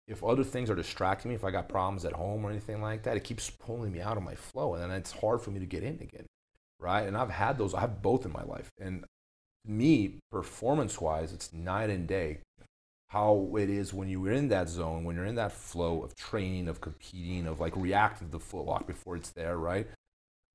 [0.07, 3.03] if other things are distracting me, if I got problems at home or anything like
[3.03, 5.59] that, it keeps pulling me out of my flow, and then it's hard for me
[5.59, 6.25] to get in again,
[6.79, 7.07] right?
[7.07, 7.73] And I've had those.
[7.73, 9.05] I have both in my life, and
[9.65, 12.39] me, performance-wise, it's night and day.
[13.11, 16.67] How it is when you're in that zone, when you're in that flow of training,
[16.67, 19.87] of competing, of like reacting to the footlock before it's there, right?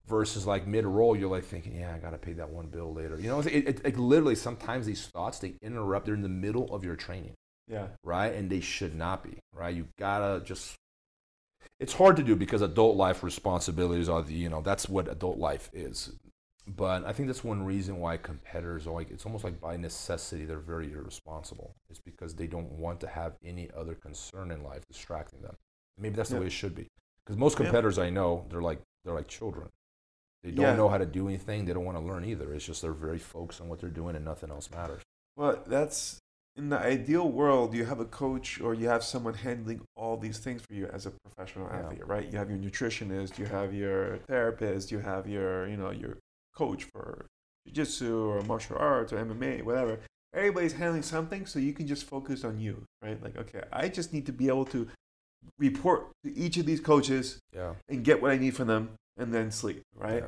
[0.07, 3.19] versus like mid roll, you're like thinking, yeah, I gotta pay that one bill later.
[3.21, 6.07] You know, it, it, it literally sometimes these thoughts they interrupt.
[6.07, 7.35] They're in the middle of your training,
[7.69, 8.33] Yeah, right?
[8.33, 9.75] And they should not be, right?
[9.75, 10.75] You gotta just.
[11.81, 15.39] It's hard to do because adult life responsibilities are the you know that's what adult
[15.39, 16.13] life is.
[16.67, 20.45] But I think that's one reason why competitors are like it's almost like by necessity
[20.45, 21.75] they're very irresponsible.
[21.89, 25.55] It's because they don't want to have any other concern in life distracting them.
[25.97, 26.41] Maybe that's the Yeah.
[26.41, 26.89] way it should be.
[27.25, 27.67] Because most Yeah.
[27.67, 29.69] competitors I know, they're like they're like children.
[30.43, 30.75] They don't Yeah.
[30.77, 31.65] know how to do anything.
[31.67, 32.53] They don't want to learn either.
[32.53, 35.03] It's just they're very focused on what they're doing and nothing else matters.
[35.37, 36.19] Well, that's
[36.57, 37.75] in the ideal world.
[37.75, 41.07] You have a coach or you have someone handling all these things for you as
[41.07, 41.79] a professional Yeah.
[41.81, 42.27] athlete, right?
[42.29, 46.19] You have your nutritionist, you have your therapist, you have your, you know, your
[46.57, 47.27] coach for
[47.67, 50.01] jiu-jitsu or martial arts or MMA, whatever.
[50.35, 53.23] Everybody's handling something, so you can just focus on you, right?
[53.23, 54.89] Like, okay, I just need to be able to
[55.59, 57.75] report to each of these coaches Yeah.
[57.89, 60.23] and get what I need from them, and then sleep, right?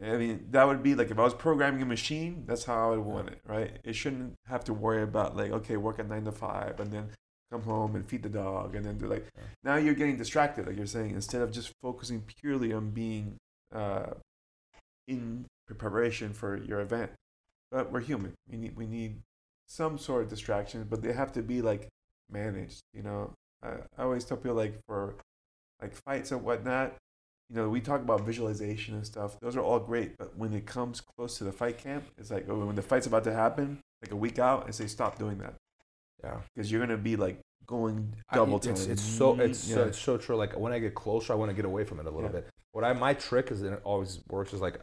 [0.00, 0.12] Yeah.
[0.12, 2.96] I mean, that would be like if I was programming a machine, that's how I
[2.96, 3.78] would want it, right?
[3.82, 7.08] It shouldn't have to worry about like, okay, work at nine to five and then
[7.50, 9.42] come home and feed the dog and then do like, Yeah.
[9.64, 13.36] now you're getting distracted, like you're saying, instead of just focusing purely on being
[13.74, 14.10] uh,
[15.08, 17.10] in preparation for your event.
[17.70, 18.34] But we're human.
[18.50, 19.22] We need we need
[19.66, 21.88] some sort of distractions, but they have to be like
[22.30, 22.80] managed.
[22.94, 25.16] You know, I, I always tell people like for
[25.82, 26.94] like fights and whatnot.
[27.50, 29.38] You know, we talk about visualization and stuff.
[29.40, 32.46] Those are all great, but when it comes close to the fight camp, it's like
[32.48, 35.38] oh, when the fight's about to happen, like a week out, I say stop doing
[35.38, 35.54] that
[36.24, 36.38] Yeah.
[36.54, 38.72] because you're gonna be like going double time.
[38.74, 40.36] it's, it's so it's so, it's so true.
[40.36, 42.40] Like when I get closer, I want to get away from it a little Yeah.
[42.40, 42.48] bit.
[42.72, 44.80] What I my trick is, and it always works, is like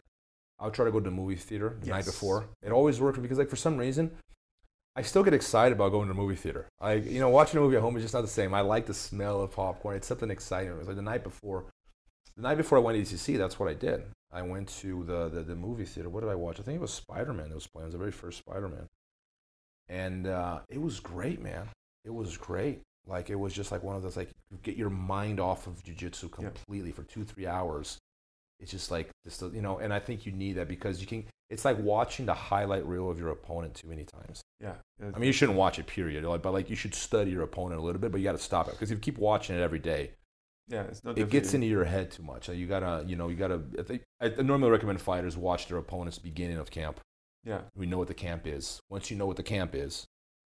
[0.60, 2.46] I'll try to go to the movie theater the night before.
[2.62, 4.12] It always works because like for some reason,
[4.96, 6.68] I still get excited about going to the movie theater.
[6.80, 8.54] I you know watching a movie at home is just not the same.
[8.54, 9.96] I like the smell of popcorn.
[9.96, 10.72] It's something exciting.
[10.72, 11.66] It was like the night before.
[12.36, 14.04] The night before I went to ECC, that's what I did.
[14.32, 16.10] I went to the, the, the movie theater.
[16.10, 16.60] What did I watch?
[16.60, 17.84] I think it was Spider Man that was playing.
[17.86, 18.88] It was the very first Spider Man.
[19.90, 21.70] And uh, it was great, man.
[22.06, 22.82] It was great.
[23.06, 24.30] Like it was just like one of those like
[24.64, 26.50] get your mind off of jujitsu Yeah.
[26.50, 27.98] completely for two three hours.
[28.60, 29.80] It's just like this, you know.
[29.80, 31.26] And I think you need that because you can.
[31.50, 34.42] It's like watching the highlight reel of your opponent too many times.
[34.60, 34.74] yeah.
[35.02, 36.24] I mean, you shouldn't watch it, period.
[36.24, 38.38] Like, but like you should study your opponent a little bit, but you got to
[38.38, 40.12] stop it because if you keep watching it every day,
[40.70, 42.48] yeah, it's no it gets into your head too much.
[42.50, 43.62] You gotta, you know, you gotta.
[43.78, 47.00] I, think, I normally recommend fighters watch their opponent's beginning of camp.
[47.44, 47.62] yeah.
[47.76, 48.80] We know what the camp is.
[48.90, 50.06] Once you know what the camp is,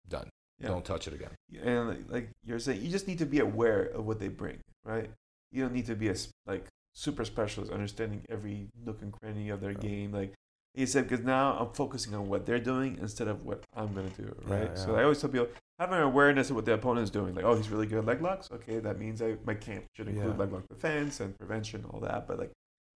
[0.08, 0.28] done.
[0.60, 0.68] Yeah.
[0.68, 1.30] Don't touch it again.
[1.64, 4.60] and like, like you're saying, you just need to be aware of what they bring,
[4.84, 5.10] right?
[5.50, 6.14] You don't need to be a
[6.46, 9.78] like super specialist, understanding every nook and cranny of their Yeah.
[9.78, 10.12] game.
[10.12, 10.32] Like
[10.74, 14.08] he said, because now I'm focusing on what they're doing instead of what I'm gonna
[14.10, 14.70] do, right?
[14.70, 14.94] Yeah, So.
[14.96, 17.34] I always tell people have an awareness of what the opponent is doing.
[17.34, 18.48] Like, oh, he's really good at leg locks.
[18.52, 20.38] Okay, that means I my camp should include Yeah.
[20.38, 22.26] leg lock defense and prevention, all that.
[22.26, 22.52] But like,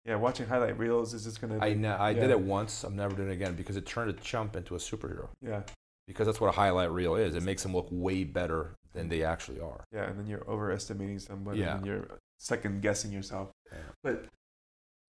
[0.06, 1.58] yeah, watching highlight reels is just gonna.
[1.62, 2.84] I, be- ne- I did it once.
[2.84, 5.30] I'm never doing it again because it turned a chump into a superhero.
[5.42, 5.64] Yeah,
[6.08, 7.36] Because that's what a highlight reel is.
[7.36, 9.84] It makes them look way better than they actually are.
[9.92, 11.60] yeah, and then you're overestimating somebody.
[11.62, 11.78] Yeah.
[11.78, 12.06] and you're
[12.44, 13.52] second guessing yourself.
[13.72, 13.78] Yeah.
[14.04, 14.26] But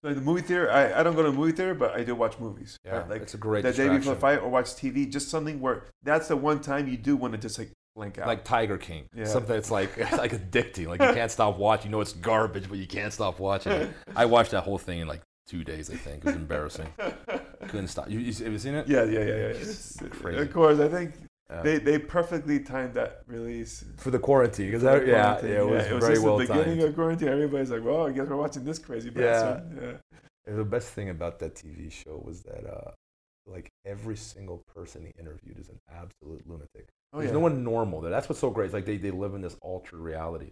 [0.03, 2.15] like the movie theater, I, I don't go to the movie theater, but I do
[2.15, 2.79] watch movies.
[2.85, 3.11] Yeah, right?
[3.11, 5.85] Like it's a great the day before the fight or watch TV, just something where
[6.03, 8.27] that's the one time you do want to just like blank out.
[8.27, 9.07] like Tiger King.
[9.15, 9.25] Yeah.
[9.25, 10.87] Something that's like it's like addicting.
[10.87, 11.91] Like you can't stop watching.
[11.91, 13.91] You know it's garbage, but you can't stop watching it.
[14.17, 15.91] I watched that whole thing in like two days.
[15.91, 16.87] I think it was embarrassing.
[17.69, 18.11] Couldn't stop.
[18.11, 18.87] You, you have you seen it?
[18.89, 19.35] yeah, yeah, yeah, yeah.
[19.57, 20.39] It's, Crazy.
[20.39, 21.15] Of course, I think
[21.51, 21.63] Yeah.
[21.63, 23.85] they, they perfectly timed that release.
[23.99, 26.89] for the quarantine because yeah, yeah, it was it was very well the beginning timed.
[26.89, 27.29] of quarantine.
[27.29, 29.61] Everybody's like, "Well, I guess we're watching this crazy Yeah.
[29.61, 30.01] bastard."
[30.49, 32.91] Yeah, the best thing about that TV show was that uh,
[33.47, 36.89] like every single person he interviewed is an absolute lunatic.
[37.13, 37.35] Oh There's yeah.
[37.35, 38.11] no one normal there.
[38.11, 38.67] That's what's so great.
[38.67, 40.51] It's like they, they live in this altered reality.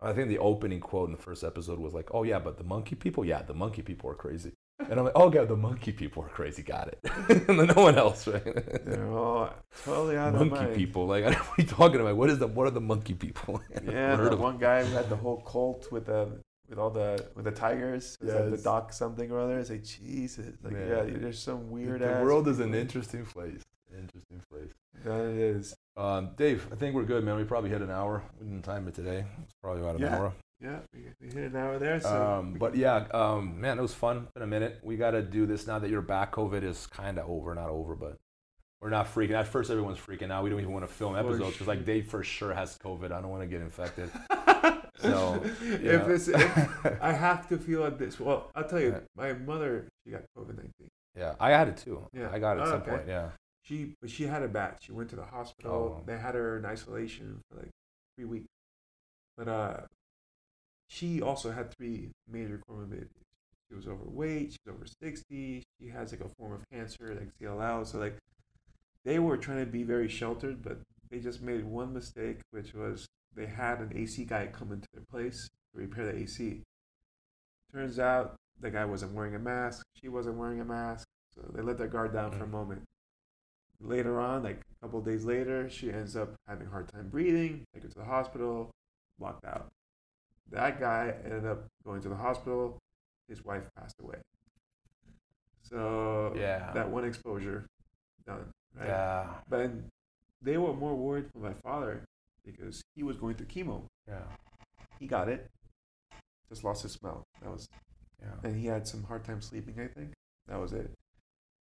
[0.00, 2.64] I think the opening quote in the first episode was like, "Oh yeah, but the
[2.64, 4.52] monkey people, yeah, the monkey people are crazy."
[4.90, 6.62] And I'm like, "Oh yeah, the monkey people are crazy.
[6.62, 6.98] Got it."
[7.48, 8.44] and then no one else, right?
[8.84, 9.50] They're all
[9.84, 10.74] totally out of monkey mind.
[10.76, 11.06] people.
[11.06, 12.16] Like, I don't know what are you talking about?
[12.16, 13.60] What is the what are the monkey people?
[13.84, 16.28] Yeah, heard the of- one guy who had the whole cult with the
[16.68, 18.16] with all the with the tigers.
[18.20, 19.58] Was that the doc something or other.
[19.58, 20.46] It's like Jesus.
[20.62, 21.20] Like yeah, Man.
[21.20, 22.00] there's some weird.
[22.00, 23.60] The world is an interesting place.
[23.92, 24.72] Interesting place.
[25.04, 25.74] Yeah, it is.
[25.96, 27.36] Um, Dave, I think we're good, man.
[27.36, 28.22] We probably hit an hour.
[28.40, 29.24] We didn't time it today.
[29.42, 30.16] It's probably about an Yeah.
[30.16, 30.32] hour.
[30.62, 32.00] Yeah, we, we hit an hour there.
[32.00, 34.28] So Um, but yeah, um, man, it was fun.
[34.36, 34.78] In a minute.
[34.82, 36.32] We got to do this now that you're back.
[36.32, 38.18] COVID is kind of over, not over, but
[38.80, 39.32] we're not freaking.
[39.32, 40.44] At first, everyone's freaking out.
[40.44, 41.84] We don't even want to film episodes because like.
[41.84, 43.06] Dave for sure has COVID.
[43.12, 44.10] I don't want to get infected.
[44.98, 48.20] So, if it's if I have to feel like this.
[48.20, 49.00] Well, I'll tell you, Yeah.
[49.16, 50.90] my mother she got COVID nineteen.
[51.18, 52.06] yeah, I had it too.
[52.12, 52.28] Yeah.
[52.30, 52.90] I got it at Oh, some okay.
[52.92, 53.02] point.
[53.08, 53.30] Yeah.
[53.64, 54.76] She but she had a bad.
[54.80, 55.96] She went to the hospital.
[55.98, 56.02] Oh.
[56.06, 57.70] They had her in isolation for like
[58.16, 58.46] three weeks.
[59.36, 59.76] But uh,
[60.92, 63.08] she also had three major comorbidities.
[63.68, 64.52] She was overweight.
[64.52, 65.62] She was over sixty.
[65.80, 67.86] She has like a form of cancer, like CLL.
[67.86, 68.18] So like,
[69.04, 73.06] they were trying to be very sheltered, but they just made one mistake, which was
[73.34, 76.60] they had an AC guy come into their place to repair the AC.
[77.72, 79.86] Turns out the guy wasn't wearing a mask.
[79.94, 81.06] She wasn't wearing a mask.
[81.34, 82.50] So they let their guard down for a Mm.
[82.50, 82.82] moment.
[83.80, 87.08] Later on, like a couple of days later, she ends up having a hard time
[87.08, 87.64] breathing.
[87.72, 88.70] Take her to the hospital,
[89.18, 89.72] locked out.
[90.52, 92.78] That guy ended up going to the hospital.
[93.28, 94.18] His wife passed away.
[95.62, 96.72] So Yeah.
[96.72, 97.66] that one exposure,
[98.26, 98.52] done.
[98.74, 98.88] Right?
[98.88, 99.40] Yeah.
[99.48, 99.70] But
[100.42, 102.04] they were more worried for my father
[102.44, 103.86] because he was going through chemo.
[104.06, 104.24] Yeah.
[104.98, 105.50] He got it,
[106.48, 107.24] just lost his smell.
[107.40, 107.68] That was,
[108.20, 108.34] Yeah.
[108.44, 109.78] and he had some hard time sleeping.
[109.80, 110.12] I think
[110.48, 110.90] that was it.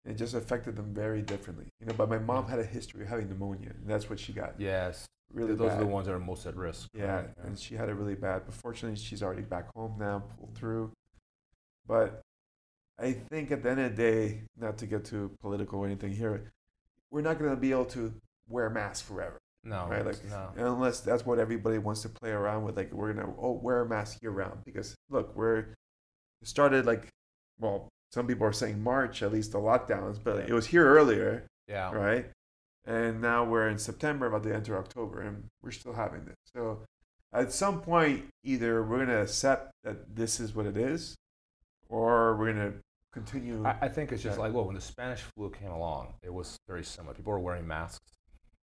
[0.05, 1.95] It just affected them very differently, you know.
[1.97, 4.55] But my mom had a history of having pneumonia, and that's what she got.
[4.59, 5.07] Yes.
[5.33, 5.77] Really Those bad.
[5.77, 6.89] are the ones that are most at risk.
[6.95, 8.43] Yeah, Right, and she had it really bad.
[8.47, 10.93] But fortunately, she's already back home now, pulled through.
[11.87, 12.23] But
[12.99, 16.12] I think at the end of the day, not to get too political or anything
[16.12, 16.51] here,
[17.11, 18.15] we're not going to be able to
[18.49, 19.87] wear masks forever, No.
[19.89, 20.05] right?
[20.07, 20.51] Like, no.
[20.57, 22.77] unless that's what everybody wants to play around with.
[22.79, 25.75] Like, we're going to oh wear a mask year round because look, we're
[26.43, 27.09] started like,
[27.61, 31.44] well, some people are saying March at least the lockdowns, but it was here earlier
[31.66, 31.93] Yeah.
[31.93, 32.30] right?
[32.85, 36.36] And now we're in September, about to enter October, and we're still having this.
[36.55, 36.80] So
[37.35, 41.14] at some point, either we're going to accept that this is what it is,
[41.89, 42.78] or we're going to
[43.12, 43.62] continue.
[43.64, 44.44] I, I think it's just Yeah.
[44.44, 47.14] like, well, when the Spanish flu came along, it was very similar.
[47.14, 48.01] People were wearing masks,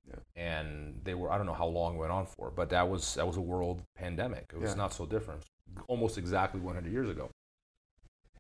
[0.08, 0.16] Yeah.
[0.36, 1.32] and they were.
[1.32, 3.42] I don't know how long it went on for, but that was that was a
[3.42, 4.46] world pandemic.
[4.54, 4.76] It was Yeah.
[4.78, 5.44] not so different.
[5.88, 7.30] Almost exactly 100 years ago.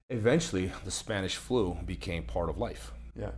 [0.09, 3.31] Eventually, the Spanish flu became part of life, yeah,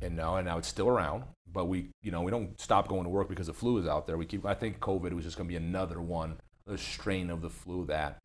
[0.00, 1.24] and now and now it's still around.
[1.52, 4.06] But we, you know, we don't stop going to work because the flu is out
[4.06, 4.16] there.
[4.16, 4.44] We keep.
[4.46, 7.84] I think COVID was just going to be another one, a strain of the flu
[7.86, 8.18] that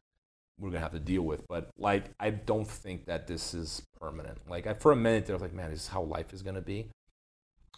[0.60, 1.48] we're gonna have to deal with.
[1.48, 4.40] But like, I don't think that this is permanent.
[4.50, 6.42] Like, I, for a minute there, I was like, man, is this how life is
[6.42, 6.90] gonna be?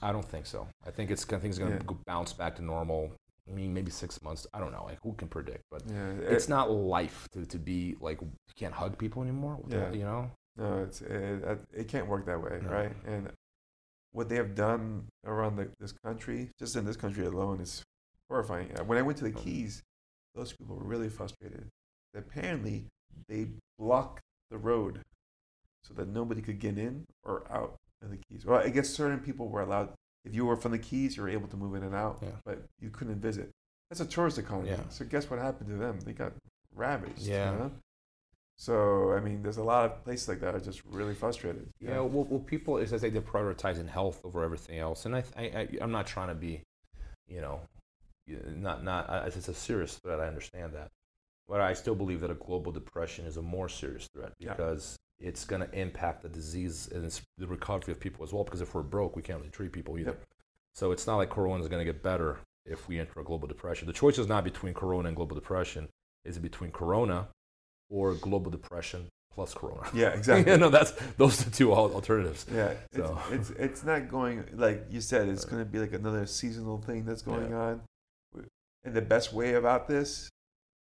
[0.02, 0.68] I don't think so.
[0.86, 1.96] I think it's gonna things are gonna Yeah.
[2.08, 3.12] bounce back to normal.
[3.52, 4.48] I mean, maybe six months.
[4.54, 4.86] I don't know.
[4.86, 5.64] Like, who can predict?
[5.70, 6.12] But yeah.
[6.22, 9.56] it's not life to, to be like you can't hug people anymore.
[9.56, 9.92] What the- Yeah.
[9.92, 10.32] you know.
[10.58, 12.70] no, it's it, it can't work that way, No.
[12.70, 12.96] right?
[13.06, 13.32] And
[14.14, 17.84] what they have done around the, this country, just in this country alone, is
[18.30, 18.70] horrifying.
[18.78, 19.82] Uh, When I went to the Keys,
[20.36, 21.68] those people were really frustrated.
[22.16, 22.86] Apparently,
[23.30, 23.48] they
[23.80, 25.02] blocked the road
[25.84, 28.46] so that nobody could get in or out of the Keys.
[28.46, 29.94] Well, I guess certain people were allowed.
[30.26, 32.30] If you were from the Keys, you were able to move in and out, Yeah.
[32.46, 33.50] but you couldn't visit.
[33.90, 34.70] That's a tourist economy.
[34.70, 34.88] Yeah.
[34.90, 36.00] So guess what happened to them?
[36.02, 36.34] They got
[36.76, 37.22] ravaged.
[37.24, 37.52] you Yeah.
[37.52, 37.72] know?
[38.58, 41.68] So I mean, there's a lot of places like that are just really frustrated.
[41.80, 42.06] you Yeah, know?
[42.06, 45.42] well, well people it's as they they're prioritizing health over everything else, and I, I,
[45.44, 46.62] I I'm not trying to be,
[47.28, 47.62] you know,
[48.28, 50.20] not not I- it's a serious threat.
[50.20, 50.90] I understand that,
[51.48, 55.46] but I still believe that a global depression is a more serious threat because it's
[55.46, 58.44] going to impact the disease and it's the recovery of people as well.
[58.44, 60.12] Because if we're broke, we can't really treat people either.
[60.12, 60.24] Yep.
[60.76, 63.48] So it's not like Corona is going to get better if we enter a global
[63.48, 63.88] depression.
[63.88, 65.88] The choice is not between Corona and global depression.
[66.26, 67.28] Is it between Corona
[67.90, 69.88] or global depression plus Corona?
[69.94, 70.52] Yeah, exactly.
[70.52, 72.46] you know, that's those are the two alternatives.
[72.54, 75.28] Yeah, it's, it's it's not going like you said.
[75.30, 77.58] It's going to be like another seasonal thing that's going Yeah.
[77.58, 77.82] on.
[78.84, 80.30] And the best way about this,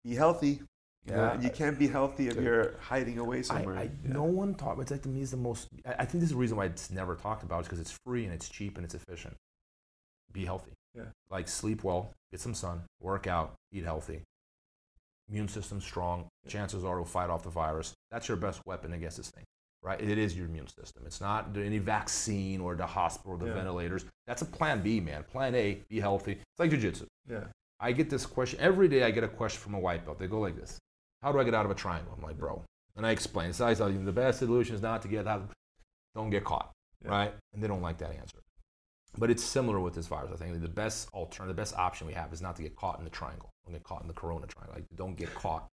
[0.03, 0.61] be healthy.
[1.05, 1.33] You, Yeah.
[1.33, 3.77] and you can't be healthy if you're hiding away somewhere.
[3.77, 4.13] I, Yeah.
[4.13, 4.79] No one talk.
[4.79, 5.67] It's like to me is the most.
[5.85, 7.97] I, I think this is the reason why it's never talked about is because it's
[8.05, 9.35] free and it's cheap and it's efficient.
[10.31, 10.71] Be healthy.
[10.95, 11.03] Yeah.
[11.29, 14.21] Like sleep well, get some sun, work out, eat healthy.
[15.29, 16.27] Immune system strong.
[16.47, 17.93] Chances are it'll fight off the virus.
[18.11, 19.43] That's your best weapon against this thing,
[19.81, 19.99] right?
[19.99, 21.03] It is your immune system.
[21.05, 23.53] It's not any vaccine or the hospital or the Yeah.
[23.55, 24.05] ventilators.
[24.27, 25.23] That's a plan B, man.
[25.23, 26.33] Plan A, be healthy.
[26.33, 27.05] It's like jujitsu.
[27.27, 27.45] Yeah,
[27.79, 29.03] I get this question every day.
[29.03, 30.19] I get a question from a white belt.
[30.19, 30.77] They go like this:
[31.25, 32.13] How do I get out of a triangle?
[32.15, 32.61] I'm like, bro,
[32.95, 33.51] and I explain.
[33.51, 35.49] So I tell you, the best solution is not to get out.
[36.13, 36.71] Don't get caught,
[37.03, 37.09] Yeah.
[37.09, 37.33] right?
[37.51, 38.37] And they don't like that answer.
[39.17, 40.31] But it's similar with this virus.
[40.31, 42.99] I think the best alternative, the best option we have is not to get caught
[42.99, 43.49] in the triangle.
[43.65, 44.75] Don't get caught in the corona triangle.
[44.75, 45.67] Like, don't get caught,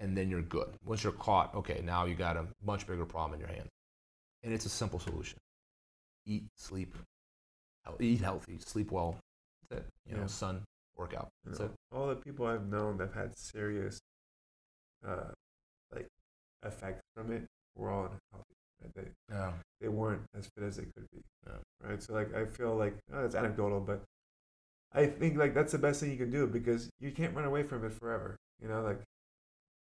[0.00, 0.70] and then you're good.
[0.86, 3.68] Once you're caught, okay, now you got a much bigger problem in your hands.
[4.42, 5.38] And it's a simple solution:
[6.24, 6.96] eat, sleep,
[8.00, 9.18] eat healthy, sleep well.
[9.68, 9.88] That's it.
[10.06, 10.26] You know, Yeah.
[10.28, 10.64] sun,
[10.96, 11.28] workout.
[11.44, 11.72] You That's know, it.
[11.92, 13.98] all the people I've known that have had serious,
[15.06, 15.30] uh,
[15.94, 16.06] like,
[16.64, 17.44] effects from it
[17.76, 18.54] were all unhealthy.
[18.82, 18.94] Right?
[18.94, 19.52] They Yeah.
[19.80, 21.22] they weren't as fit as they could be.
[21.46, 21.88] Yeah.
[21.88, 22.02] Right.
[22.02, 24.02] So like I feel like oh, it's anecdotal, but
[24.92, 27.62] I think like that's the best thing you can do because you can't run away
[27.62, 28.36] from it forever.
[28.62, 29.00] You know, like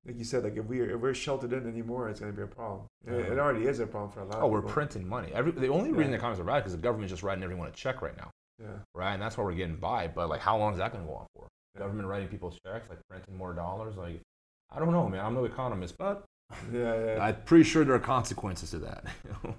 [0.05, 2.47] like you said, like if we're if we're sheltered in anymore, it's gonna be a
[2.47, 2.87] problem.
[3.05, 4.35] It, it already is a problem for a lot.
[4.37, 4.43] Of.
[4.43, 4.73] Oh, of we're people.
[4.73, 5.31] printing money.
[5.33, 6.09] Every the only reason Yeah.
[6.11, 8.31] the economy's are bad is because the government's just writing everyone a check right now,
[8.59, 8.79] Yeah.
[8.95, 9.13] right?
[9.13, 10.07] And that's why we're getting by.
[10.07, 11.47] But like, how long is that going to go on for?
[11.75, 11.81] Yeah.
[11.81, 13.95] Government writing people's checks, like printing more dollars.
[13.95, 14.21] Like,
[14.71, 15.25] I don't know, man.
[15.25, 16.23] I'm no economist, but
[16.71, 17.05] Yeah.
[17.05, 17.23] Yeah.
[17.25, 19.05] I'm pretty sure there are consequences to that.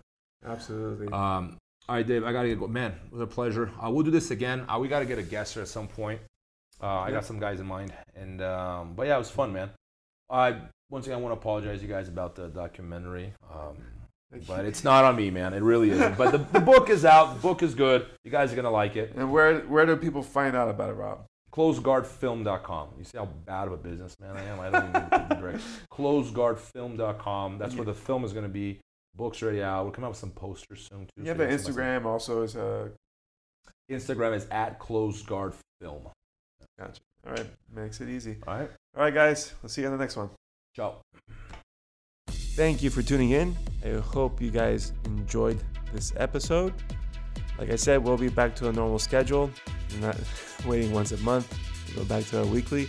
[0.47, 1.09] absolutely.
[1.09, 1.59] um,
[1.89, 2.25] all right, Dave.
[2.25, 2.69] I gotta get go.
[2.69, 3.71] Man, it was a pleasure.
[3.83, 4.65] Uh, we'll do this again.
[4.69, 6.21] Uh, we got to get a guest here at some point.
[6.81, 9.71] Uh, I got some guys in mind, and um, but yeah, it was fun, man.
[10.31, 10.57] I
[10.91, 13.33] once again I want to apologize to you guys about the documentary.
[13.53, 13.77] Um,
[14.47, 15.53] But it's not on me, man.
[15.55, 16.17] It really isn't.
[16.17, 17.35] But the, the book is out.
[17.35, 18.07] The book is good.
[18.25, 19.13] You guys are gonna like it.
[19.17, 21.25] And where where do people find out about it, Rob?
[21.53, 22.89] closeguardfilm.com.
[22.99, 24.61] You see how bad of a businessman I am?
[24.61, 25.61] I don't even keep it direct.
[25.93, 27.59] Closeguardfilm.com.
[27.59, 28.79] That's where the film is going to be.
[29.15, 29.85] Book's already out.
[29.85, 31.23] We'll come out with some posters soon, too.
[31.24, 32.91] Yeah, so have an can see my- Instagram also is a.
[33.91, 36.11] Instagram is at closeguardfilm.
[36.79, 37.01] gotcha.
[37.27, 38.39] All right, makes it easy.
[38.47, 38.70] All right.
[38.97, 40.31] All right, guys, we'll see you on the next one.
[40.74, 40.97] Ciao.
[42.29, 43.55] Thank you for tuning in.
[43.85, 45.62] I hope you guys enjoyed
[45.93, 46.73] this episode.
[47.59, 49.51] Like I said, we'll be back to a normal schedule.
[50.67, 51.59] Waiting once a month.
[51.89, 52.89] We'll go back to our weekly.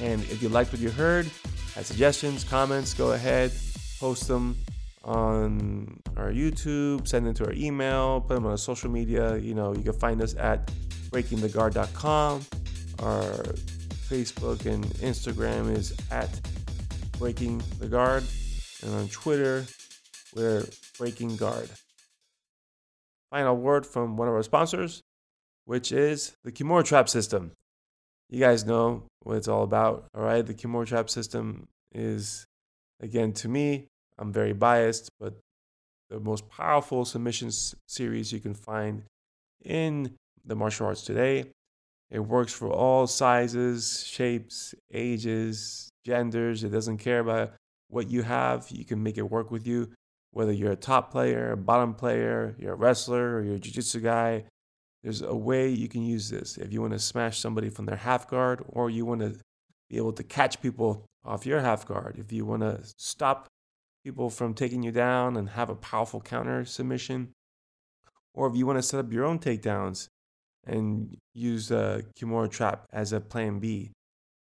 [0.00, 1.28] And if you liked what you heard,
[1.74, 3.52] had suggestions, comments, go ahead,
[3.98, 4.56] post them
[5.04, 9.36] on our YouTube, send them to our email, put them on social media.
[9.36, 10.70] You know, you can find us at
[11.10, 12.46] breakingtheguard.com.
[13.00, 13.32] Our
[14.08, 16.40] Facebook and Instagram is at
[17.18, 18.24] Breaking the Guard.
[18.82, 19.64] And on Twitter,
[20.34, 20.64] we're
[20.98, 21.68] Breaking Guard.
[23.30, 25.02] Final word from one of our sponsors,
[25.66, 27.52] which is the Kimura Trap System.
[28.30, 30.44] You guys know what it's all about, all right?
[30.44, 32.46] The Kimura Trap System is,
[33.00, 33.86] again, to me,
[34.18, 35.34] I'm very biased, but
[36.08, 39.02] the most powerful submissions series you can find
[39.64, 40.14] in
[40.44, 41.46] the martial arts today.
[42.10, 46.62] It works for all sizes, shapes, ages, genders.
[46.62, 47.54] It doesn't care about
[47.88, 48.70] what you have.
[48.70, 49.90] You can make it work with you,
[50.30, 53.72] whether you're a top player, a bottom player, you're a wrestler, or you're a jiu
[53.72, 54.44] jitsu guy.
[55.06, 56.58] There's a way you can use this.
[56.58, 59.38] If you want to smash somebody from their half guard, or you want to
[59.88, 63.46] be able to catch people off your half guard, if you want to stop
[64.04, 67.28] people from taking you down and have a powerful counter submission,
[68.34, 70.08] or if you want to set up your own takedowns
[70.66, 73.92] and use a Kimura trap as a plan B.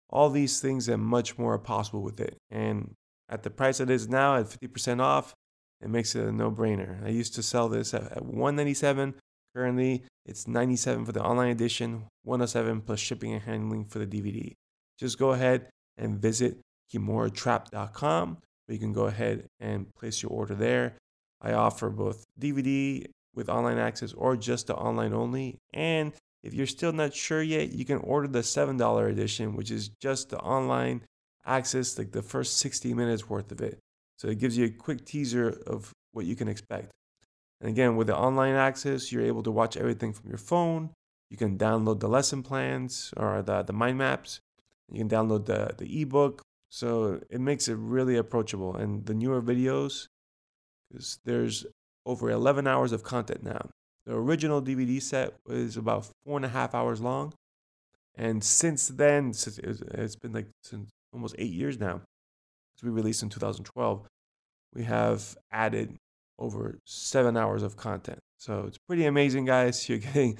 [0.09, 2.39] All these things and much more are possible with it.
[2.51, 2.95] And
[3.28, 5.35] at the price it is now, at 50% off,
[5.82, 7.05] it makes it a no-brainer.
[7.05, 9.16] I used to sell this at 197.
[9.55, 14.52] Currently, it's 97 for the online edition, 107 plus shipping and handling for the DVD.
[14.98, 16.59] Just go ahead and visit
[16.93, 20.94] kimuratrap.com where you can go ahead and place your order there.
[21.40, 25.59] I offer both DVD with online access or just the online only.
[25.72, 26.12] And
[26.43, 30.31] if you're still not sure yet, you can order the $7 edition, which is just
[30.31, 31.02] the online
[31.44, 33.78] access, like the first 60 minutes worth of it.
[34.18, 36.90] So it gives you a quick teaser of what you can expect.
[37.65, 40.91] And again, with the online access, you're able to watch everything from your phone.
[41.31, 44.41] You can download the lesson plans or the, the mind maps.
[44.93, 46.43] You can download the, the ebook.
[46.69, 48.77] So it makes it really approachable.
[48.77, 50.09] And the newer videos,
[50.91, 51.65] because there's
[52.05, 53.70] over 11 hours of content now.
[54.05, 57.32] The original DVD set was about four and a half hours long.
[58.15, 62.03] And since then, since it's been like since almost eight years now,
[62.74, 64.07] because we released in 2012,
[64.74, 65.97] we have added
[66.39, 68.20] over seven hours of content.
[68.39, 69.89] So it's pretty amazing, guys.
[69.89, 70.39] You're getting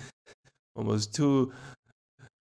[0.77, 1.53] almost two,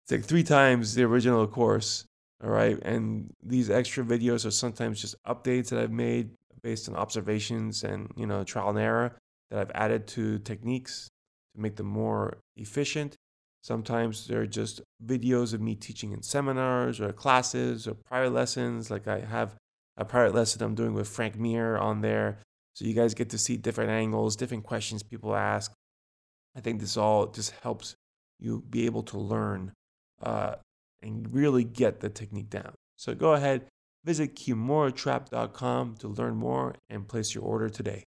[0.02, 2.04] it's like three times the original course.
[2.42, 2.78] All right.
[2.82, 6.30] And these extra videos are sometimes just updates that I've made
[6.62, 9.16] based on observations and, you know, trial and error
[9.50, 11.10] that I've added to techniques
[11.54, 13.16] to make them more efficient.
[13.62, 18.90] Sometimes they're just videos of me teaching in seminars or classes or private lessons.
[18.90, 19.54] Like I have
[19.98, 22.38] a private lesson I'm doing with Frank Mir on there.
[22.74, 25.72] So you guys get to see different angles, different questions people ask.
[26.56, 27.94] I think this all just helps
[28.38, 29.72] you be able to learn
[30.22, 30.56] uh,
[31.02, 32.74] and really get the technique down.
[32.96, 33.66] So go ahead,
[34.04, 38.04] visit kimuratrap.com to learn more and place your order today.